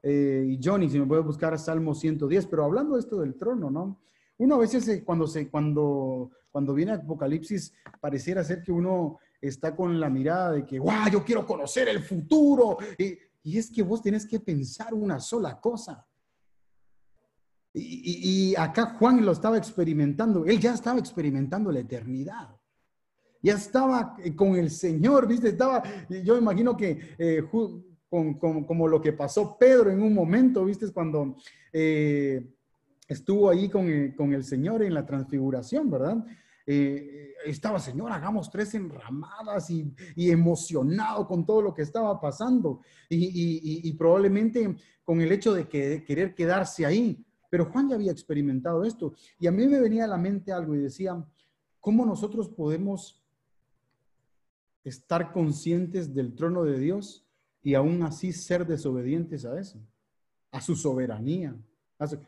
eh, 0.02 0.58
Johnny, 0.62 0.90
si 0.90 0.98
me 0.98 1.06
puedes 1.06 1.24
buscar 1.24 1.56
Salmo 1.58 1.94
110, 1.94 2.46
pero 2.46 2.64
hablando 2.64 2.94
de 2.94 3.00
esto 3.00 3.20
del 3.20 3.36
trono, 3.36 3.70
¿no? 3.70 4.02
Uno 4.38 4.56
a 4.56 4.58
veces 4.58 4.88
eh, 4.88 5.04
cuando, 5.04 5.26
cuando, 5.50 6.30
cuando 6.50 6.74
viene 6.74 6.92
Apocalipsis 6.92 7.72
pareciera 8.00 8.42
ser 8.42 8.62
que 8.62 8.72
uno 8.72 9.20
está 9.40 9.76
con 9.76 10.00
la 10.00 10.10
mirada 10.10 10.52
de 10.52 10.66
que, 10.66 10.78
guau, 10.78 11.08
yo 11.10 11.24
quiero 11.24 11.46
conocer 11.46 11.88
el 11.88 12.02
futuro. 12.02 12.78
Y, 12.98 13.18
es 13.58 13.70
que 13.70 13.82
vos 13.82 14.02
tenés 14.02 14.26
que 14.26 14.40
pensar 14.40 14.94
una 14.94 15.20
sola 15.20 15.60
cosa. 15.60 16.06
Y, 17.74 18.54
acá 18.56 18.96
Juan 18.98 19.24
lo 19.24 19.32
estaba 19.32 19.56
experimentando, 19.56 20.44
él 20.44 20.60
ya 20.60 20.74
estaba 20.74 20.98
experimentando 20.98 21.70
la 21.70 21.80
eternidad. 21.80 22.56
Ya 23.40 23.54
estaba 23.54 24.16
eh, 24.18 24.34
con 24.34 24.56
el 24.56 24.70
Señor, 24.70 25.26
¿viste? 25.26 25.48
Estaba, 25.48 25.82
yo 26.08 26.36
imagino 26.36 26.76
que 26.76 27.16
con, 28.12 28.35
como 28.64 28.88
lo 28.88 29.01
que 29.01 29.14
pasó 29.14 29.57
Pedro 29.57 29.90
en 29.90 30.03
un 30.03 30.12
momento, 30.12 30.66
¿viste? 30.66 30.92
Cuando 30.92 31.37
eh, 31.72 32.46
estuvo 33.09 33.48
ahí 33.48 33.70
con, 33.70 33.87
el, 33.87 34.14
con 34.14 34.35
el 34.35 34.44
Señor 34.44 34.83
en 34.83 34.92
la 34.92 35.07
transfiguración, 35.07 35.90
¿verdad? 35.90 36.22
Eh, 36.66 37.33
estaba, 37.46 37.81
Señor, 37.81 38.12
hagamos 38.12 38.51
tres 38.51 38.75
enramadas 38.75 39.70
y, 39.70 39.94
emocionado 40.14 41.27
con 41.27 41.46
todo 41.46 41.62
lo 41.62 41.72
que 41.72 41.81
estaba 41.81 42.20
pasando 42.20 42.83
y, 43.09 43.90
probablemente 43.94 44.77
con 45.05 45.22
el 45.22 45.33
hecho 45.33 45.55
de 45.55 45.66
que, 45.66 46.05
querer 46.05 46.35
quedarse 46.35 46.85
ahí. 46.85 47.25
Pero 47.48 47.64
Juan 47.64 47.88
ya 47.88 47.94
había 47.94 48.12
experimentado 48.12 48.85
esto 48.85 49.14
y 49.40 49.46
a 49.46 49.53
mí 49.53 49.66
me 49.66 49.81
venía 49.81 50.05
a 50.05 50.09
la 50.09 50.18
mente 50.18 50.53
algo 50.53 50.75
y 50.75 50.81
decía, 50.81 51.25
¿cómo 51.81 52.05
nosotros 52.05 52.51
podemos 52.51 53.22
estar 54.85 55.33
conscientes 55.33 56.12
del 56.14 56.35
trono 56.35 56.64
de 56.64 56.79
Dios 56.79 57.21
y 57.62 57.75
aún 57.75 58.03
así 58.03 58.33
ser 58.33 58.66
desobedientes 58.66 59.44
a 59.44 59.59
eso, 59.59 59.79
a 60.51 60.61
su 60.61 60.77
soberanía? 60.77 61.57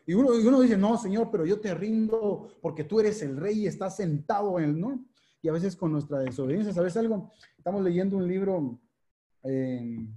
Y 0.05 0.13
uno, 0.13 0.39
y 0.39 0.45
uno 0.45 0.61
dice, 0.61 0.77
no, 0.77 0.97
Señor, 0.97 1.29
pero 1.31 1.45
yo 1.45 1.59
te 1.59 1.73
rindo 1.73 2.47
porque 2.61 2.83
tú 2.83 2.99
eres 2.99 3.21
el 3.21 3.35
rey 3.35 3.61
y 3.61 3.67
estás 3.67 3.97
sentado 3.97 4.57
en 4.59 4.65
el, 4.65 4.79
¿no? 4.79 5.05
Y 5.41 5.49
a 5.49 5.51
veces 5.51 5.75
con 5.75 5.91
nuestra 5.91 6.19
desobediencia, 6.19 6.73
¿sabes 6.73 6.95
algo? 6.97 7.31
Estamos 7.57 7.83
leyendo 7.83 8.17
un 8.17 8.27
libro 8.27 8.79
en, 9.43 10.15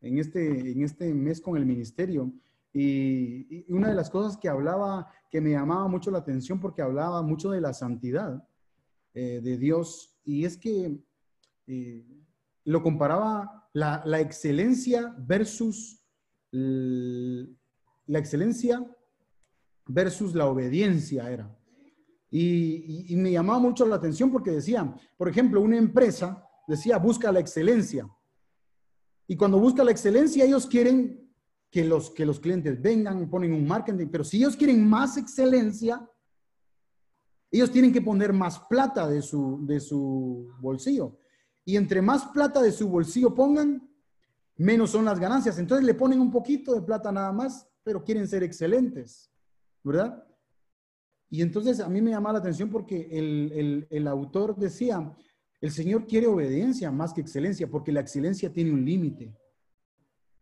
este, 0.00 0.72
en 0.72 0.82
este 0.82 1.12
mes 1.12 1.40
con 1.40 1.56
el 1.56 1.66
ministerio 1.66 2.32
y, 2.72 3.70
una 3.72 3.88
de 3.88 3.94
las 3.94 4.10
cosas 4.10 4.36
que 4.36 4.48
hablaba, 4.48 5.10
que 5.30 5.40
me 5.40 5.50
llamaba 5.50 5.88
mucho 5.88 6.10
la 6.10 6.18
atención 6.18 6.60
porque 6.60 6.82
hablaba 6.82 7.22
mucho 7.22 7.50
de 7.50 7.60
la 7.60 7.74
santidad 7.74 8.46
eh, 9.12 9.40
de 9.42 9.58
Dios 9.58 10.16
y 10.24 10.44
es 10.44 10.56
que 10.56 10.98
eh, 11.66 12.04
lo 12.64 12.82
comparaba 12.82 13.68
la, 13.72 14.20
excelencia 14.20 15.14
versus 15.18 16.02
la 16.52 18.18
excelencia 18.18 18.84
versus 19.86 20.34
la 20.34 20.46
obediencia 20.46 21.30
era. 21.30 21.56
Y, 22.30 23.14
me 23.16 23.32
llamaba 23.32 23.58
mucho 23.58 23.86
la 23.86 23.96
atención 23.96 24.30
porque 24.30 24.52
decía, 24.52 24.94
por 25.16 25.28
ejemplo, 25.28 25.60
una 25.60 25.76
empresa 25.76 26.44
decía, 26.66 26.98
busca 26.98 27.32
la 27.32 27.40
excelencia. 27.40 28.08
Y 29.26 29.36
cuando 29.36 29.58
busca 29.58 29.82
la 29.82 29.90
excelencia, 29.90 30.44
ellos 30.44 30.66
quieren 30.66 31.28
que 31.70 31.84
los, 31.84 32.10
que 32.10 32.26
los 32.26 32.40
clientes 32.40 32.80
vengan, 32.80 33.28
ponen 33.30 33.52
un 33.52 33.66
marketing, 33.66 34.08
pero 34.10 34.24
si 34.24 34.38
ellos 34.38 34.56
quieren 34.56 34.88
más 34.88 35.16
excelencia, 35.16 36.08
ellos 37.50 37.70
tienen 37.70 37.92
que 37.92 38.02
poner 38.02 38.32
más 38.32 38.60
plata 38.60 39.08
de 39.08 39.22
su, 39.22 39.64
de 39.66 39.80
su 39.80 40.52
bolsillo. 40.60 41.19
Y 41.70 41.76
entre 41.76 42.02
más 42.02 42.24
plata 42.26 42.60
de 42.60 42.72
su 42.72 42.88
bolsillo 42.88 43.32
pongan, 43.32 43.88
menos 44.56 44.90
son 44.90 45.04
las 45.04 45.20
ganancias. 45.20 45.56
Entonces 45.56 45.86
le 45.86 45.94
ponen 45.94 46.20
un 46.20 46.32
poquito 46.32 46.74
de 46.74 46.82
plata 46.82 47.12
nada 47.12 47.30
más, 47.30 47.68
pero 47.84 48.02
quieren 48.02 48.26
ser 48.26 48.42
excelentes. 48.42 49.30
¿verdad? 49.84 50.26
Y 51.30 51.42
entonces 51.42 51.78
a 51.78 51.88
mí 51.88 52.02
me 52.02 52.10
llama 52.10 52.32
la 52.32 52.40
atención 52.40 52.70
porque 52.70 53.08
el, 53.88 54.06
autor 54.08 54.56
decía, 54.56 55.14
el 55.60 55.70
Señor 55.70 56.08
quiere 56.08 56.26
obediencia 56.26 56.90
más 56.90 57.12
que 57.12 57.20
excelencia, 57.20 57.70
porque 57.70 57.92
la 57.92 58.00
excelencia 58.00 58.52
tiene 58.52 58.72
un 58.72 58.84
límite. 58.84 59.32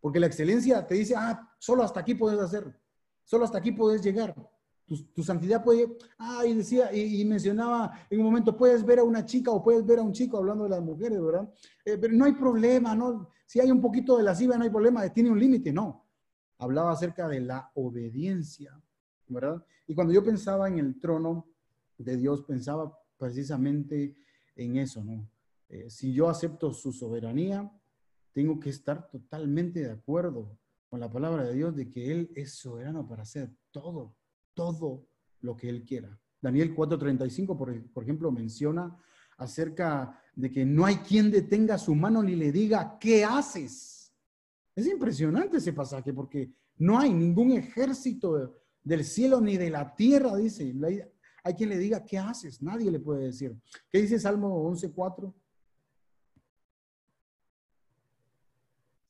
Porque 0.01 0.21
la 0.21 0.29
excelencia 0.29 0.87
te 0.87 0.95
dice, 0.95 1.15
ah, 1.15 1.55
solo 1.59 1.83
hasta 1.83 2.01
aquí 2.01 2.15
puedes 2.15 2.41
hacer, 2.41 2.75
solo 3.23 3.45
hasta 3.45 3.59
aquí 3.59 3.73
puedes 3.73 4.03
llegar. 4.03 4.35
Tu, 5.15 5.23
santidad 5.23 5.63
puede, 5.63 5.99
ah, 6.17 6.47
y 6.47 6.55
decía, 6.55 6.91
y, 6.95 7.23
mencionaba 7.27 7.93
en 8.09 8.21
un 8.21 8.25
momento, 8.25 8.57
puedes 8.57 8.83
ver 8.85 9.01
a 9.01 9.05
una 9.05 9.25
chica 9.25 9.51
o 9.51 9.63
puedes 9.63 9.85
ver 9.85 9.99
a 9.99 10.03
un 10.03 10.13
chico 10.13 10.39
hablando 10.39 10.65
de 10.65 10.71
las 10.71 10.81
mujeres, 10.81 11.23
¿verdad? 11.23 11.53
Eh, 11.85 11.99
pero 11.99 12.15
no 12.15 12.25
hay 12.25 12.33
problema, 12.33 12.95
¿no? 12.95 13.29
Si 13.45 13.61
hay 13.61 13.71
un 13.71 13.83
poquito 13.83 14.17
de 14.17 14.23
lascivia, 14.23 14.57
no 14.57 14.65
hay 14.65 14.71
problema, 14.71 15.07
tiene 15.11 15.31
un 15.31 15.39
límite, 15.39 15.73
no. 15.73 16.07
Hablaba 16.59 16.93
acerca 16.93 17.29
de 17.29 17.41
la 17.41 17.71
obediencia. 17.75 18.81
¿verdad? 19.29 19.65
Y 19.87 19.95
cuando 19.95 20.13
yo 20.13 20.25
pensaba 20.25 20.69
en 20.69 20.79
el 20.79 20.99
trono 20.99 21.47
de 21.97 22.17
Dios, 22.17 22.43
pensaba 22.43 22.97
precisamente 23.17 24.17
en 24.57 24.77
eso, 24.77 25.05
¿no? 25.05 25.29
Eh, 25.69 25.91
si 25.91 26.13
yo 26.13 26.29
acepto 26.29 26.73
su 26.73 26.93
soberanía, 26.93 27.71
tengo 28.33 28.59
que 28.59 28.71
estar 28.71 29.09
totalmente 29.11 29.81
de 29.81 29.91
acuerdo 29.91 30.59
con 30.89 31.01
la 31.01 31.11
palabra 31.11 31.45
de 31.45 31.55
Dios 31.55 31.77
de 31.77 31.91
que 31.91 32.11
Él 32.11 32.31
es 32.35 32.55
soberano 32.55 33.07
para 33.07 33.23
hacer 33.23 33.51
todo, 33.71 34.15
todo 34.59 35.07
lo 35.43 35.57
que 35.57 35.69
Él 35.69 35.85
quiera. 35.85 36.21
Daniel 36.43 36.75
4:35, 36.75 37.57
por, 37.57 37.93
por 37.93 38.03
ejemplo, 38.03 38.33
menciona 38.33 39.01
acerca 39.37 40.21
de 40.35 40.51
que 40.51 40.67
no 40.67 40.85
hay 40.85 40.97
quien 40.97 41.31
detenga 41.31 41.79
su 41.79 41.95
mano 41.95 42.25
ni 42.25 42.35
le 42.35 42.51
diga, 42.51 42.99
¿qué 42.99 43.25
haces? 43.25 44.13
Es 44.75 44.89
impresionante 44.89 45.59
ese 45.59 45.73
pasaje 45.73 46.13
porque 46.13 46.51
no 46.77 46.99
hay 46.99 47.15
ningún 47.15 47.53
ejército 47.53 48.57
del 48.83 49.05
cielo 49.05 49.41
ni 49.41 49.57
de 49.57 49.71
la 49.71 49.95
tierra, 49.95 50.35
dice. 50.37 50.75
Hay 51.45 51.55
quien 51.55 51.69
le 51.71 51.79
diga, 51.79 52.05
¿qué 52.05 52.19
haces? 52.19 52.61
Nadie 52.61 52.91
le 52.91 52.99
puede 52.99 53.27
decir. 53.27 53.57
¿Qué 53.89 54.03
dice 54.03 54.19
Salmo 54.19 54.69
11.4? 54.73 55.33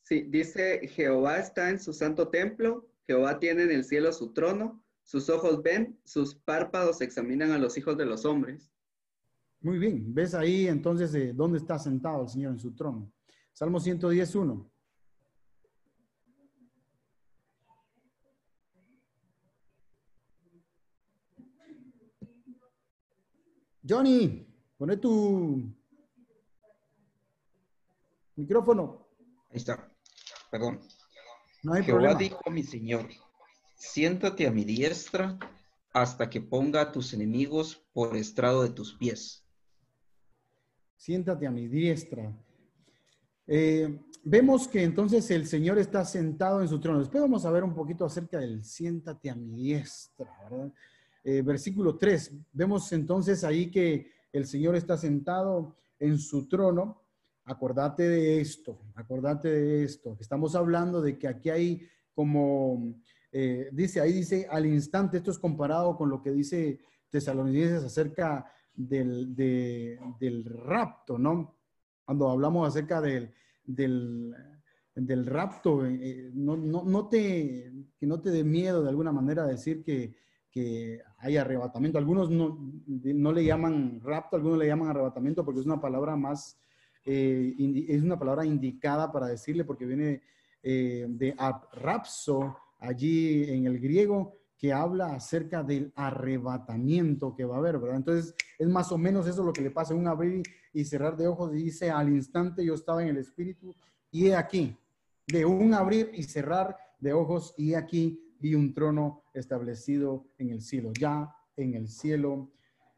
Sí, 0.03 0.25
dice, 0.29 0.87
Jehová 0.89 1.39
está 1.39 1.71
en 1.71 1.81
su 1.81 1.95
santo 1.95 2.29
templo, 2.29 2.87
Jehová 3.07 3.39
tiene 3.39 3.63
en 3.63 3.71
el 3.71 3.85
cielo 3.85 4.13
su 4.13 4.35
trono, 4.35 4.85
sus 5.09 5.31
ojos 5.31 5.63
ven, 5.63 5.99
sus 6.05 6.35
párpados 6.35 7.01
examinan 7.01 7.53
a 7.53 7.59
los 7.59 7.79
hijos 7.79 7.97
de 7.97 8.05
los 8.05 8.27
hombres. 8.27 8.71
Muy 9.63 9.79
bien, 9.79 10.13
ves 10.13 10.35
ahí 10.35 10.69
entonces 10.69 11.13
de 11.13 11.33
dónde 11.33 11.57
está 11.57 11.79
sentado 11.79 12.25
el 12.25 12.29
Señor 12.29 12.53
en 12.53 12.59
su 12.59 12.75
trono. 12.75 13.11
Salmo 13.55 13.81
110.1. 13.81 14.71
Johnny, 23.89 24.47
pone 24.77 24.99
tu 24.99 25.75
micrófono. 28.37 29.09
Ahí 29.49 29.57
está. 29.57 29.91
Perdón. 30.51 30.81
No 31.63 31.73
hay 31.73 31.83
Jehová 31.83 31.99
problema. 31.99 32.19
dijo 32.19 32.41
a 32.45 32.51
mi 32.51 32.63
Señor, 32.63 33.09
siéntate 33.79 34.47
a 34.47 34.51
mi 34.51 34.65
diestra 34.65 35.39
hasta 35.93 36.29
que 36.29 36.41
ponga 36.41 36.83
a 36.83 36.93
tus 36.93 37.15
enemigos 37.15 37.81
por 37.93 38.17
estrado 38.17 38.63
de 38.63 38.71
tus 38.71 38.93
pies. 38.93 39.45
Siéntate 40.97 41.47
a 41.47 41.51
mi 41.51 41.69
diestra. 41.69 42.37
Eh, 43.47 43.99
vemos 44.23 44.69
que 44.69 44.83
entonces 44.83 45.31
el 45.31 45.47
Señor 45.47 45.79
está 45.79 46.05
sentado 46.05 46.61
en 46.61 46.69
su 46.69 46.81
trono. 46.81 46.99
Después 46.99 47.23
vamos 47.23 47.47
a 47.47 47.51
ver 47.51 47.65
un 47.65 47.75
poquito 47.75 48.05
acerca 48.05 48.39
del 48.39 48.65
siéntate 48.65 49.31
a 49.31 49.37
mi 49.37 49.51
diestra, 49.63 50.31
¿verdad? 50.43 50.73
Eh, 51.25 51.43
versículo 51.43 51.97
3. 51.97 52.35
Vemos 52.53 52.93
entonces 52.93 53.45
ahí 53.45 53.71
que 53.71 54.11
el 54.33 54.47
Señor 54.47 54.77
está 54.77 54.97
sentado 54.97 55.77
en 55.99 56.19
su 56.19 56.49
trono. 56.49 57.03
Acordate 57.45 58.09
de 58.09 58.41
esto, 58.41 58.79
acordate 58.95 59.49
de 59.49 59.85
esto. 59.85 60.17
Estamos 60.21 60.55
hablando 60.55 61.01
de 61.01 61.17
que 61.17 61.29
aquí 61.29 61.49
hay 61.49 61.89
como, 62.15 62.95
eh, 63.31 63.69
dice, 63.73 64.01
ahí 64.01 64.13
dice 64.13 64.47
al 64.51 64.67
instante, 64.67 65.19
esto 65.19 65.31
es 65.31 65.39
comparado 65.39 65.97
con 65.97 66.09
lo 66.09 66.23
que 66.23 66.31
dice 66.31 66.81
Tesalonicenses 67.11 67.85
acerca 67.85 68.51
del, 68.75 69.35
del 69.35 70.45
rapto, 70.45 71.19
¿no? 71.19 71.57
Cuando 72.05 72.31
hablamos 72.31 72.67
acerca 72.67 73.01
del, 73.01 73.33
del, 73.65 74.35
del 74.95 75.27
rapto, 75.27 75.85
eh, 75.85 76.31
no, 76.33 76.57
no, 76.57 76.85
no, 76.85 77.09
te, 77.09 77.73
que 77.99 78.07
no 78.07 78.21
te 78.21 78.31
dé 78.31 78.45
miedo 78.45 78.83
de 78.83 78.89
alguna 78.89 79.13
manera 79.13 79.47
decir 79.47 79.83
que 79.83 80.17
que 80.51 81.03
hay 81.19 81.37
arrebatamiento. 81.37 81.99
Algunos 81.99 82.31
no, 82.31 82.59
no, 82.87 83.33
le 83.33 83.45
llaman 83.45 84.01
rapto, 84.03 84.37
algunos 84.37 84.59
le 84.59 84.67
llaman 84.67 84.89
arrebatamiento 84.89 85.45
porque 85.45 85.61
es 85.61 85.67
una 85.67 85.79
palabra 85.79 86.17
más, 86.17 86.59
eh, 87.05 87.55
es 87.87 88.03
una 88.03 88.19
palabra 88.19 88.47
indicada 88.47 89.13
para 89.13 89.27
decirle 89.27 89.65
porque 89.65 89.85
viene 89.85 90.23
de 90.63 91.37
rapso 91.75 92.57
allí 92.79 93.45
en 93.51 93.67
el 93.67 93.79
griego 93.79 94.39
que 94.57 94.73
habla 94.73 95.15
acerca 95.15 95.63
del 95.63 95.93
arrebatamiento 95.95 97.35
que 97.35 97.45
va 97.45 97.57
a 97.57 97.59
haber, 97.59 97.79
¿verdad? 97.79 97.99
Entonces 97.99 98.35
es 98.59 98.69
más 98.69 98.91
o 98.91 98.99
menos 98.99 99.27
eso 99.27 99.45
lo 99.45 99.53
que 99.53 99.63
le 99.63 99.71
pasa, 99.71 99.95
un 99.95 100.09
abrir 100.09 100.43
y 100.73 100.85
cerrar 100.85 101.17
de 101.17 101.29
ojos 101.29 101.55
y 101.55 101.63
dice 101.65 101.91
al 101.91 102.09
instante 102.09 102.65
yo 102.65 102.75
estaba 102.75 103.03
en 103.03 103.09
el 103.11 103.19
espíritu 103.19 103.75
y 104.11 104.27
he 104.27 104.35
aquí, 104.35 104.77
de 105.27 105.45
un 105.45 105.75
abrir 105.75 106.11
y 106.13 106.25
cerrar 106.25 106.77
de 106.99 107.13
ojos 107.13 107.55
y 107.57 107.73
he 107.73 107.77
aquí 107.77 108.21
y 108.41 108.55
un 108.55 108.75
trono 108.75 109.23
establecido 109.33 110.27
en 110.39 110.51
el 110.51 110.61
cielo, 110.61 110.93
ya 110.99 111.35
en 111.57 111.75
el 111.75 111.89
cielo 111.89 112.51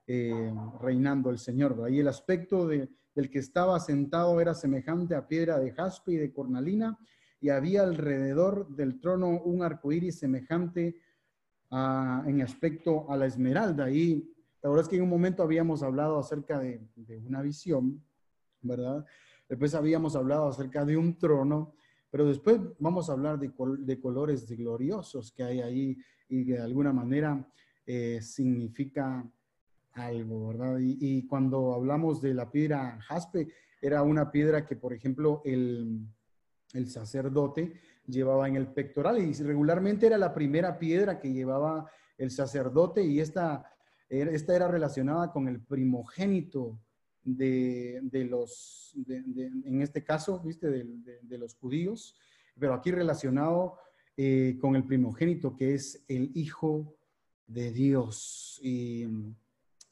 eh, 0.07 0.53
reinando 0.81 1.31
el 1.31 1.38
Señor. 1.38 1.83
Ahí 1.85 2.01
el 2.01 2.09
aspecto 2.09 2.66
del 2.66 3.31
que 3.31 3.38
estaba 3.38 3.79
sentado 3.81 4.40
era 4.40 4.55
semejante 4.55 5.14
a 5.14 5.27
piedra 5.27 5.59
de 5.59 5.73
jaspe 5.73 6.12
y 6.12 6.16
de 6.16 6.33
cornalina, 6.33 6.99
y 7.40 7.48
había 7.48 7.83
alrededor 7.83 8.68
del 8.68 9.00
trono 9.00 9.29
un 9.29 9.62
arco 9.62 9.92
iris 9.92 10.18
semejante 10.18 11.00
en 11.70 12.42
aspecto 12.42 13.11
a 13.11 13.16
la 13.16 13.26
esmeralda. 13.26 13.90
Y 13.90 14.29
la 14.62 14.70
verdad 14.70 14.85
es 14.85 14.88
que 14.88 14.96
en 14.96 15.03
un 15.03 15.09
momento 15.09 15.42
habíamos 15.42 15.83
hablado 15.83 16.18
acerca 16.18 16.59
de, 16.59 16.87
de 16.96 17.18
una 17.18 17.42
visión, 17.42 18.03
¿verdad? 18.61 19.05
Después 19.48 19.74
habíamos 19.74 20.14
hablado 20.16 20.48
acerca 20.48 20.85
de 20.85 20.96
un 20.96 21.18
trono, 21.18 21.74
pero 22.11 22.26
después 22.26 22.61
vamos 22.79 23.09
a 23.09 23.12
hablar 23.12 23.38
de, 23.38 23.53
de 23.79 24.00
colores 24.00 24.46
gloriosos 24.48 25.33
que 25.33 25.42
hay 25.42 25.61
ahí 25.61 25.96
y 26.29 26.44
de 26.44 26.61
alguna 26.61 26.92
manera 26.92 27.44
eh, 27.87 28.20
significa 28.22 29.29
algo, 29.92 30.48
¿verdad? 30.48 30.79
Y, 30.81 31.26
cuando 31.26 31.74
hablamos 31.74 32.22
de 32.22 32.35
la 32.35 32.50
piedra 32.50 33.00
jaspe, 33.00 33.48
era 33.83 34.03
una 34.03 34.31
piedra 34.31 34.64
que, 34.64 34.76
por 34.76 34.92
ejemplo, 34.92 35.42
el, 35.44 36.07
el 36.73 36.89
sacerdote 36.89 37.75
llevaba 38.07 38.49
en 38.49 38.57
el 38.57 38.69
pectoral 38.69 39.19
y 39.19 39.33
regularmente 39.33 40.07
era 40.07 40.19
la 40.19 40.35
primera 40.35 40.79
piedra 40.79 41.21
que 41.21 41.33
llevaba 41.33 41.91
el 42.19 42.31
sacerdote 42.31 43.05
y 43.05 43.21
esta, 43.21 43.65
esta 44.09 44.55
era 44.55 44.69
relacionada 44.69 45.33
con 45.33 45.49
el 45.49 45.61
primogénito 45.61 46.79
de, 47.23 48.01
de 48.03 48.25
los, 48.25 48.95
en 49.09 49.83
este 49.83 50.03
caso, 50.05 50.41
viste, 50.41 50.69
de, 50.69 51.39
los 51.39 51.55
judíos, 51.55 52.17
pero 52.59 52.75
aquí 52.75 52.91
relacionado 52.91 53.79
eh, 54.17 54.59
con 54.61 54.77
el 54.77 54.85
primogénito 54.85 55.57
que 55.57 55.75
es 55.75 56.05
el 56.09 56.31
hijo 56.35 56.97
de 57.47 57.73
Dios. 57.73 58.61
Y 58.63 59.07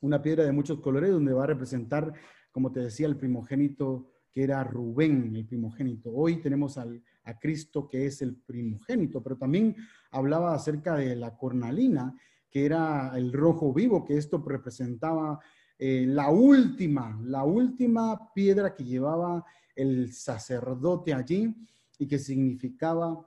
una 0.00 0.22
piedra 0.22 0.44
de 0.44 0.52
muchos 0.52 0.80
colores 0.80 1.10
donde 1.10 1.32
va 1.32 1.44
a 1.44 1.48
representar, 1.48 2.12
como 2.52 2.72
te 2.72 2.80
decía, 2.80 3.06
el 3.06 3.16
primogénito 3.16 4.10
que 4.32 4.42
era 4.42 4.64
Rubén, 4.64 5.34
el 5.34 5.46
primogénito. 5.46 6.10
Hoy 6.10 6.40
tenemos 6.40 6.78
al, 6.78 7.02
a 7.24 7.38
Cristo 7.38 7.88
que 7.88 8.06
es 8.06 8.22
el 8.22 8.36
primogénito, 8.36 9.22
pero 9.22 9.36
también 9.36 9.76
hablaba 10.10 10.54
acerca 10.54 10.96
de 10.96 11.16
la 11.16 11.36
cornalina, 11.36 12.14
que 12.50 12.64
era 12.64 13.12
el 13.16 13.32
rojo 13.32 13.72
vivo, 13.72 14.04
que 14.04 14.16
esto 14.16 14.42
representaba 14.46 15.38
eh, 15.78 16.04
la 16.06 16.30
última, 16.30 17.20
la 17.22 17.44
última 17.44 18.32
piedra 18.32 18.74
que 18.74 18.84
llevaba 18.84 19.44
el 19.76 20.12
sacerdote 20.12 21.14
allí 21.14 21.54
y 21.98 22.06
que 22.08 22.18
significaba 22.18 23.24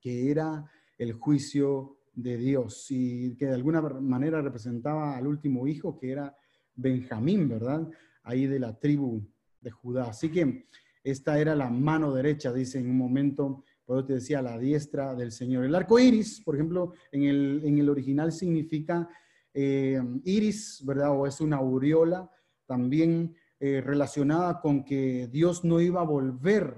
que 0.00 0.30
era 0.30 0.64
el 0.98 1.12
juicio 1.12 1.98
de 2.12 2.36
Dios 2.38 2.86
y 2.90 3.36
que 3.36 3.46
de 3.46 3.54
alguna 3.54 3.82
manera 3.82 4.40
representaba 4.40 5.16
al 5.16 5.26
último 5.26 5.66
hijo 5.66 5.98
que 5.98 6.10
era 6.10 6.34
Benjamín, 6.74 7.48
¿verdad? 7.48 7.88
Ahí 8.22 8.46
de 8.46 8.58
la 8.58 8.78
tribu 8.78 9.22
Judá. 9.70 10.08
Así 10.08 10.30
que 10.30 10.66
esta 11.02 11.38
era 11.38 11.54
la 11.54 11.70
mano 11.70 12.12
derecha, 12.12 12.52
dice 12.52 12.78
en 12.78 12.90
un 12.90 12.98
momento, 12.98 13.64
por 13.84 14.04
te 14.04 14.14
decía, 14.14 14.42
la 14.42 14.58
diestra 14.58 15.14
del 15.14 15.30
Señor. 15.30 15.64
El 15.64 15.74
arco 15.74 15.98
iris, 15.98 16.40
por 16.40 16.56
ejemplo, 16.56 16.92
en 17.12 17.24
el, 17.24 17.62
en 17.64 17.78
el 17.78 17.88
original 17.88 18.32
significa 18.32 19.08
eh, 19.54 20.02
iris, 20.24 20.82
¿verdad? 20.84 21.12
O 21.16 21.26
es 21.26 21.40
una 21.40 21.56
aureola, 21.56 22.28
también 22.66 23.36
eh, 23.60 23.80
relacionada 23.80 24.60
con 24.60 24.84
que 24.84 25.28
Dios 25.28 25.64
no 25.64 25.80
iba 25.80 26.00
a 26.00 26.04
volver 26.04 26.76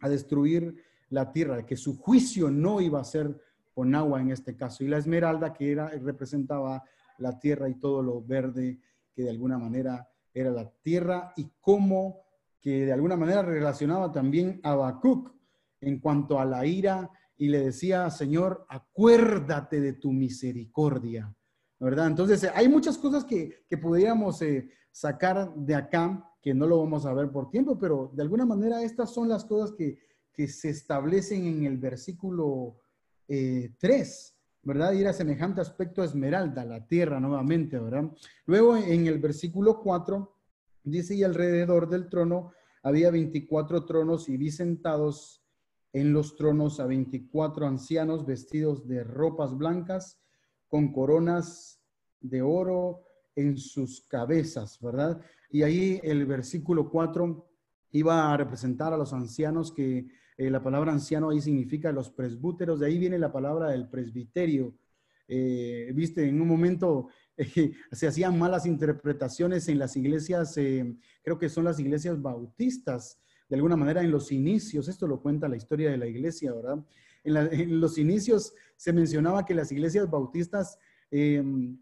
a 0.00 0.08
destruir 0.08 0.76
la 1.08 1.32
tierra, 1.32 1.64
que 1.64 1.76
su 1.76 1.96
juicio 1.96 2.50
no 2.50 2.80
iba 2.80 3.00
a 3.00 3.04
ser 3.04 3.40
con 3.72 3.94
agua 3.94 4.20
en 4.20 4.30
este 4.30 4.56
caso. 4.56 4.84
Y 4.84 4.88
la 4.88 4.98
esmeralda 4.98 5.52
que 5.52 5.72
era, 5.72 5.88
representaba 5.88 6.84
la 7.18 7.38
tierra 7.38 7.68
y 7.68 7.74
todo 7.76 8.02
lo 8.02 8.22
verde 8.22 8.78
que 9.12 9.22
de 9.22 9.30
alguna 9.30 9.58
manera 9.58 10.09
era 10.32 10.50
la 10.50 10.70
tierra 10.82 11.32
y 11.36 11.50
cómo 11.60 12.22
que 12.60 12.86
de 12.86 12.92
alguna 12.92 13.16
manera 13.16 13.42
relacionaba 13.42 14.12
también 14.12 14.60
a 14.62 14.72
Habacuc 14.72 15.32
en 15.80 15.98
cuanto 15.98 16.38
a 16.38 16.44
la 16.44 16.66
ira 16.66 17.10
y 17.36 17.48
le 17.48 17.60
decía, 17.60 18.10
Señor, 18.10 18.66
acuérdate 18.68 19.80
de 19.80 19.94
tu 19.94 20.12
misericordia, 20.12 21.34
¿verdad? 21.78 22.08
Entonces, 22.08 22.50
hay 22.54 22.68
muchas 22.68 22.98
cosas 22.98 23.24
que, 23.24 23.64
que 23.66 23.78
podríamos 23.78 24.42
eh, 24.42 24.68
sacar 24.92 25.54
de 25.54 25.74
acá, 25.74 26.22
que 26.42 26.52
no 26.52 26.66
lo 26.66 26.78
vamos 26.78 27.06
a 27.06 27.14
ver 27.14 27.30
por 27.30 27.50
tiempo, 27.50 27.78
pero 27.78 28.10
de 28.14 28.22
alguna 28.22 28.44
manera 28.44 28.82
estas 28.82 29.14
son 29.14 29.28
las 29.28 29.46
cosas 29.46 29.72
que, 29.72 29.98
que 30.32 30.48
se 30.48 30.68
establecen 30.68 31.46
en 31.46 31.64
el 31.64 31.78
versículo 31.78 32.76
3, 33.26 33.28
eh, 33.28 34.39
¿verdad? 34.62 34.94
Era 34.94 35.12
semejante 35.12 35.60
aspecto 35.60 36.02
a 36.02 36.04
esmeralda, 36.04 36.64
la 36.64 36.86
tierra 36.86 37.20
nuevamente, 37.20 37.78
¿verdad? 37.78 38.10
Luego 38.46 38.76
en 38.76 39.06
el 39.06 39.18
versículo 39.18 39.80
4 39.80 40.36
dice, 40.84 41.14
y 41.14 41.22
alrededor 41.22 41.88
del 41.88 42.08
trono 42.08 42.52
había 42.82 43.10
24 43.10 43.84
tronos 43.84 44.28
y 44.28 44.36
vi 44.36 44.50
sentados 44.50 45.44
en 45.92 46.12
los 46.12 46.36
tronos 46.36 46.80
a 46.80 46.86
24 46.86 47.66
ancianos 47.66 48.24
vestidos 48.24 48.86
de 48.86 49.02
ropas 49.02 49.56
blancas 49.56 50.20
con 50.68 50.92
coronas 50.92 51.82
de 52.20 52.42
oro 52.42 53.04
en 53.34 53.56
sus 53.56 54.06
cabezas, 54.06 54.78
¿verdad? 54.80 55.20
Y 55.50 55.62
ahí 55.62 56.00
el 56.02 56.26
versículo 56.26 56.90
4 56.90 57.48
iba 57.92 58.32
a 58.32 58.36
representar 58.36 58.92
a 58.92 58.96
los 58.96 59.12
ancianos 59.12 59.72
que 59.72 60.06
eh, 60.36 60.50
la 60.50 60.62
palabra 60.62 60.92
anciano 60.92 61.30
ahí 61.30 61.40
significa 61.40 61.92
los 61.92 62.10
presbúteros, 62.10 62.80
de 62.80 62.86
ahí 62.86 62.98
viene 62.98 63.18
la 63.18 63.32
palabra 63.32 63.70
del 63.70 63.88
presbiterio. 63.88 64.74
Eh, 65.28 65.92
viste, 65.94 66.26
en 66.26 66.40
un 66.40 66.48
momento 66.48 67.08
eh, 67.36 67.72
se 67.92 68.06
hacían 68.06 68.38
malas 68.38 68.66
interpretaciones 68.66 69.68
en 69.68 69.78
las 69.78 69.96
iglesias, 69.96 70.54
creo 70.54 71.38
que 71.38 71.48
son 71.48 71.64
las 71.64 71.78
iglesias 71.78 72.20
bautistas, 72.20 73.18
de 73.48 73.56
alguna 73.56 73.76
manera 73.76 74.02
en 74.02 74.10
los 74.10 74.32
inicios, 74.32 74.88
esto 74.88 75.06
lo 75.06 75.20
cuenta 75.20 75.48
la 75.48 75.56
historia 75.56 75.90
de 75.90 75.98
la 75.98 76.06
iglesia, 76.06 76.52
¿verdad? 76.52 76.84
En, 77.24 77.80
los 77.80 77.98
inicios 77.98 78.54
se 78.76 78.92
mencionaba 78.92 79.44
que 79.44 79.54
las 79.54 79.70
iglesias 79.72 80.08
bautistas 80.08 80.78
em, 81.10 81.76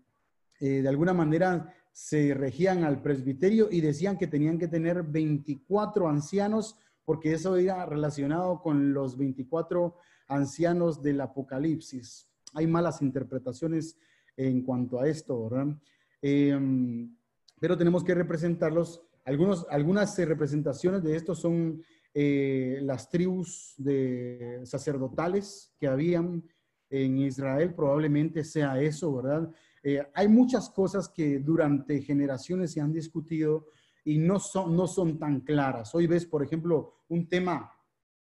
de 0.59 0.89
alguna 0.89 1.13
manera 1.13 1.73
se 1.93 2.33
regían 2.33 2.85
al 2.85 3.03
presbiterio 3.03 3.69
y 3.71 3.81
decían 3.81 4.19
que 4.19 4.27
tenían 4.27 4.59
que 4.59 4.69
tener 4.69 5.03
24 5.03 6.09
ancianos 6.09 6.77
porque 7.09 7.33
eso 7.33 7.57
era 7.57 7.87
relacionado 7.87 8.61
con 8.61 8.93
los 8.93 9.17
24 9.17 9.97
ancianos 10.29 11.03
del 11.03 11.23
Apocalipsis. 11.23 12.29
Hay 12.53 12.67
malas 12.67 13.01
interpretaciones 13.01 13.97
en 14.37 14.61
cuanto 14.61 15.01
a 15.01 15.09
esto, 15.09 15.49
¿verdad? 15.49 15.75
Em, 16.21 17.17
pero 17.59 17.79
tenemos 17.79 18.05
que 18.05 18.15
representarlos. 18.15 19.01
Algunos, 19.25 19.67
algunas 19.71 20.19
representaciones 20.19 21.03
de 21.03 21.17
esto 21.17 21.35
son 21.35 21.83
eh, 22.13 22.79
las 22.83 23.09
tribus 23.09 23.73
de 23.79 24.61
sacerdotales 24.65 25.73
que 25.81 25.87
habían 25.87 26.45
en 26.91 27.21
Israel, 27.21 27.73
probablemente 27.73 28.45
sea 28.45 28.83
eso, 28.83 29.17
¿verdad? 29.17 29.51
Eh, 29.83 30.07
hay 30.13 30.29
muchas 30.29 30.69
cosas 30.69 31.09
que 31.09 31.39
durante 31.39 32.03
generaciones 32.03 32.73
se 32.73 32.83
han 32.83 32.93
discutido 32.93 33.69
y 34.05 34.19
no 34.19 34.39
son, 34.39 34.77
no 34.77 34.87
son 34.87 35.19
tan 35.19 35.41
claras. 35.41 35.95
Hoy 35.95 36.07
ves, 36.07 36.27
por 36.27 36.43
ejemplo, 36.43 36.98
un 37.09 37.29
tema 37.29 37.73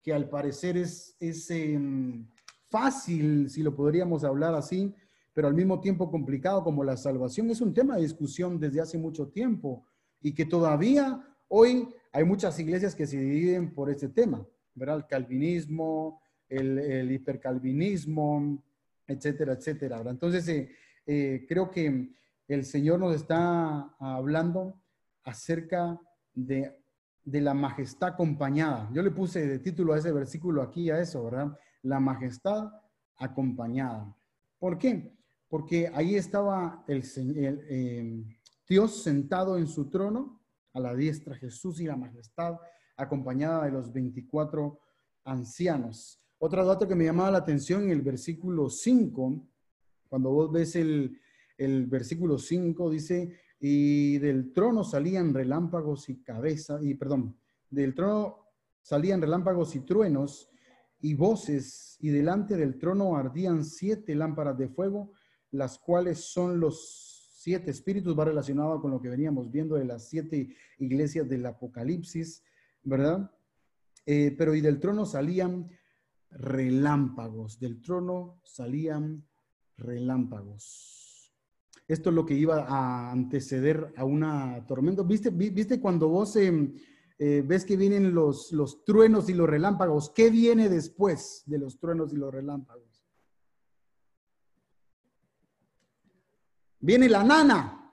que 0.02 0.12
al 0.12 0.28
parecer 0.28 0.76
es, 0.76 1.16
es 1.20 1.50
em, 1.50 2.26
fácil, 2.68 3.50
si 3.50 3.62
lo 3.62 3.74
podríamos 3.74 4.24
hablar 4.24 4.54
así, 4.54 4.94
pero 5.32 5.48
al 5.48 5.54
mismo 5.54 5.80
tiempo 5.80 6.10
complicado 6.10 6.64
como 6.64 6.84
la 6.84 6.96
salvación. 6.96 7.50
Es 7.50 7.60
un 7.60 7.74
tema 7.74 7.96
de 7.96 8.02
discusión 8.02 8.58
desde 8.58 8.80
hace 8.80 8.98
mucho 8.98 9.28
tiempo 9.28 9.84
y 10.20 10.34
que 10.34 10.44
todavía 10.44 11.22
hoy 11.48 11.88
hay 12.12 12.24
muchas 12.24 12.58
iglesias 12.58 12.94
que 12.94 13.06
se 13.06 13.18
dividen 13.18 13.72
por 13.72 13.90
este 13.90 14.08
tema, 14.08 14.46
¿verdad? 14.74 14.96
El 14.96 15.06
calvinismo, 15.06 16.20
el, 16.48 16.78
el 16.78 17.12
hipercalvinismo, 17.12 18.62
etcétera, 19.06 19.52
etcétera. 19.54 20.02
Entonces, 20.06 20.46
eh, 20.48 20.70
eh, 21.06 21.44
creo 21.48 21.70
que 21.70 22.10
el 22.48 22.64
Señor 22.64 23.00
nos 23.00 23.14
está 23.14 23.94
hablando 23.98 24.80
acerca 25.24 26.00
de, 26.34 26.79
la 27.38 27.52
majestad 27.52 28.10
acompañada. 28.10 28.90
Yo 28.92 29.02
le 29.02 29.10
puse 29.10 29.46
de 29.46 29.58
título 29.58 29.92
a 29.92 29.98
ese 29.98 30.10
versículo 30.10 30.62
aquí 30.62 30.90
a 30.90 30.98
eso, 30.98 31.22
¿verdad? 31.24 31.56
La 31.82 32.00
majestad 32.00 32.70
acompañada. 33.16 34.16
¿Por 34.58 34.78
qué? 34.78 35.14
Porque 35.48 35.90
ahí 35.94 36.14
estaba 36.14 36.84
el, 36.88 37.04
em, 37.68 38.24
Dios 38.66 39.02
sentado 39.02 39.58
en 39.58 39.66
su 39.66 39.90
trono, 39.90 40.40
a 40.72 40.80
la 40.80 40.94
diestra 40.94 41.34
Jesús 41.34 41.80
y 41.80 41.86
la 41.86 41.96
majestad, 41.96 42.56
acompañada 42.96 43.64
de 43.64 43.72
los 43.72 43.92
24 43.92 44.80
ancianos. 45.24 46.22
Otro 46.38 46.64
dato 46.64 46.88
que 46.88 46.94
me 46.94 47.04
llamaba 47.04 47.32
la 47.32 47.38
atención 47.38 47.84
en 47.84 47.90
el 47.90 48.02
versículo 48.02 48.70
5, 48.70 49.46
cuando 50.08 50.30
vos 50.30 50.50
ves 50.50 50.76
el, 50.76 51.20
el 51.58 51.86
versículo 51.86 52.38
5, 52.38 52.90
dice, 52.90 53.36
y 53.60 54.18
del 54.18 54.52
trono 54.52 54.82
salían 54.82 55.34
relámpagos 55.34 56.08
y 56.08 56.22
cabeza, 56.22 56.78
y 56.80 56.94
perdón, 56.94 57.36
del 57.68 57.94
trono 57.94 58.38
salían 58.80 59.20
relámpagos 59.20 59.76
y 59.76 59.80
truenos 59.80 60.50
y 61.00 61.14
voces, 61.14 61.96
y 62.00 62.08
delante 62.08 62.56
del 62.56 62.78
trono 62.78 63.16
ardían 63.16 63.64
siete 63.64 64.14
lámparas 64.14 64.56
de 64.56 64.68
fuego, 64.68 65.12
las 65.50 65.78
cuales 65.78 66.18
son 66.32 66.58
los 66.58 67.28
siete 67.32 67.70
espíritus, 67.70 68.18
va 68.18 68.24
relacionado 68.24 68.80
con 68.80 68.90
lo 68.90 69.00
que 69.00 69.08
veníamos 69.08 69.50
viendo 69.50 69.76
de 69.76 69.84
las 69.84 70.08
siete 70.08 70.54
iglesias 70.78 71.28
del 71.28 71.44
Apocalipsis, 71.46 72.42
¿verdad? 72.82 73.30
Eh, 74.06 74.34
pero 74.36 74.54
y 74.54 74.60
del 74.60 74.80
trono 74.80 75.04
salían 75.04 75.70
relámpagos, 76.30 77.58
del 77.58 77.80
trono 77.82 78.40
salían 78.44 79.26
relámpagos. 79.76 80.99
Esto 81.90 82.10
es 82.10 82.14
lo 82.14 82.24
que 82.24 82.34
iba 82.34 82.66
a 82.68 83.10
anteceder 83.10 83.92
a 83.96 84.04
una 84.04 84.64
tormenta. 84.68 85.02
¿Viste, 85.02 85.30
viste 85.30 85.80
cuando 85.80 86.08
vos 86.08 86.36
em, 86.36 86.72
eh, 87.18 87.42
ves 87.44 87.64
que 87.64 87.76
vienen 87.76 88.14
los, 88.14 88.52
los 88.52 88.84
truenos 88.84 89.28
y 89.28 89.34
los 89.34 89.48
relámpagos. 89.48 90.10
¿Qué 90.10 90.30
viene 90.30 90.68
después 90.68 91.42
de 91.46 91.58
los 91.58 91.80
truenos 91.80 92.12
y 92.12 92.16
los 92.16 92.32
relámpagos? 92.32 93.04
Viene 96.78 97.08
la 97.08 97.24
nana, 97.24 97.92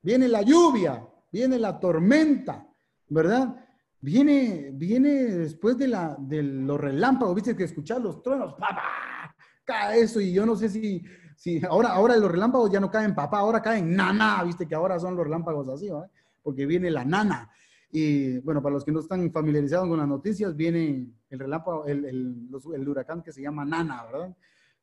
viene 0.00 0.28
la 0.28 0.42
lluvia, 0.42 1.04
viene 1.32 1.58
la 1.58 1.80
tormenta, 1.80 2.66
¿verdad? 3.08 3.66
Viene, 4.00 4.70
viene 4.72 5.10
después 5.24 5.76
de, 5.76 5.88
la, 5.88 6.16
de 6.20 6.42
los 6.44 6.80
relámpagos, 6.80 7.34
viste 7.34 7.56
que 7.56 7.64
escuchar 7.64 8.00
los 8.00 8.22
truenos, 8.22 8.54
papá, 8.54 9.94
eso 9.94 10.20
y 10.20 10.32
yo 10.32 10.46
no 10.46 10.56
sé 10.56 10.68
si, 10.68 11.02
si 11.36 11.64
ahora, 11.64 11.90
ahora 11.90 12.16
los 12.16 12.30
relámpagos 12.30 12.70
ya 12.70 12.80
no 12.80 12.90
caen 12.90 13.14
papá, 13.14 13.38
ahora 13.38 13.62
caen 13.62 13.94
nana, 13.94 14.42
viste 14.44 14.66
que 14.66 14.74
ahora 14.74 14.98
son 14.98 15.16
los 15.16 15.24
relámpagos 15.24 15.68
así, 15.68 15.88
porque 16.42 16.66
viene 16.66 16.90
la 16.90 17.04
nana. 17.04 17.50
Y 17.90 18.38
bueno, 18.40 18.60
para 18.60 18.74
los 18.74 18.84
que 18.84 18.90
no 18.90 19.00
están 19.00 19.30
familiarizados 19.30 19.88
con 19.88 19.98
las 19.98 20.08
noticias, 20.08 20.56
viene 20.56 21.06
el 21.30 21.38
relámpago, 21.38 21.86
el, 21.86 22.04
el, 22.04 22.48
el 22.74 22.88
huracán 22.88 23.22
que 23.22 23.32
se 23.32 23.40
llama 23.40 23.64
Nana, 23.64 24.04
¿verdad? 24.04 24.36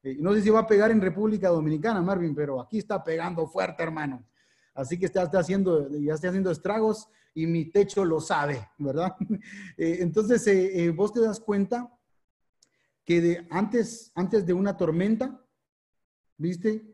Eh, 0.04 0.18
no 0.20 0.34
sé 0.34 0.42
si 0.42 0.50
va 0.50 0.60
a 0.60 0.68
pegar 0.68 0.92
en 0.92 1.02
República 1.02 1.50
Dominicana, 1.50 2.02
Marvin, 2.02 2.34
pero 2.34 2.62
aquí 2.62 2.78
está 2.80 3.04
pegando 3.04 3.48
fuerte, 3.48 3.84
hermano. 3.84 4.26
Así 4.74 4.98
que 4.98 5.06
está, 5.06 5.24
está 5.24 5.40
haciendo, 5.40 5.90
ya 5.90 6.14
está 6.14 6.30
haciendo 6.30 6.52
estragos 6.52 7.08
y 7.34 7.46
mi 7.46 7.66
techo 7.66 8.06
lo 8.06 8.20
sabe, 8.20 8.70
¿verdad? 8.78 9.16
Eh, 9.78 9.98
entonces, 10.00 10.46
eh, 10.48 10.90
vos 10.96 11.14
te 11.14 11.22
das 11.22 11.40
cuenta 11.40 11.92
que 13.04 13.22
de, 13.22 13.48
antes, 13.50 14.12
antes 14.16 14.46
de 14.46 14.54
una 14.54 14.78
tormenta, 14.78 15.40
¿viste? 16.41 16.88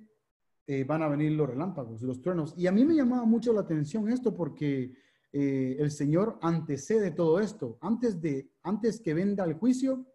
van 0.86 1.02
a 1.02 1.08
venir 1.08 1.32
los 1.32 1.48
relámpagos, 1.48 2.02
los 2.02 2.22
truenos. 2.22 2.54
Y 2.58 2.68
a 2.68 2.74
mí 2.74 2.84
me 2.84 2.94
llamaba 2.94 3.24
mucho 3.24 3.54
la 3.54 3.62
atención 3.62 4.10
esto 4.10 4.36
porque 4.36 4.94
el 5.32 5.92
Señor 5.92 6.38
antecede 6.42 7.12
todo 7.12 7.40
esto. 7.40 7.78
Antes, 7.80 8.20
de, 8.20 8.52
antes 8.64 9.00
que 9.00 9.14
venga 9.14 9.46
el 9.46 9.54
juicio, 9.54 10.06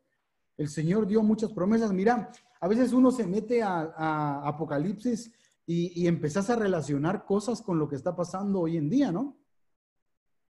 el 0.58 0.68
Señor 0.68 1.06
dio 1.06 1.22
muchas 1.22 1.54
promesas. 1.54 1.90
Mira, 1.94 2.30
a 2.60 2.68
veces 2.68 2.92
uno 2.92 3.10
se 3.10 3.26
mete 3.26 3.62
a, 3.62 4.46
Apocalipsis 4.46 5.32
y, 5.64 6.02
y 6.02 6.06
empezás 6.06 6.50
a 6.50 6.56
relacionar 6.56 7.24
cosas 7.24 7.62
con 7.62 7.78
lo 7.78 7.88
que 7.88 7.96
está 7.96 8.14
pasando 8.14 8.60
hoy 8.60 8.76
en 8.76 8.90
día, 8.90 9.10
¿no? 9.10 9.38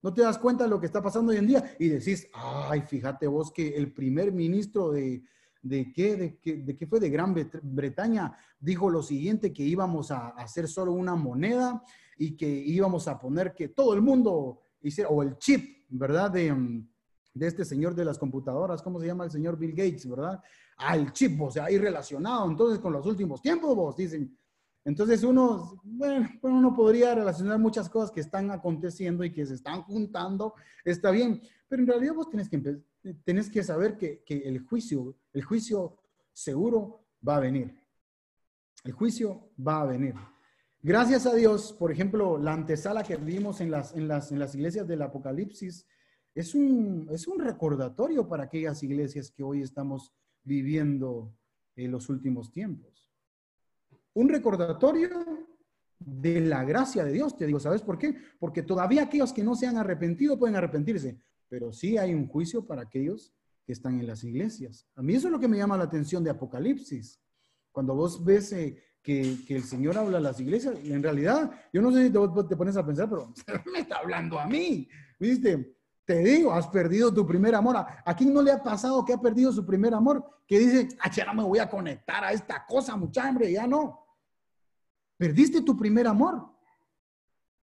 No 0.02 0.14
te 0.14 0.22
das 0.22 0.38
cuenta 0.38 0.66
de 0.66 0.70
lo 0.70 0.82
que 0.82 0.86
está 0.88 1.02
pasando 1.02 1.32
hoy 1.32 1.38
en 1.38 1.48
día 1.48 1.76
y 1.80 1.88
decís, 1.88 2.28
ay, 2.34 2.82
fíjate 2.82 3.26
vos 3.26 3.52
que 3.54 3.70
el 3.78 3.94
primer 3.94 4.34
ministro 4.34 4.92
de, 4.92 5.24
de 5.64 5.92
qué, 5.92 6.16
de, 6.16 6.38
qué, 6.38 6.58
de 6.58 6.78
qué 6.78 6.86
fue 6.86 7.00
de 7.00 7.10
Gran 7.10 7.34
Bretaña 7.64 8.38
dijo 8.60 8.90
lo 8.90 9.02
siguiente, 9.02 9.52
que 9.52 9.64
íbamos 9.64 10.12
a 10.12 10.28
hacer 10.30 10.68
solo 10.68 10.92
una 10.92 11.16
moneda 11.16 11.84
y 12.18 12.38
que 12.38 12.48
íbamos 12.48 13.08
a 13.08 13.20
poner 13.20 13.56
que 13.56 13.70
todo 13.70 13.96
el 13.96 14.02
mundo 14.02 14.62
hiciera, 14.82 15.10
o 15.10 15.24
el 15.24 15.38
chip, 15.38 15.86
¿verdad? 15.90 16.30
De, 16.30 16.56
de 17.34 17.48
este 17.48 17.66
señor 17.66 17.96
de 17.96 18.06
las 18.06 18.20
computadoras, 18.20 18.84
¿cómo 18.84 19.00
se 19.00 19.08
llama 19.08 19.24
el 19.24 19.32
señor 19.32 19.58
Bill 19.58 19.72
Gates, 19.72 20.08
¿verdad? 20.08 20.40
al 20.78 21.12
chip, 21.14 21.40
o 21.42 21.52
sea, 21.52 21.66
ahí 21.66 21.78
relacionado 21.78 22.50
entonces 22.50 22.80
con 22.80 22.94
los 22.94 23.06
últimos 23.06 23.42
tiempos, 23.42 23.76
vos 23.76 23.96
dicen. 23.96 24.38
Entonces 24.86 25.24
uno, 25.24 25.80
bueno, 25.84 26.30
uno 26.42 26.76
podría 26.76 27.16
relacionar 27.16 27.58
muchas 27.58 27.90
cosas 27.90 28.12
que 28.12 28.20
están 28.20 28.52
aconteciendo 28.52 29.24
y 29.24 29.32
que 29.32 29.46
se 29.46 29.54
están 29.54 29.82
juntando, 29.84 30.56
está 30.84 31.10
bien, 31.12 31.42
pero 31.70 31.82
en 31.82 31.88
realidad 31.88 32.16
vos 32.16 32.30
tenés 32.30 32.50
que, 32.50 32.82
tenés 33.24 33.50
que 33.50 33.64
saber 33.64 33.98
que, 33.98 34.24
que 34.24 34.38
el 34.40 34.60
juicio, 34.60 35.16
el 35.34 35.44
juicio 35.44 35.98
seguro 36.32 37.06
va 37.28 37.38
a 37.38 37.42
venir. 37.42 37.74
El 38.84 38.92
juicio 38.92 39.52
va 39.66 39.82
a 39.82 39.86
venir. 39.86 40.16
Gracias 40.82 41.26
a 41.26 41.34
Dios, 41.34 41.72
por 41.72 41.92
ejemplo, 41.92 42.38
la 42.38 42.54
antesala 42.54 43.04
que 43.04 43.16
vimos 43.16 43.62
en 43.62 43.72
las, 43.72 43.96
en 43.96 44.08
las, 44.08 44.32
en 44.32 44.40
las 44.40 44.54
iglesias 44.54 44.86
del 44.86 45.02
Apocalipsis 45.02 45.88
es 46.36 46.54
un, 46.56 47.08
es 47.10 47.28
un 47.28 47.40
recordatorio 47.40 48.28
para 48.28 48.44
aquellas 48.44 48.84
iglesias 48.84 49.32
que 49.32 49.44
hoy 49.44 49.62
estamos 49.62 50.14
viviendo 50.44 51.34
en 51.76 51.92
los 51.92 52.10
últimos 52.10 52.52
tiempos. 52.52 53.10
Un 54.14 54.28
recordatorio 54.28 55.10
de 56.00 56.42
la 56.42 56.66
gracia 56.66 57.06
de 57.06 57.14
Dios, 57.14 57.38
te 57.38 57.46
digo, 57.46 57.60
¿sabes 57.60 57.82
por 57.82 57.98
qué? 57.98 58.18
Porque 58.40 58.62
todavía 58.62 59.04
aquellos 59.04 59.32
que 59.32 59.44
no 59.44 59.56
se 59.56 59.68
han 59.68 59.78
arrepentido 59.78 60.38
pueden 60.38 60.58
arrepentirse, 60.58 61.18
pero 61.54 61.72
sí 61.72 62.00
hay 62.00 62.16
un 62.16 62.28
juicio 62.28 62.66
para 62.66 62.82
aquellos 62.82 63.32
que 63.64 63.74
están 63.74 64.00
en 64.00 64.08
las 64.08 64.24
iglesias. 64.24 64.88
A 64.96 65.04
mí 65.04 65.14
eso 65.14 65.28
es 65.28 65.32
lo 65.32 65.40
que 65.40 65.48
me 65.48 65.56
llama 65.56 65.78
la 65.78 65.84
atención 65.84 66.24
de 66.24 66.32
Apocalipsis. 66.32 67.22
Cuando 67.72 67.94
vos 67.94 68.26
ves 68.26 68.52
eh, 68.54 68.76
que, 69.04 69.38
el 69.50 69.64
Señor 69.64 69.96
habla 69.96 70.18
a 70.18 70.22
las 70.22 70.40
iglesias, 70.40 70.74
en 70.84 71.04
realidad, 71.04 71.52
yo 71.72 71.84
no 71.84 71.92
sé 71.92 72.08
si 72.08 72.12
te, 72.12 72.20
te 72.50 72.58
pones 72.58 72.76
a 72.76 72.84
pensar, 72.84 73.08
pero 73.08 73.32
me 73.72 73.82
está 73.82 73.98
hablando 73.98 74.40
a 74.40 74.48
mí, 74.48 74.90
¿viste? 75.20 75.78
Te 76.06 76.24
digo, 76.24 76.52
has 76.52 76.68
perdido 76.70 77.14
tu 77.14 77.24
primer 77.24 77.54
amor. 77.54 77.78
¿A 77.78 78.16
quién 78.16 78.34
no 78.34 78.42
le 78.42 78.52
ha 78.52 78.64
pasado 78.64 79.06
que 79.06 79.14
ha 79.14 79.22
perdido 79.22 79.52
su 79.52 79.64
primer 79.64 79.94
amor? 79.94 80.26
Que 80.48 80.58
dice, 80.58 80.88
ah, 81.02 81.12
ya 81.12 81.24
no 81.26 81.36
me 81.36 81.44
voy 81.44 81.60
a 81.60 81.70
conectar 81.70 82.24
a 82.24 82.32
esta 82.32 82.66
cosa, 82.66 82.96
mucha 82.96 83.28
hambre, 83.28 83.52
ya 83.52 83.68
no. 83.68 84.08
Perdiste 85.18 85.62
tu 85.62 85.78
primer 85.78 86.08
amor. 86.08 86.53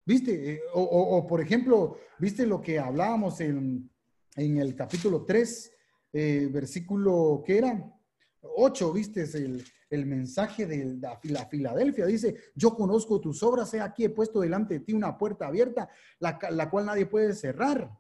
¿Viste? 0.07 0.53
Eh, 0.53 0.61
o, 0.73 1.27
por 1.27 1.41
ejemplo, 1.41 1.99
¿viste 2.19 2.47
lo 2.47 2.63
que 2.63 2.79
hablábamos 2.79 3.41
en, 3.41 3.91
en 4.37 4.57
el 4.57 4.75
capítulo 4.75 5.25
3, 5.25 5.73
eh, 6.13 6.49
versículo, 6.51 7.43
¿qué 7.45 7.59
era? 7.59 7.93
8, 8.41 8.93
¿viste? 8.93 9.25
El, 9.35 9.63
el 9.91 10.07
mensaje 10.07 10.65
de 10.67 10.99
la, 11.25 11.47
Filadelfia. 11.47 12.07
Dice, 12.07 12.37
yo 12.55 12.75
conozco 12.75 13.21
tus 13.21 13.43
obras, 13.43 13.75
he 13.75 13.81
aquí 13.81 14.05
he 14.05 14.11
puesto 14.11 14.41
delante 14.41 14.75
de 14.75 14.81
ti 14.81 14.93
una 14.93 15.19
puerta 15.19 15.49
abierta, 15.49 15.91
la, 16.21 16.39
la 16.51 16.71
cual 16.71 16.87
nadie 16.87 17.07
puede 17.07 17.35
cerrar 17.35 17.91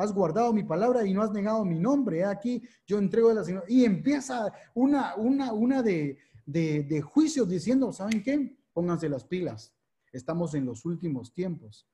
has 0.00 0.14
guardado 0.14 0.52
mi 0.52 0.62
palabra 0.62 1.06
y 1.06 1.12
no 1.12 1.22
has 1.22 1.30
negado 1.30 1.64
mi 1.64 1.78
nombre. 1.78 2.24
Aquí 2.24 2.62
yo 2.86 2.98
entrego 2.98 3.28
de 3.28 3.34
la 3.34 3.64
Y 3.68 3.84
empieza 3.84 4.50
una, 4.74 5.14
una, 5.16 5.52
una 5.52 5.82
de, 5.82 6.16
de, 6.46 7.02
juicios 7.02 7.48
diciendo, 7.48 7.92
¿saben 7.92 8.22
qué? 8.22 8.56
Pónganse 8.72 9.08
las 9.08 9.24
pilas. 9.24 9.74
Estamos 10.12 10.54
en 10.54 10.64
los 10.66 10.84
últimos 10.84 11.32
tiempos. 11.32 11.86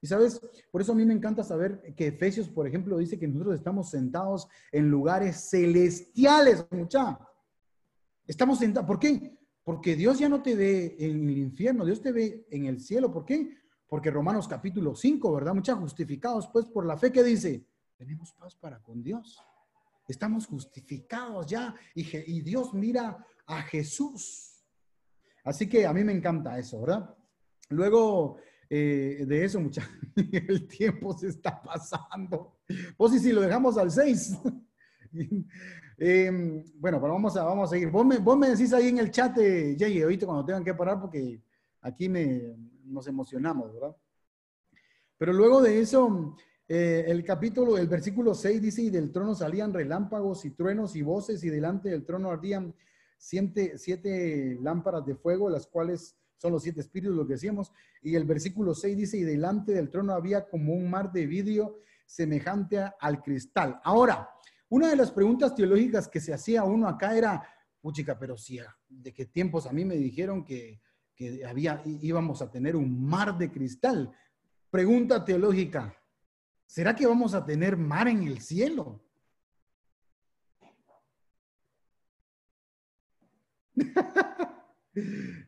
Y 0.00 0.08
sabes, 0.08 0.40
por 0.70 0.80
eso 0.80 0.92
a 0.92 0.94
mí 0.96 1.04
me 1.04 1.14
encanta 1.14 1.44
saber 1.44 1.94
que 1.96 2.08
Efesios, 2.08 2.48
por 2.48 2.66
ejemplo, 2.66 2.98
dice 2.98 3.18
que 3.18 3.28
nosotros 3.28 3.54
estamos 3.54 3.88
sentados 3.88 4.48
en 4.72 4.90
lugares 4.90 5.48
celestiales, 5.48 6.66
mucha. 6.72 7.18
Estamos 8.26 8.58
sentados, 8.58 8.86
¿por 8.86 8.98
qué? 8.98 9.38
Porque 9.62 9.94
Dios 9.94 10.18
ya 10.18 10.28
no 10.28 10.42
te 10.42 10.56
ve 10.56 10.96
en 10.98 11.28
el 11.28 11.38
infierno, 11.38 11.84
Dios 11.84 12.02
te 12.02 12.10
ve 12.10 12.46
en 12.50 12.66
el 12.66 12.80
cielo. 12.80 13.12
¿Por 13.12 13.24
qué? 13.24 13.56
Porque 13.86 14.10
Romanos 14.10 14.48
capítulo 14.48 14.96
5, 14.96 15.32
¿verdad? 15.34 15.54
Muchas 15.54 15.78
justificados 15.78 16.48
pues 16.48 16.66
por 16.66 16.84
la 16.84 16.96
fe 16.96 17.12
que 17.12 17.22
dice, 17.22 17.64
tenemos 17.96 18.32
paz 18.32 18.56
para 18.56 18.82
con 18.82 19.02
Dios. 19.02 19.38
Estamos 20.08 20.46
justificados 20.46 21.46
ya 21.46 21.74
y, 21.94 22.40
Dios 22.40 22.74
mira 22.74 23.24
a 23.46 23.62
Jesús. 23.62 24.64
Así 25.44 25.68
que 25.68 25.86
a 25.86 25.92
mí 25.92 26.02
me 26.02 26.12
encanta 26.12 26.58
eso, 26.58 26.80
¿verdad? 26.80 27.14
Luego 27.72 28.38
eh, 28.68 29.24
de 29.26 29.44
eso, 29.44 29.60
muchachos, 29.60 29.90
el 30.32 30.66
tiempo 30.66 31.16
se 31.16 31.28
está 31.28 31.60
pasando. 31.62 32.58
Pues 32.96 33.14
y 33.14 33.18
si 33.18 33.32
lo 33.32 33.40
dejamos 33.40 33.76
al 33.78 33.90
6. 33.90 34.38
Em, 36.04 36.64
bueno, 36.80 37.00
pero 37.00 37.12
vamos 37.12 37.36
a, 37.36 37.44
vamos 37.44 37.68
a 37.68 37.74
seguir. 37.74 37.88
Vos 37.88 38.04
me, 38.04 38.18
vos 38.18 38.36
me 38.36 38.48
decís 38.48 38.72
ahí 38.72 38.88
en 38.88 38.98
el 38.98 39.10
chat, 39.12 39.36
Jay, 39.36 40.02
ahorita 40.02 40.26
cuando 40.26 40.44
tengan 40.44 40.64
que 40.64 40.74
parar, 40.74 41.00
porque 41.00 41.40
aquí 41.82 42.08
me, 42.08 42.56
nos 42.84 43.06
emocionamos, 43.06 43.72
¿verdad? 43.72 43.94
Pero 45.16 45.32
luego 45.32 45.62
de 45.62 45.80
eso, 45.80 46.34
eh, 46.66 47.04
el 47.06 47.22
capítulo, 47.22 47.78
el 47.78 47.86
versículo 47.86 48.34
6 48.34 48.60
dice, 48.60 48.82
y 48.82 48.90
del 48.90 49.12
trono 49.12 49.34
salían 49.34 49.72
relámpagos 49.72 50.44
y 50.44 50.50
truenos 50.50 50.96
y 50.96 51.02
voces, 51.02 51.44
y 51.44 51.50
delante 51.50 51.90
del 51.90 52.04
trono 52.04 52.30
ardían 52.30 52.74
siete, 53.18 53.78
siete 53.78 54.58
lámparas 54.60 55.06
de 55.06 55.14
fuego, 55.14 55.48
las 55.48 55.66
cuales 55.66 56.16
son 56.42 56.52
los 56.52 56.62
siete 56.62 56.80
espíritus, 56.80 57.16
lo 57.16 57.26
que 57.26 57.34
decíamos. 57.34 57.72
Y 58.02 58.14
el 58.14 58.24
versículo 58.24 58.74
6 58.74 58.96
dice, 58.96 59.16
y 59.16 59.22
delante 59.22 59.72
del 59.72 59.88
trono 59.88 60.12
había 60.12 60.48
como 60.48 60.74
un 60.74 60.90
mar 60.90 61.12
de 61.12 61.26
vidrio 61.26 61.78
semejante 62.04 62.84
al 63.00 63.22
cristal. 63.22 63.80
Ahora, 63.84 64.28
una 64.68 64.90
de 64.90 64.96
las 64.96 65.10
preguntas 65.10 65.54
teológicas 65.54 66.08
que 66.08 66.20
se 66.20 66.34
hacía 66.34 66.64
uno 66.64 66.88
acá 66.88 67.16
era, 67.16 67.42
puchica, 67.80 68.18
pero 68.18 68.36
si, 68.36 68.58
¿de 68.88 69.12
qué 69.14 69.26
tiempos 69.26 69.66
a 69.66 69.72
mí 69.72 69.84
me 69.84 69.96
dijeron 69.96 70.44
que 70.44 70.80
que 71.14 71.44
había, 71.44 71.82
íbamos 71.84 72.42
a 72.42 72.50
tener 72.50 72.74
un 72.76 73.04
mar 73.04 73.36
de 73.36 73.50
cristal. 73.50 74.14
Pregunta 74.70 75.24
teológica, 75.24 75.96
¿será 76.66 76.94
que 76.96 77.06
vamos 77.06 77.34
a 77.34 77.44
tener 77.44 77.76
mar 77.76 78.08
en 78.08 78.22
el 78.22 78.40
cielo? 78.40 79.04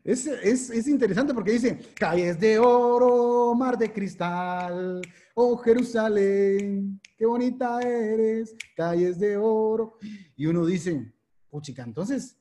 es, 0.03 0.27
es, 0.27 0.69
es, 0.69 0.87
interesante 0.87 1.33
porque 1.33 1.51
dice, 1.51 1.79
calles 1.95 2.39
de 2.39 2.57
oro, 2.59 3.53
mar 3.55 3.77
de 3.77 3.91
cristal, 3.91 5.01
oh 5.35 5.57
Jerusalén, 5.57 6.99
qué 7.17 7.25
bonita 7.25 7.81
eres, 7.81 8.55
calles 8.75 9.19
de 9.19 9.37
oro. 9.37 9.97
Y 10.35 10.45
uno 10.45 10.65
dice, 10.65 11.13
puchica, 11.49 11.83
entonces 11.83 12.37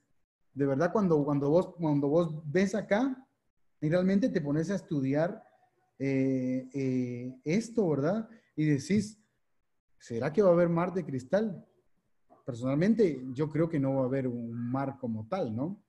de 0.55 0.67
verdad 0.67 0.93
cuando, 0.93 1.25
cuando, 1.25 1.51
vos, 1.51 1.75
cuando 1.77 2.09
vos 2.09 2.43
ves 2.51 2.75
acá 2.75 3.21
realmente 3.89 4.29
te 4.29 4.41
pones 4.41 4.71
a 4.71 4.77
estudiar 4.77 5.43
eh, 5.99 6.69
eh, 6.73 7.35
esto, 7.45 7.89
¿verdad? 7.89 8.29
Y 8.57 8.65
decís, 8.65 9.19
¿será 9.99 10.33
que 10.33 10.43
va 10.43 10.51
a 10.51 10.53
haber 10.53 10.69
mar 10.69 10.93
de 10.93 11.05
cristal? 11.05 11.65
Personalmente, 12.45 13.25
yo 13.33 13.49
creo 13.51 13.69
que 13.69 13.81
no 13.81 13.97
va 13.97 14.03
a 14.03 14.07
haber 14.07 14.27
un 14.27 14.53
mar 14.71 14.97
como 14.99 15.27
tal, 15.29 15.55
¿no? 15.55 15.83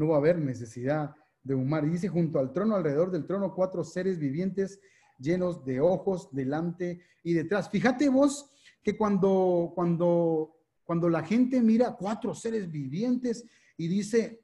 No 0.00 0.08
va 0.08 0.14
a 0.14 0.18
haber 0.18 0.38
necesidad 0.38 1.14
de 1.42 1.54
un 1.54 1.68
mar. 1.68 1.84
Y 1.84 1.90
dice, 1.90 2.08
junto 2.08 2.38
al 2.38 2.54
trono, 2.54 2.74
alrededor 2.74 3.10
del 3.10 3.26
trono, 3.26 3.54
cuatro 3.54 3.84
seres 3.84 4.18
vivientes 4.18 4.80
llenos 5.18 5.62
de 5.62 5.78
ojos 5.78 6.30
delante 6.32 7.02
y 7.22 7.34
detrás. 7.34 7.68
Fíjate 7.68 8.08
vos 8.08 8.50
que 8.82 8.96
cuando, 8.96 9.72
cuando, 9.74 10.56
cuando 10.84 11.10
la 11.10 11.22
gente 11.22 11.60
mira 11.60 11.96
cuatro 11.98 12.34
seres 12.34 12.70
vivientes 12.70 13.44
y 13.76 13.88
dice 13.88 14.42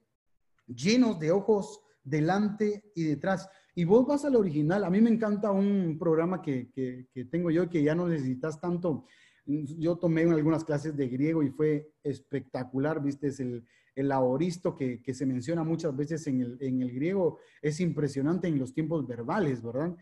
llenos 0.66 1.18
de 1.18 1.32
ojos 1.32 1.80
delante 2.04 2.92
y 2.94 3.04
detrás, 3.04 3.48
y 3.74 3.84
vos 3.84 4.06
vas 4.06 4.26
al 4.26 4.36
original, 4.36 4.84
a 4.84 4.90
mí 4.90 5.00
me 5.00 5.08
encanta 5.08 5.52
un 5.52 5.96
programa 5.98 6.42
que, 6.42 6.70
que, 6.70 7.24
tengo 7.30 7.50
yo 7.50 7.70
que 7.70 7.82
ya 7.82 7.94
no 7.94 8.06
necesitas 8.08 8.60
tanto. 8.60 9.06
Yo 9.46 9.96
tomé 9.96 10.24
algunas 10.24 10.64
clases 10.64 10.94
de 10.94 11.08
griego 11.08 11.42
y 11.42 11.48
fue 11.48 11.94
espectacular, 12.02 13.02
viste, 13.02 13.28
es 13.28 13.40
el, 13.40 13.66
el 13.96 14.12
aoristo 14.12 14.76
que, 14.76 15.02
que, 15.02 15.14
se 15.14 15.26
menciona 15.26 15.64
muchas 15.64 15.96
veces 15.96 16.26
en 16.26 16.42
el, 16.42 16.58
en 16.60 16.82
el 16.82 16.92
griego, 16.92 17.38
es 17.62 17.80
impresionante 17.80 18.46
en 18.46 18.58
los 18.58 18.72
tiempos 18.72 19.06
verbales, 19.06 19.62
¿verdad? 19.62 19.96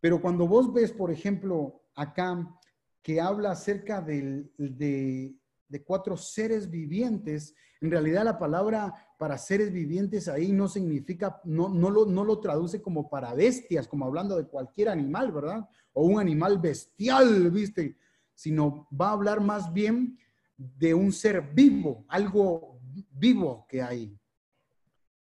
Pero 0.00 0.20
cuando 0.20 0.48
vos 0.48 0.72
ves, 0.72 0.90
por 0.90 1.10
ejemplo, 1.10 1.82
acá 1.94 2.58
que 3.02 3.20
habla 3.20 3.52
acerca 3.52 4.00
de, 4.00 4.50
de, 4.56 5.36
cuatro 5.84 6.16
seres 6.16 6.70
vivientes, 6.70 7.54
en 7.80 7.90
realidad 7.90 8.24
la 8.24 8.38
palabra 8.38 8.92
para 9.18 9.38
seres 9.38 9.70
vivientes 9.72 10.28
ahí 10.28 10.52
no 10.52 10.68
significa, 10.68 11.40
no, 11.44 11.68
no, 11.68 11.90
lo, 11.90 12.06
no 12.06 12.24
lo 12.24 12.40
traduce 12.40 12.82
como 12.82 13.08
para 13.08 13.34
bestias, 13.34 13.86
como 13.86 14.06
hablando 14.06 14.36
de 14.36 14.46
cualquier 14.46 14.88
animal, 14.88 15.30
¿verdad? 15.32 15.68
O 15.92 16.04
un 16.04 16.18
animal 16.20 16.58
bestial, 16.58 17.50
¿viste? 17.50 17.96
Sino 18.34 18.88
va 18.98 19.10
a 19.10 19.12
hablar 19.12 19.40
más 19.40 19.72
bien 19.72 20.18
de 20.56 20.92
un 20.92 21.12
ser 21.12 21.52
vivo, 21.54 22.04
algo 22.08 22.69
vivo 23.10 23.66
que 23.68 23.82
hay, 23.82 24.18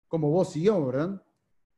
como 0.08 0.30
vos 0.30 0.56
y 0.56 0.64
yo, 0.64 0.86
¿verdad? 0.86 1.24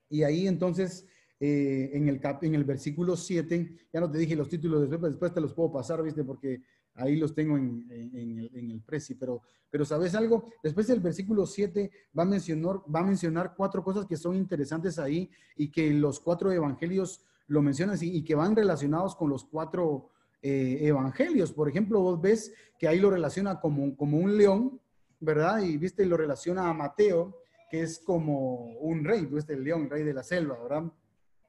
Y 0.10 0.24
ahí 0.24 0.48
entonces 0.48 1.06
eh, 1.40 1.90
en, 1.94 2.08
el 2.08 2.22
en 2.42 2.56
el 2.56 2.64
versículo 2.64 3.16
7, 3.16 3.76
ya 3.94 4.00
no 4.00 4.10
te 4.10 4.18
dije 4.18 4.36
los 4.36 4.50
títulos, 4.50 4.90
después, 4.90 5.12
después 5.14 5.34
te 5.34 5.42
los 5.42 5.54
puedo 5.54 5.72
pasar, 5.72 6.02
¿viste? 6.04 6.24
Porque 6.24 6.62
ahí 6.96 7.16
los 7.16 7.34
tengo 7.34 7.58
en, 7.58 7.88
en, 7.90 8.38
el, 8.40 8.52
en 8.54 8.82
preci, 8.82 9.16
pero, 9.16 9.42
pero 9.70 9.86
¿sabes 9.86 10.14
algo? 10.16 10.52
Después 10.62 10.88
del 10.88 11.00
versículo 11.00 11.46
7 11.46 11.90
va 12.18 12.24
a, 12.24 12.26
mencionar, 12.26 12.82
va 12.94 13.00
a 13.00 13.06
mencionar 13.06 13.54
cuatro 13.56 13.84
cosas 13.84 14.06
que 14.06 14.18
son 14.18 14.36
interesantes 14.36 15.00
ahí 15.00 15.30
y 15.56 15.72
que 15.72 15.92
los 15.92 16.20
cuatro 16.20 16.52
evangelios 16.52 17.26
lo 17.48 17.62
mencionan 17.62 17.98
y, 18.02 18.18
y 18.18 18.24
que 18.24 18.36
van 18.36 18.56
relacionados 18.56 19.16
con 19.16 19.30
los 19.30 19.46
cuatro 19.46 20.10
eh, 20.44 20.80
evangelios. 20.88 21.54
Por 21.54 21.70
ejemplo, 21.70 22.02
vos 22.02 22.20
ves 22.20 22.52
que 22.80 22.88
ahí 22.88 23.00
lo 23.00 23.12
relaciona 23.12 23.60
como, 23.60 23.96
como 23.96 24.18
un 24.18 24.38
león, 24.38 24.81
¿verdad? 25.22 25.60
Y 25.60 25.78
viste, 25.78 26.06
lo 26.06 26.18
relaciona 26.18 26.70
a 26.70 26.74
Mateo, 26.74 27.38
que 27.70 27.82
es 27.84 28.00
como 28.00 28.74
un 28.80 29.04
rey, 29.04 29.26
viste, 29.26 29.54
el 29.54 29.64
león, 29.64 29.90
rey 29.90 30.04
de 30.04 30.14
la 30.14 30.24
selva, 30.24 30.62
¿verdad? 30.62 30.92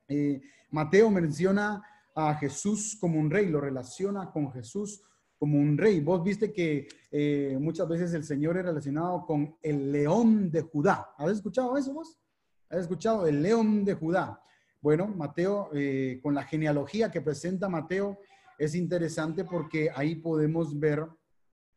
Eh, 0.08 0.40
Mateo 0.70 1.10
menciona 1.10 1.82
a 2.14 2.34
Jesús 2.34 2.96
como 3.00 3.18
un 3.18 3.30
rey, 3.30 3.48
lo 3.48 3.60
relaciona 3.60 4.30
con 4.30 4.52
Jesús 4.52 5.02
como 5.38 5.58
un 5.58 5.76
rey. 5.76 6.00
Vos 6.00 6.22
viste 6.22 6.52
que 6.52 6.86
eh, 7.10 7.56
muchas 7.60 7.88
veces 7.88 8.14
el 8.14 8.22
Señor 8.22 8.56
es 8.58 8.64
relacionado 8.64 9.26
con 9.26 9.56
el 9.62 9.90
león 9.90 10.50
de 10.50 10.62
Judá. 10.62 11.14
¿Has 11.18 11.32
escuchado 11.32 11.76
eso 11.76 11.92
vos? 11.94 12.18
¿Has 12.70 12.82
escuchado 12.82 13.26
el 13.26 13.42
león 13.42 13.84
de 13.84 13.94
Judá? 13.94 14.40
Bueno, 14.80 15.08
Mateo, 15.08 15.70
eh, 15.74 16.20
con 16.22 16.34
la 16.34 16.44
genealogía 16.44 17.10
que 17.10 17.20
presenta 17.20 17.68
Mateo, 17.68 18.18
es 18.58 18.74
interesante 18.74 19.44
porque 19.44 19.90
ahí 19.94 20.16
podemos 20.16 20.78
ver 20.78 21.06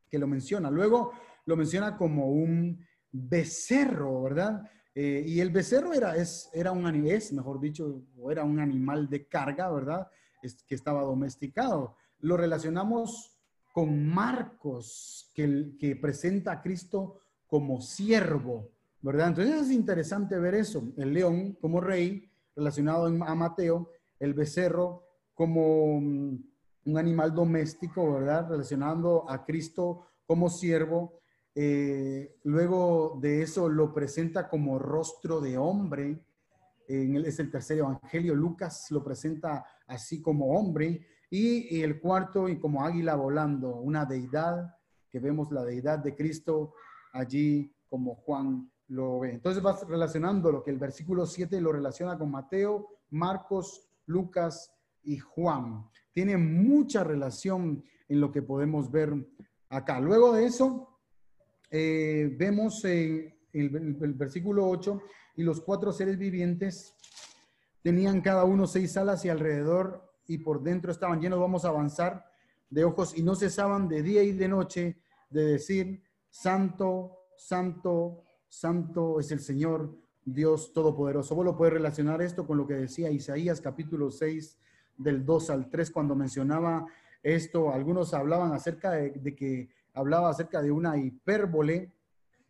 que 0.10 0.20
lo 0.20 0.28
menciona. 0.28 0.70
Luego 0.70 1.12
lo 1.46 1.56
menciona 1.56 1.96
como 1.98 2.28
un 2.28 2.86
becerro, 3.12 4.24
¿verdad? 4.24 4.64
Eh, 4.94 5.24
y 5.28 5.40
el 5.40 5.50
becerro 5.50 5.94
era, 5.94 6.16
es, 6.16 6.50
era 6.54 6.72
un 6.72 6.86
animal, 6.86 7.22
mejor 7.34 7.60
dicho, 7.60 8.04
o 8.18 8.32
era 8.32 8.44
un 8.44 8.60
animal 8.60 9.10
de 9.10 9.28
carga, 9.28 9.70
¿verdad? 9.70 10.08
Es, 10.42 10.64
que 10.64 10.76
estaba 10.76 11.02
domesticado. 11.02 11.98
Lo 12.20 12.38
relacionamos 12.38 13.38
con 13.74 14.08
Marcos, 14.08 15.32
que, 15.34 15.76
que 15.78 15.96
presenta 15.96 16.54
a 16.54 16.62
Cristo 16.62 17.20
como 17.46 17.82
siervo, 17.82 18.72
¿verdad? 19.02 19.30
Entonces 19.30 19.62
es 19.62 19.72
interesante 19.72 20.38
ver 20.40 20.56
eso. 20.56 20.94
El 20.98 21.14
león 21.14 21.58
como 21.60 21.82
rey, 21.82 22.30
relacionado 22.56 23.06
a 23.06 23.36
Mateo, 23.36 23.92
el 24.20 24.34
becerro 24.34 25.04
como 25.34 26.00
mm, 26.00 26.38
un 26.86 26.98
animal 26.98 27.34
doméstico, 27.34 28.14
¿verdad? 28.14 28.48
Relacionando 28.50 29.30
a 29.30 29.44
Cristo 29.44 30.08
como 30.26 30.50
siervo 30.50 31.20
eh, 31.56 32.36
luego 32.44 33.18
de 33.22 33.42
eso 33.42 33.70
lo 33.70 33.94
presenta 33.94 34.50
como 34.50 34.78
rostro 34.78 35.40
de 35.40 35.58
hombre. 35.58 36.22
En 36.88 37.16
el, 37.16 37.26
es 37.26 37.40
el 37.40 37.50
tercer 37.50 37.80
evangelio. 37.80 38.36
Lucas 38.36 38.92
lo 38.92 39.04
presenta 39.04 39.66
así 39.88 40.22
como 40.22 40.58
hombre. 40.58 41.08
Y, 41.30 41.82
el 41.82 42.00
cuarto, 42.00 42.48
y 42.48 42.60
como 42.60 42.84
águila 42.84 43.16
volando, 43.16 43.78
una 43.78 44.06
deidad, 44.06 44.76
que 45.10 45.20
vemos 45.20 45.52
la 45.52 45.64
deidad 45.64 46.00
de 46.00 46.16
Cristo 46.16 46.74
allí 47.14 47.74
como 47.90 48.16
Juan 48.16 48.70
lo 48.90 49.20
ve. 49.20 49.34
Entonces 49.34 49.64
vas 49.64 49.88
relacionando 49.88 50.52
lo 50.52 50.62
que 50.62 50.72
el 50.72 50.78
versículo 50.78 51.26
7 51.26 51.60
lo 51.62 51.72
relaciona 51.72 52.18
con 52.18 52.30
Mateo, 52.30 52.88
Marcos, 53.10 53.90
Lucas 54.06 54.72
y 55.04 55.18
Juan. 55.18 55.90
Tiene 56.12 56.38
mucha 56.38 57.04
relación 57.04 57.84
en 58.08 58.22
lo 58.22 58.32
que 58.32 58.42
podemos 58.42 58.92
ver 58.92 59.14
acá. 59.70 60.00
Luego 60.00 60.34
de 60.34 60.46
eso, 60.46 60.95
eh, 61.78 62.34
vemos 62.38 62.86
en 62.86 63.36
el, 63.52 64.14
versículo 64.14 64.66
8, 64.70 65.02
y 65.36 65.44
los 65.44 65.60
cuatro 65.60 65.92
seres 65.92 66.18
vivientes 66.18 66.96
tenían 67.82 68.22
cada 68.22 68.46
uno 68.46 68.66
seis 68.66 68.96
alas 68.96 69.26
y 69.26 69.30
alrededor 69.30 70.10
y 70.26 70.38
por 70.38 70.64
dentro 70.64 70.90
estaban 70.90 71.20
llenos, 71.20 71.38
vamos 71.38 71.66
a 71.66 71.70
avanzar, 71.70 72.32
de 72.70 72.86
ojos 72.86 73.18
y 73.18 73.24
no 73.24 73.36
cesaban 73.36 73.90
de 73.90 74.04
día 74.04 74.24
y 74.24 74.32
de 74.32 74.48
noche 74.48 75.02
de 75.30 75.44
decir, 75.44 76.02
Santo, 76.30 77.18
Santo, 77.36 78.24
Santo 78.48 79.20
es 79.20 79.34
el 79.34 79.42
Señor 79.42 79.98
Dios 80.24 80.72
Todopoderoso. 80.72 81.36
Vos 81.36 81.44
lo 81.44 81.58
puedes 81.58 81.74
relacionar 81.74 82.22
esto 82.22 82.48
con 82.48 82.58
lo 82.58 82.66
que 82.66 82.76
decía 82.76 83.12
Isaías 83.12 83.60
capítulo 83.60 84.12
6 84.12 84.58
del 84.96 85.26
2 85.26 85.50
al 85.50 85.70
3 85.70 85.92
cuando 85.92 86.16
mencionaba 86.16 86.86
esto. 87.22 87.74
Algunos 87.74 88.14
hablaban 88.14 88.54
acerca 88.54 88.92
de 88.92 89.36
que 89.36 89.76
hablaba 89.96 90.30
acerca 90.30 90.62
de 90.62 90.72
una 90.72 90.98
hipérbole, 90.98 91.92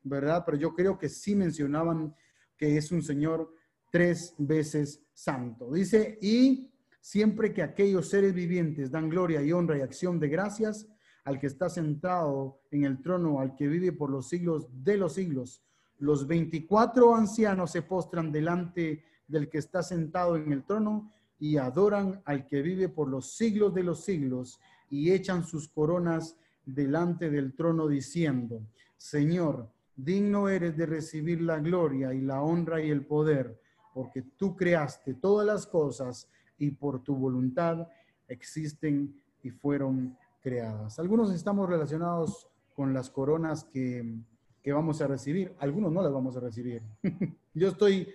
¿verdad? 0.03 0.43
Pero 0.45 0.57
yo 0.57 0.73
creo 0.73 0.97
que 0.97 1.09
sí 1.09 1.35
mencionaban 1.35 2.13
que 2.57 2.77
es 2.77 2.91
un 2.91 3.01
Señor 3.01 3.53
tres 3.91 4.35
veces 4.37 5.01
santo. 5.13 5.71
Dice, 5.71 6.17
y 6.21 6.69
siempre 6.99 7.53
que 7.53 7.61
aquellos 7.61 8.09
seres 8.09 8.33
vivientes 8.33 8.91
dan 8.91 9.09
gloria 9.09 9.41
y 9.41 9.51
honra 9.51 9.77
y 9.77 9.81
acción 9.81 10.19
de 10.19 10.27
gracias 10.27 10.87
al 11.23 11.39
que 11.39 11.47
está 11.47 11.69
sentado 11.69 12.61
en 12.71 12.83
el 12.83 13.01
trono, 13.01 13.39
al 13.39 13.55
que 13.55 13.67
vive 13.67 13.91
por 13.91 14.09
los 14.09 14.27
siglos 14.27 14.67
de 14.83 14.97
los 14.97 15.13
siglos, 15.13 15.63
los 15.99 16.27
24 16.27 17.15
ancianos 17.15 17.71
se 17.71 17.81
postran 17.81 18.31
delante 18.31 19.03
del 19.27 19.49
que 19.49 19.59
está 19.59 19.81
sentado 19.81 20.35
en 20.35 20.51
el 20.51 20.65
trono 20.65 21.09
y 21.39 21.57
adoran 21.57 22.21
al 22.25 22.47
que 22.47 22.61
vive 22.61 22.89
por 22.89 23.07
los 23.07 23.35
siglos 23.35 23.73
de 23.73 23.83
los 23.83 24.03
siglos 24.03 24.59
y 24.89 25.11
echan 25.11 25.45
sus 25.45 25.67
coronas 25.67 26.35
delante 26.65 27.29
del 27.29 27.53
trono 27.53 27.87
diciendo, 27.87 28.61
Señor, 28.97 29.69
digno 29.95 30.49
eres 30.49 30.75
de 30.75 30.85
recibir 30.85 31.41
la 31.41 31.59
gloria 31.59 32.13
y 32.13 32.21
la 32.21 32.41
honra 32.41 32.81
y 32.81 32.89
el 32.89 33.05
poder, 33.05 33.59
porque 33.93 34.21
tú 34.21 34.55
creaste 34.55 35.13
todas 35.13 35.45
las 35.45 35.67
cosas 35.67 36.29
y 36.57 36.71
por 36.71 37.01
tu 37.03 37.15
voluntad 37.15 37.87
existen 38.27 39.21
y 39.43 39.51
fueron 39.51 40.17
creadas. 40.41 40.99
Algunos 40.99 41.33
estamos 41.33 41.69
relacionados 41.69 42.47
con 42.73 42.93
las 42.93 43.09
coronas 43.09 43.63
que, 43.63 44.19
vamos 44.67 45.01
a 45.01 45.07
recibir, 45.07 45.55
algunos 45.59 45.91
no 45.91 46.01
las 46.01 46.11
vamos 46.11 46.35
a 46.35 46.39
recibir. 46.39 46.81
Yo 47.53 47.69
estoy 47.69 48.09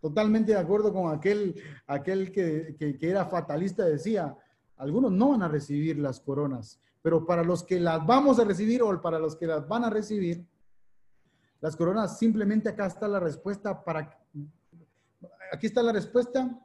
totalmente 0.00 0.52
de 0.52 0.58
acuerdo 0.58 0.92
con 0.92 1.14
aquel, 1.14 1.60
aquel 1.86 2.32
que, 2.32 2.74
que, 2.78 2.96
que 2.96 3.10
era 3.10 3.26
fatalista, 3.26 3.84
decía, 3.84 4.36
algunos 4.76 5.12
no 5.12 5.30
van 5.30 5.42
a 5.42 5.48
recibir 5.48 5.98
las 5.98 6.20
coronas, 6.20 6.80
pero 7.02 7.26
para 7.26 7.42
los 7.42 7.62
que 7.62 7.80
las 7.80 8.04
vamos 8.06 8.38
a 8.38 8.44
recibir 8.44 8.82
o 8.82 9.00
para 9.00 9.18
los 9.18 9.36
que 9.36 9.46
las 9.46 9.66
van 9.66 9.84
a 9.84 9.90
recibir, 9.90 10.46
las 11.60 11.76
coronas, 11.76 12.18
simplemente 12.18 12.68
acá 12.68 12.86
está 12.86 13.06
la 13.06 13.20
respuesta 13.20 13.84
para, 13.84 14.18
aquí 15.52 15.66
está 15.66 15.82
la 15.82 15.92
respuesta 15.92 16.60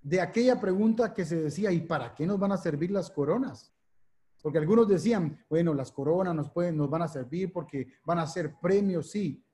de 0.00 0.20
aquella 0.20 0.60
pregunta 0.60 1.12
que 1.12 1.24
se 1.24 1.36
decía, 1.42 1.72
¿y 1.72 1.80
para 1.80 2.14
qué 2.14 2.26
nos 2.26 2.38
van 2.38 2.52
a 2.52 2.56
servir 2.56 2.92
las 2.92 3.10
coronas? 3.10 3.72
Porque 4.40 4.58
algunos 4.58 4.86
decían, 4.86 5.44
bueno, 5.50 5.74
las 5.74 5.90
coronas 5.90 6.32
nos, 6.32 6.50
pueden, 6.50 6.76
nos 6.76 6.88
van 6.88 7.02
a 7.02 7.08
servir 7.08 7.52
porque 7.52 7.88
van 8.04 8.20
a 8.20 8.26
ser 8.28 8.54
premios, 8.60 9.10
sí, 9.10 9.44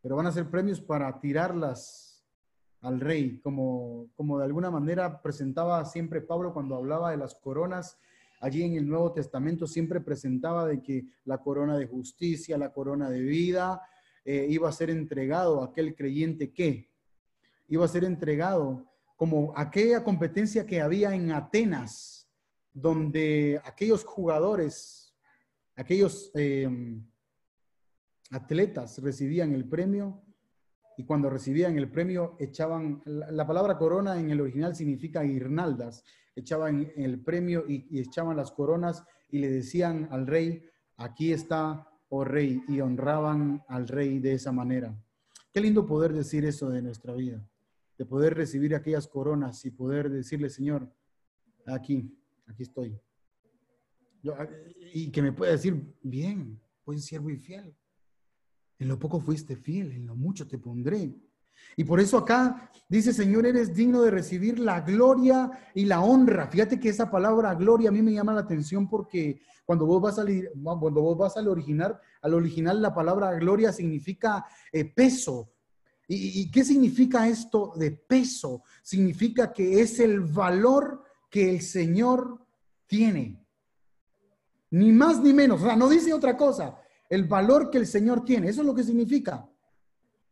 pero 0.00 0.16
van 0.16 0.26
a 0.26 0.32
ser 0.32 0.50
premios 0.50 0.80
para 0.80 1.20
tirarlas 1.20 2.09
al 2.82 3.00
rey, 3.00 3.40
como, 3.40 4.08
como 4.16 4.38
de 4.38 4.44
alguna 4.44 4.70
manera 4.70 5.20
presentaba 5.20 5.84
siempre 5.84 6.20
Pablo 6.20 6.52
cuando 6.54 6.76
hablaba 6.76 7.10
de 7.10 7.18
las 7.18 7.34
coronas 7.34 7.98
allí 8.40 8.62
en 8.62 8.74
el 8.74 8.88
Nuevo 8.88 9.12
Testamento 9.12 9.66
siempre 9.66 10.00
presentaba 10.00 10.66
de 10.66 10.82
que 10.82 11.04
la 11.24 11.38
corona 11.38 11.76
de 11.76 11.86
justicia, 11.86 12.58
la 12.58 12.72
corona 12.72 13.10
de 13.10 13.20
vida, 13.20 13.82
eh, 14.24 14.46
iba 14.48 14.68
a 14.68 14.72
ser 14.72 14.90
entregado 14.90 15.60
a 15.60 15.66
aquel 15.66 15.94
creyente 15.94 16.52
que 16.52 16.90
iba 17.68 17.84
a 17.84 17.88
ser 17.88 18.04
entregado 18.04 18.86
como 19.16 19.52
aquella 19.56 20.02
competencia 20.02 20.66
que 20.66 20.80
había 20.80 21.14
en 21.14 21.30
Atenas, 21.30 22.28
donde 22.72 23.60
aquellos 23.64 24.02
jugadores, 24.04 25.14
aquellos 25.76 26.30
em, 26.34 27.06
atletas 28.30 28.98
recibían 29.02 29.52
el 29.52 29.68
premio 29.68 30.22
y 31.00 31.04
cuando 31.04 31.30
recibían 31.30 31.78
el 31.78 31.90
premio 31.90 32.36
echaban, 32.38 33.00
la, 33.06 33.46
palabra 33.46 33.78
corona 33.78 34.20
en 34.20 34.28
el 34.28 34.42
original 34.42 34.76
significa 34.76 35.22
guirnaldas, 35.22 36.04
echaban 36.36 36.92
el 36.94 37.18
premio 37.20 37.64
y, 37.66 37.98
echaban 37.98 38.36
las 38.36 38.52
coronas 38.52 39.02
y 39.30 39.38
le 39.38 39.50
decían 39.50 40.08
al 40.10 40.26
rey, 40.26 40.62
aquí 40.98 41.32
está, 41.32 41.88
oh 42.10 42.22
rey, 42.22 42.62
y 42.68 42.82
honraban 42.82 43.64
al 43.68 43.88
rey 43.88 44.18
de 44.18 44.34
esa 44.34 44.52
manera. 44.52 44.94
Qué 45.54 45.62
lindo 45.62 45.86
poder 45.86 46.12
decir 46.12 46.44
eso 46.44 46.68
de 46.68 46.82
nuestra 46.82 47.14
vida, 47.14 47.42
de 47.96 48.04
poder 48.04 48.34
recibir 48.34 48.74
aquellas 48.74 49.08
coronas 49.08 49.64
y 49.64 49.70
poder 49.70 50.10
decirle, 50.10 50.50
Señor, 50.50 50.86
aquí, 51.64 52.14
aquí 52.46 52.64
estoy. 52.64 53.00
y 54.92 55.10
que 55.10 55.22
me 55.22 55.32
pueda 55.32 55.52
decir, 55.52 55.96
bien, 56.02 56.60
buen 56.84 57.00
siervo 57.00 57.30
y 57.30 57.38
fiel. 57.38 57.74
En 58.80 58.88
lo 58.88 58.98
poco 58.98 59.20
fuiste 59.20 59.56
fiel, 59.56 59.92
en 59.92 60.06
lo 60.06 60.16
mucho 60.16 60.48
te 60.48 60.58
pondré. 60.58 61.14
Y 61.76 61.84
por 61.84 62.00
eso 62.00 62.16
acá 62.16 62.70
dice, 62.88 63.12
Señor, 63.12 63.44
eres 63.44 63.74
digno 63.74 64.00
de 64.00 64.10
recibir 64.10 64.58
la 64.58 64.80
gloria 64.80 65.50
y 65.74 65.84
la 65.84 66.00
honra. 66.00 66.46
Fíjate 66.48 66.80
que 66.80 66.88
esa 66.88 67.10
palabra 67.10 67.54
gloria 67.54 67.90
a 67.90 67.92
mí 67.92 68.00
me 68.00 68.14
llama 68.14 68.32
la 68.32 68.40
atención 68.40 68.88
porque 68.88 69.42
cuando 69.66 69.84
vos 69.84 70.00
vas, 70.00 70.16
cuando 70.62 71.02
vos 71.02 71.18
vas 71.18 71.36
al 71.36 71.48
original, 71.48 72.00
al 72.22 72.32
original 72.32 72.80
la 72.80 72.94
palabra 72.94 73.32
gloria 73.34 73.70
significa 73.70 74.46
eh, 74.72 74.86
peso. 74.86 75.52
¿Y, 76.08 76.40
¿Y 76.40 76.50
qué 76.50 76.64
significa 76.64 77.28
esto 77.28 77.74
de 77.76 77.90
peso? 77.90 78.62
Significa 78.82 79.52
que 79.52 79.82
es 79.82 80.00
el 80.00 80.20
valor 80.20 81.04
que 81.28 81.50
el 81.50 81.60
Señor 81.60 82.46
tiene. 82.86 83.46
Ni 84.70 84.90
más 84.90 85.20
ni 85.20 85.34
menos. 85.34 85.60
O 85.60 85.66
sea, 85.66 85.76
no 85.76 85.86
dice 85.86 86.14
otra 86.14 86.34
cosa 86.34 86.78
el 87.10 87.24
valor 87.24 87.70
que 87.70 87.78
el 87.78 87.86
Señor 87.86 88.24
tiene. 88.24 88.48
Eso 88.48 88.62
es 88.62 88.66
lo 88.66 88.74
que 88.74 88.84
significa. 88.84 89.46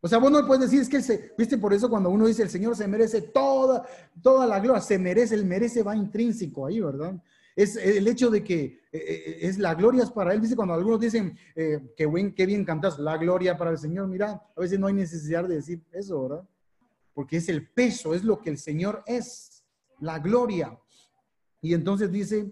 O 0.01 0.07
sea, 0.07 0.17
vos 0.17 0.31
no 0.31 0.47
puedes 0.47 0.63
decir, 0.63 0.79
es 0.79 0.87
que, 0.87 1.01
se, 1.01 1.33
viste, 1.37 1.57
por 1.57 1.73
eso 1.73 1.89
cuando 1.89 2.09
uno 2.09 2.25
dice 2.25 2.41
el 2.41 2.49
Señor 2.49 2.75
se 2.75 2.87
merece 2.87 3.21
toda, 3.21 3.85
toda 4.23 4.47
la 4.47 4.59
gloria, 4.61 4.81
se 4.81 4.97
merece, 4.97 5.35
el 5.35 5.45
merece 5.45 5.83
va 5.83 5.95
intrínseco 5.95 6.65
ahí, 6.65 6.79
¿verdad? 6.79 7.21
Es 7.53 7.75
el 7.75 8.07
hecho 8.07 8.29
de 8.29 8.41
que 8.41 8.63
eh, 8.63 8.79
eh, 8.93 9.37
es 9.41 9.59
la 9.59 9.75
gloria 9.75 10.03
es 10.03 10.11
para 10.11 10.33
Él. 10.33 10.39
Dice 10.39 10.55
cuando 10.55 10.73
algunos 10.73 11.01
dicen, 11.01 11.37
eh, 11.53 11.93
que 11.97 12.05
buen, 12.05 12.33
qué 12.33 12.45
bien 12.45 12.63
cantas, 12.63 12.97
la 12.97 13.17
gloria 13.17 13.57
para 13.57 13.71
el 13.71 13.77
Señor, 13.77 14.07
mira, 14.07 14.41
a 14.55 14.61
veces 14.61 14.79
no 14.79 14.87
hay 14.87 14.93
necesidad 14.93 15.43
de 15.45 15.55
decir 15.55 15.83
eso, 15.91 16.21
¿verdad? 16.21 16.47
Porque 17.13 17.35
es 17.35 17.49
el 17.49 17.67
peso, 17.67 18.13
es 18.13 18.23
lo 18.23 18.39
que 18.39 18.51
el 18.51 18.57
Señor 18.57 19.03
es, 19.05 19.65
la 19.99 20.19
gloria. 20.19 20.79
Y 21.61 21.73
entonces 21.73 22.09
dice, 22.09 22.49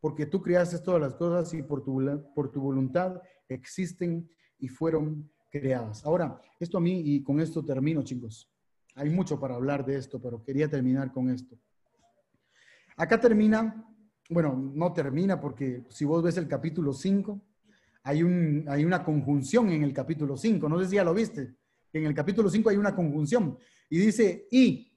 porque 0.00 0.26
tú 0.26 0.42
creaste 0.42 0.80
todas 0.80 1.00
las 1.00 1.14
cosas 1.14 1.54
y 1.54 1.62
por 1.62 1.84
tu, 1.84 2.02
por 2.34 2.50
tu 2.50 2.60
voluntad 2.60 3.22
existen 3.48 4.28
y 4.58 4.68
fueron 4.68 5.30
creadas. 5.50 6.04
Ahora, 6.04 6.40
esto 6.60 6.78
a 6.78 6.80
mí, 6.80 7.02
y 7.04 7.22
con 7.22 7.40
esto 7.40 7.64
termino, 7.64 8.02
chicos. 8.02 8.50
Hay 8.94 9.10
mucho 9.10 9.38
para 9.38 9.54
hablar 9.54 9.84
de 9.84 9.96
esto, 9.96 10.20
pero 10.20 10.42
quería 10.42 10.68
terminar 10.68 11.12
con 11.12 11.30
esto. 11.30 11.56
Acá 12.96 13.20
termina, 13.20 13.84
bueno, 14.28 14.72
no 14.74 14.92
termina 14.92 15.40
porque 15.40 15.84
si 15.88 16.04
vos 16.04 16.22
ves 16.22 16.36
el 16.36 16.48
capítulo 16.48 16.92
5, 16.92 17.40
hay, 18.02 18.22
un, 18.22 18.64
hay 18.68 18.84
una 18.84 19.04
conjunción 19.04 19.70
en 19.70 19.82
el 19.84 19.92
capítulo 19.92 20.36
5. 20.36 20.68
No 20.68 20.80
sé 20.80 20.88
si 20.88 20.96
ya 20.96 21.04
lo 21.04 21.14
viste. 21.14 21.54
En 21.92 22.06
el 22.06 22.14
capítulo 22.14 22.50
5 22.50 22.70
hay 22.70 22.76
una 22.76 22.94
conjunción 22.94 23.56
y 23.88 23.98
dice 23.98 24.46
y. 24.50 24.92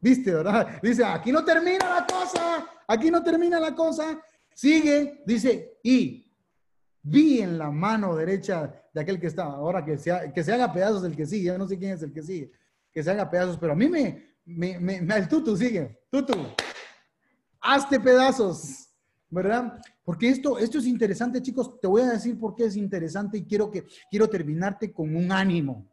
¿Viste, 0.00 0.32
verdad? 0.32 0.78
Dice, 0.82 1.04
aquí 1.04 1.30
no 1.30 1.44
termina 1.44 2.00
la 2.00 2.06
cosa, 2.06 2.66
aquí 2.88 3.10
no 3.10 3.22
termina 3.22 3.60
la 3.60 3.74
cosa. 3.74 4.18
Sigue, 4.54 5.22
dice 5.26 5.78
y 5.82 6.29
vi 7.02 7.40
en 7.40 7.58
la 7.58 7.70
mano 7.70 8.14
derecha 8.16 8.72
de 8.92 9.00
aquel 9.00 9.20
que 9.20 9.28
está, 9.28 9.44
ahora 9.44 9.84
que 9.84 9.96
se, 9.98 10.32
que 10.34 10.44
se 10.44 10.52
haga 10.52 10.72
pedazos 10.72 11.04
el 11.04 11.16
que 11.16 11.26
sigue, 11.26 11.46
yo 11.46 11.58
no 11.58 11.66
sé 11.66 11.78
quién 11.78 11.92
es 11.92 12.02
el 12.02 12.12
que 12.12 12.22
sigue, 12.22 12.52
que 12.92 13.02
se 13.02 13.10
haga 13.10 13.30
pedazos, 13.30 13.58
pero 13.58 13.72
a 13.72 13.76
mí 13.76 13.88
me, 13.88 14.34
me, 14.44 14.78
me, 14.78 15.16
el 15.16 15.28
tutu 15.28 15.56
sigue, 15.56 16.00
tutu, 16.10 16.34
hazte 17.60 18.00
pedazos, 18.00 18.88
¿verdad? 19.28 19.80
Porque 20.04 20.28
esto, 20.28 20.58
esto 20.58 20.78
es 20.78 20.86
interesante, 20.86 21.40
chicos, 21.40 21.78
te 21.80 21.86
voy 21.86 22.02
a 22.02 22.10
decir 22.10 22.38
por 22.38 22.54
qué 22.54 22.64
es 22.64 22.76
interesante 22.76 23.38
y 23.38 23.44
quiero, 23.44 23.70
que, 23.70 23.86
quiero 24.10 24.28
terminarte 24.28 24.92
con 24.92 25.14
un 25.14 25.30
ánimo. 25.30 25.88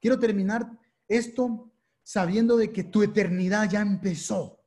Quiero 0.00 0.18
terminar 0.18 0.70
esto 1.08 1.72
sabiendo 2.02 2.56
de 2.56 2.70
que 2.70 2.84
tu 2.84 3.02
eternidad 3.02 3.68
ya 3.68 3.80
empezó. 3.80 4.60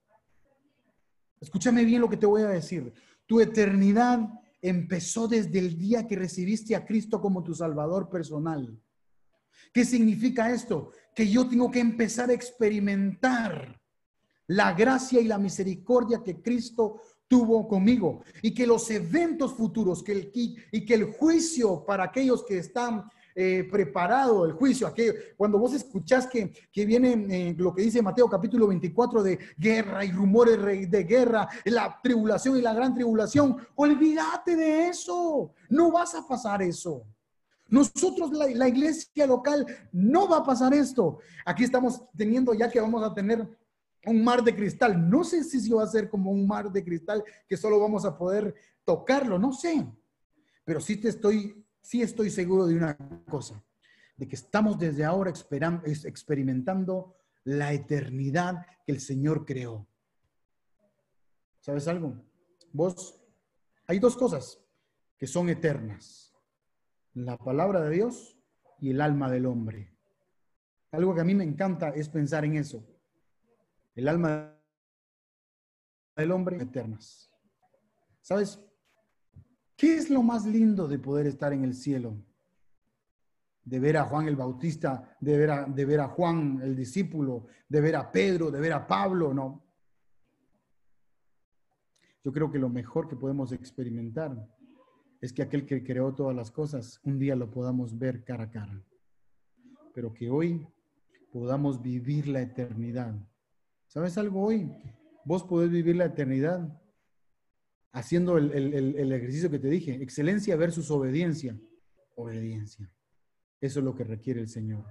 Escúchame 1.40 1.86
bien 1.86 2.02
lo 2.02 2.10
que 2.10 2.18
te 2.18 2.26
voy 2.26 2.42
a 2.42 2.50
decir. 2.50 2.92
Tu 3.26 3.40
eternidad 3.40 4.20
empezó 4.62 5.28
desde 5.28 5.60
el 5.60 5.78
día 5.78 6.07
que 6.07 6.16
recibiste 6.16 6.76
a 6.76 6.86
Cristo 6.86 7.22
como 7.22 7.43
tu 7.43 7.53
Salvador 7.53 8.10
personal. 8.10 8.78
¿Qué 9.74 9.86
significa 9.86 10.51
esto? 10.51 10.91
Que 11.16 11.30
yo 11.30 11.47
tengo 11.47 11.70
que 11.70 11.80
empezar 11.80 12.30
a 12.30 12.34
experimentar 12.34 13.80
la 14.47 14.74
gracia 14.74 15.22
y 15.22 15.26
la 15.26 15.38
misericordia 15.38 16.24
que 16.24 16.41
Cristo 16.41 17.01
tuvo 17.28 17.68
conmigo 17.68 18.24
y 18.41 18.53
que 18.53 18.66
los 18.66 18.89
eventos 18.89 19.53
futuros 19.53 20.01
que 20.01 20.12
el, 20.12 20.32
y 20.34 20.86
que 20.86 20.93
el 20.95 21.05
juicio 21.05 21.86
para 21.86 22.05
aquellos 22.05 22.43
que 22.43 22.57
están 22.57 23.05
eh, 23.42 23.64
preparado 23.64 24.44
el 24.44 24.52
juicio. 24.52 24.94
cuando 25.38 25.58
vos 25.58 25.74
escuchás 25.74 26.28
que, 26.28 26.52
que 26.74 26.86
viene 26.86 27.26
eh, 27.30 27.56
lo 27.58 27.74
que 27.74 27.84
dice 27.84 28.02
Mateo 28.02 28.30
capítulo 28.30 28.68
24 28.68 29.24
de 29.24 29.40
guerra 29.58 30.04
y 30.04 30.12
rumores 30.12 30.60
de 30.92 31.04
guerra, 31.06 31.48
la 31.64 31.98
tribulación 32.04 32.58
y 32.58 32.62
la 32.62 32.74
gran 32.74 32.94
tribulación, 32.94 33.56
olvídate 33.76 34.58
de 34.58 34.90
eso. 34.90 35.54
No 35.70 35.90
vas 35.90 36.16
a 36.16 36.28
pasar 36.28 36.62
eso. 36.62 37.06
Nosotros, 37.70 38.34
la, 38.34 38.46
la, 38.48 38.68
iglesia 38.68 39.26
local, 39.26 39.66
no 39.94 40.28
va 40.28 40.40
a 40.40 40.44
pasar 40.44 40.74
esto. 40.74 41.20
Aquí 41.46 41.64
estamos 41.64 42.04
teniendo 42.18 42.54
ya 42.54 42.70
que 42.70 42.82
vamos 42.82 43.02
a 43.06 43.14
tener 43.14 43.48
un 44.06 44.22
mar 44.22 44.44
de 44.44 44.54
cristal. 44.54 45.10
No 45.10 45.24
sé 45.24 45.46
si 45.46 45.70
va 45.70 45.84
a 45.84 45.88
ser 45.88 46.10
como 46.10 46.30
un 46.30 46.46
mar 46.46 46.74
de 46.74 46.84
cristal 46.84 47.24
que 47.48 47.56
solo 47.56 47.80
vamos 47.80 48.04
a 48.04 48.18
poder 48.18 48.54
tocarlo, 48.84 49.40
no 49.40 49.54
sé. 49.54 49.88
Pero 50.66 50.82
sí 50.82 50.98
te 50.98 51.08
estoy 51.08 51.66
sí 51.82 52.02
estoy 52.02 52.30
seguro 52.30 52.66
de 52.66 52.76
una 52.76 52.98
cosa, 53.30 53.64
de 54.18 54.28
que 54.28 54.36
estamos 54.36 54.78
desde 54.78 55.06
ahora 55.06 55.32
experimentando 55.32 57.16
la 57.44 57.74
eternidad 57.74 58.66
que 58.86 58.92
el 58.92 59.00
Señor 59.00 59.46
creó. 59.46 59.88
¿Sabes 61.60 61.88
algo? 61.88 62.22
Vos, 62.72 63.20
hay 63.88 64.00
dos 64.00 64.16
cosas 64.16 64.60
que 65.18 65.28
son 65.28 65.50
eternas. 65.50 66.34
La 67.14 67.38
palabra 67.38 67.82
de 67.82 67.96
Dios 67.96 68.38
y 68.80 68.92
el 68.92 69.02
alma 69.02 69.30
del 69.30 69.46
hombre. 69.46 69.98
Algo 70.92 71.14
que 71.14 71.22
a 71.22 71.26
mí 71.26 71.36
me 71.36 71.44
encanta 71.44 71.90
es 71.90 72.10
pensar 72.10 72.46
en 72.46 72.56
eso. 72.56 72.84
El 73.96 74.08
alma 74.08 74.58
del 76.16 76.32
hombre 76.32 76.58
eternas. 76.62 77.32
¿Sabes? 78.22 78.60
¿Qué 79.80 79.96
es 79.96 80.10
lo 80.10 80.22
más 80.22 80.46
lindo 80.46 80.90
de 80.90 81.00
poder 81.00 81.26
estar 81.26 81.54
en 81.54 81.64
el 81.64 81.74
cielo? 81.74 82.22
De 83.64 83.80
ver 83.80 83.96
a 83.96 84.04
Juan 84.04 84.28
el 84.28 84.36
Bautista, 84.36 85.18
de 85.22 85.38
ver 85.38 85.52
a, 85.52 85.66
de 85.68 85.86
ver 85.86 86.02
a 86.02 86.10
Juan 86.10 86.60
el 86.62 86.76
discípulo, 86.76 87.46
de 87.70 87.80
ver 87.80 87.96
a 87.96 88.12
Pedro, 88.12 88.52
de 88.52 88.60
ver 88.60 88.74
a 88.74 88.86
Pablo, 88.86 89.34
no. 89.34 89.64
Yo 92.26 92.34
creo 92.34 92.52
que 92.52 92.60
lo 92.60 92.68
mejor 92.68 93.08
que 93.08 93.16
podemos 93.16 93.54
experimentar 93.54 94.54
es 95.22 95.32
que 95.32 95.44
aquel 95.44 95.66
que 95.66 95.82
creó 95.82 96.14
todas 96.14 96.36
las 96.36 96.52
cosas, 96.52 97.00
un 97.06 97.18
día 97.18 97.38
lo 97.38 97.50
podamos 97.50 97.98
ver 97.98 98.26
cara 98.26 98.44
a 98.44 98.52
cara. 98.52 98.84
Pero 99.94 100.14
que 100.14 100.30
hoy 100.30 100.68
podamos 101.32 101.82
vivir 101.82 102.28
la 102.28 102.42
eternidad. 102.42 103.16
¿Sabes 103.88 104.18
algo 104.18 104.44
hoy? 104.44 104.70
Vos 105.24 105.46
podés 105.46 105.70
vivir 105.70 105.96
la 105.96 106.06
eternidad 106.06 106.68
haciendo 107.92 108.38
el, 108.38 109.12
ejercicio 109.12 109.50
que 109.50 109.60
te 109.60 109.70
dije, 109.70 109.96
excelencia 110.02 110.56
versus 110.56 110.92
obediencia. 110.92 111.58
Obediencia. 112.16 112.92
Eso 113.62 113.80
es 113.80 113.86
lo 113.86 113.96
que 113.96 114.04
requiere 114.04 114.40
el 114.40 114.50
Señor. 114.50 114.86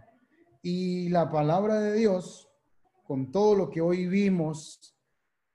Y 0.62 1.08
la 1.08 1.30
palabra 1.30 1.80
de 1.80 1.94
Dios, 1.94 2.48
con 3.04 3.30
todo 3.30 3.54
lo 3.54 3.70
que 3.70 3.80
hoy 3.80 4.06
vimos, 4.06 4.94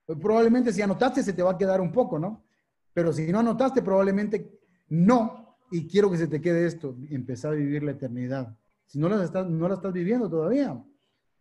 pues 0.06 0.18
probablemente 0.20 0.74
si 0.74 0.82
anotaste 0.82 1.24
se 1.24 1.34
te 1.34 1.44
va 1.44 1.52
a 1.52 1.58
quedar 1.58 1.82
un 1.82 1.92
poco, 1.92 2.18
¿no? 2.18 2.46
Pero 2.94 3.12
si 3.12 3.32
no 3.32 3.40
anotaste, 3.40 3.82
probablemente 3.82 4.60
no. 4.90 5.58
Y 5.72 5.88
quiero 5.88 6.10
que 6.12 6.18
se 6.18 6.28
te 6.28 6.42
quede 6.42 6.66
esto, 6.66 6.96
empezar 7.10 7.54
a 7.54 7.56
vivir 7.56 7.84
la 7.84 7.92
eternidad. 7.92 8.58
Si 8.86 9.00
no 9.00 9.10
la 9.10 9.24
estás, 9.24 9.50
no 9.50 9.68
la 9.68 9.76
estás 9.76 9.92
viviendo 9.92 10.30
todavía, 10.30 10.82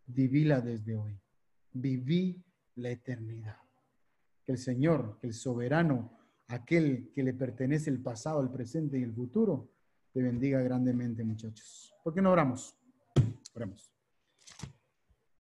vivila 0.07 0.61
desde 0.61 0.96
hoy. 0.96 1.18
Viví 1.72 2.42
la 2.76 2.90
eternidad. 2.90 3.57
Que 4.45 4.53
el 4.53 4.59
Señor, 4.59 5.18
que 5.20 5.28
el 5.28 5.34
soberano, 5.34 6.18
aquel 6.49 7.11
que 7.14 7.22
le 7.22 7.34
pertenece 7.34 7.90
el 7.90 8.03
pasado, 8.03 8.40
el 8.40 8.51
presente 8.51 8.99
y 8.99 9.03
el 9.03 9.12
futuro, 9.12 9.70
te 10.12 10.22
bendiga 10.22 10.61
grandemente, 10.61 11.24
muchachos. 11.24 11.95
¿Por 12.03 12.12
qué 12.14 12.20
no 12.20 12.32
oramos? 12.32 12.76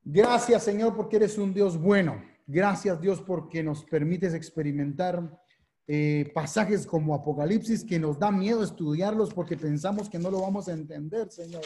Gracias, 0.03 0.63
Señor, 0.63 0.95
porque 0.95 1.17
eres 1.17 1.39
un 1.39 1.53
Dios 1.53 1.79
bueno. 1.79 2.23
Gracias, 2.47 3.01
Dios, 3.01 3.23
porque 3.23 3.63
nos 3.63 3.85
permites 3.85 4.35
experimentar 4.35 5.41
eh, 5.87 6.31
pasajes 6.35 6.87
como 6.87 7.15
Apocalipsis 7.15 7.85
que 7.85 7.99
nos 7.99 8.19
da 8.19 8.31
miedo 8.31 8.63
estudiarlos 8.63 9.35
porque 9.35 9.57
pensamos 9.57 10.09
que 10.09 10.19
no 10.19 10.31
lo 10.31 10.41
vamos 10.41 10.69
a 10.69 10.73
entender, 10.73 11.31
Señor. 11.31 11.63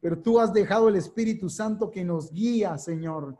Pero 0.00 0.18
tú 0.20 0.40
has 0.40 0.52
dejado 0.52 0.88
el 0.88 0.96
Espíritu 0.96 1.48
Santo 1.48 1.90
que 1.90 2.04
nos 2.04 2.32
guía, 2.32 2.78
Señor. 2.78 3.36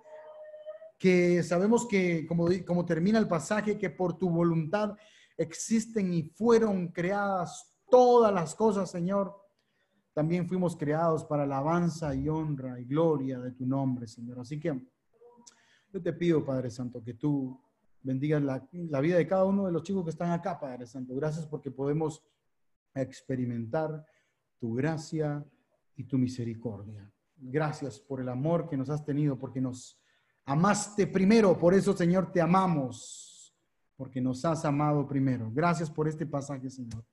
Que 1.01 1.43
sabemos 1.43 1.89
que, 1.89 2.27
como, 2.27 2.47
como 2.65 2.85
termina 2.85 3.19
el 3.19 3.27
pasaje, 3.27 3.77
que 3.77 3.91
por 3.91 4.17
tu 4.17 4.31
voluntad 4.31 4.97
existen 5.37 6.13
y 6.13 6.23
fueron 6.23 6.89
creadas 6.89 7.81
todas 7.91 8.33
las 8.33 8.55
cosas, 8.55 8.91
Señor. 8.91 9.35
También 10.13 10.47
fuimos 10.47 10.77
creados 10.77 11.25
para 11.25 11.45
alabanza 11.45 12.15
y 12.15 12.29
honra 12.29 12.79
y 12.79 12.85
gloria 12.85 13.41
de 13.41 13.53
tu 13.53 13.65
nombre, 13.65 14.07
Señor. 14.07 14.41
Así 14.41 14.61
que 14.61 14.79
yo 15.93 16.03
te 16.03 16.13
pido, 16.13 16.45
Padre 16.45 16.71
Santo, 16.71 17.03
que 17.03 17.15
tú 17.15 17.59
bendiga 18.03 18.41
la, 18.41 19.01
vida 19.01 19.17
de 19.17 19.27
cada 19.27 19.45
uno 19.45 19.67
de 19.67 19.73
los 19.73 19.83
chicos 19.83 20.05
que 20.05 20.11
están 20.11 20.31
acá, 20.31 20.59
Padre 20.59 20.87
Santo. 20.87 21.15
Gracias 21.15 21.47
porque 21.47 21.71
podemos 21.71 22.23
experimentar 22.95 24.05
tu 24.59 24.75
gracia 24.75 25.45
y 25.97 26.05
tu 26.05 26.19
misericordia. 26.19 27.11
Gracias 27.37 27.99
por 27.99 28.21
el 28.21 28.29
amor 28.29 28.69
que 28.69 28.77
nos 28.77 28.91
has 28.91 29.05
tenido, 29.05 29.39
porque 29.39 29.61
nos 29.61 30.00
amaste 30.51 31.07
primero. 31.07 31.57
Por 31.57 31.75
eso, 31.75 31.97
Señor, 31.97 32.33
te 32.33 32.41
amamos, 32.41 33.55
porque 33.97 34.21
nos 34.21 34.45
has 34.45 34.65
amado 34.65 35.07
primero. 35.07 35.51
Gracias 35.53 35.89
por 35.89 36.09
este 36.09 36.27
pasaje, 36.27 36.69
Señor. 36.69 37.05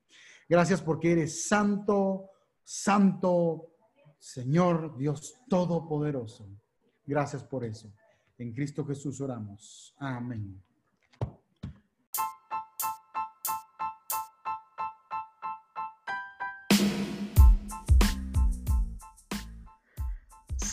Gracias 0.49 0.81
porque 0.81 1.11
eres 1.11 1.47
santo, 1.47 2.31
santo, 2.63 3.73
Señor 4.17 4.97
Dios 4.97 5.35
Todopoderoso. 5.47 6.49
Gracias 7.05 7.43
por 7.43 7.63
eso. 7.63 7.93
En 8.39 8.53
Cristo 8.53 8.83
Jesús 8.85 9.21
oramos. 9.21 9.93
Amén. 9.99 10.66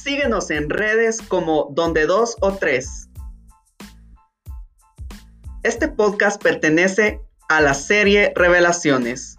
Síguenos 0.05 0.51
en 0.51 0.69
redes 0.69 1.23
como 1.23 1.71
donde 1.73 2.05
dos 2.05 2.37
o 2.43 2.53
tres. 2.53 3.09
Este 5.63 5.89
podcast 5.89 6.43
pertenece 6.43 7.23
a 7.49 7.63
la 7.63 7.73
serie 7.73 8.31
Revelaciones. 8.37 9.39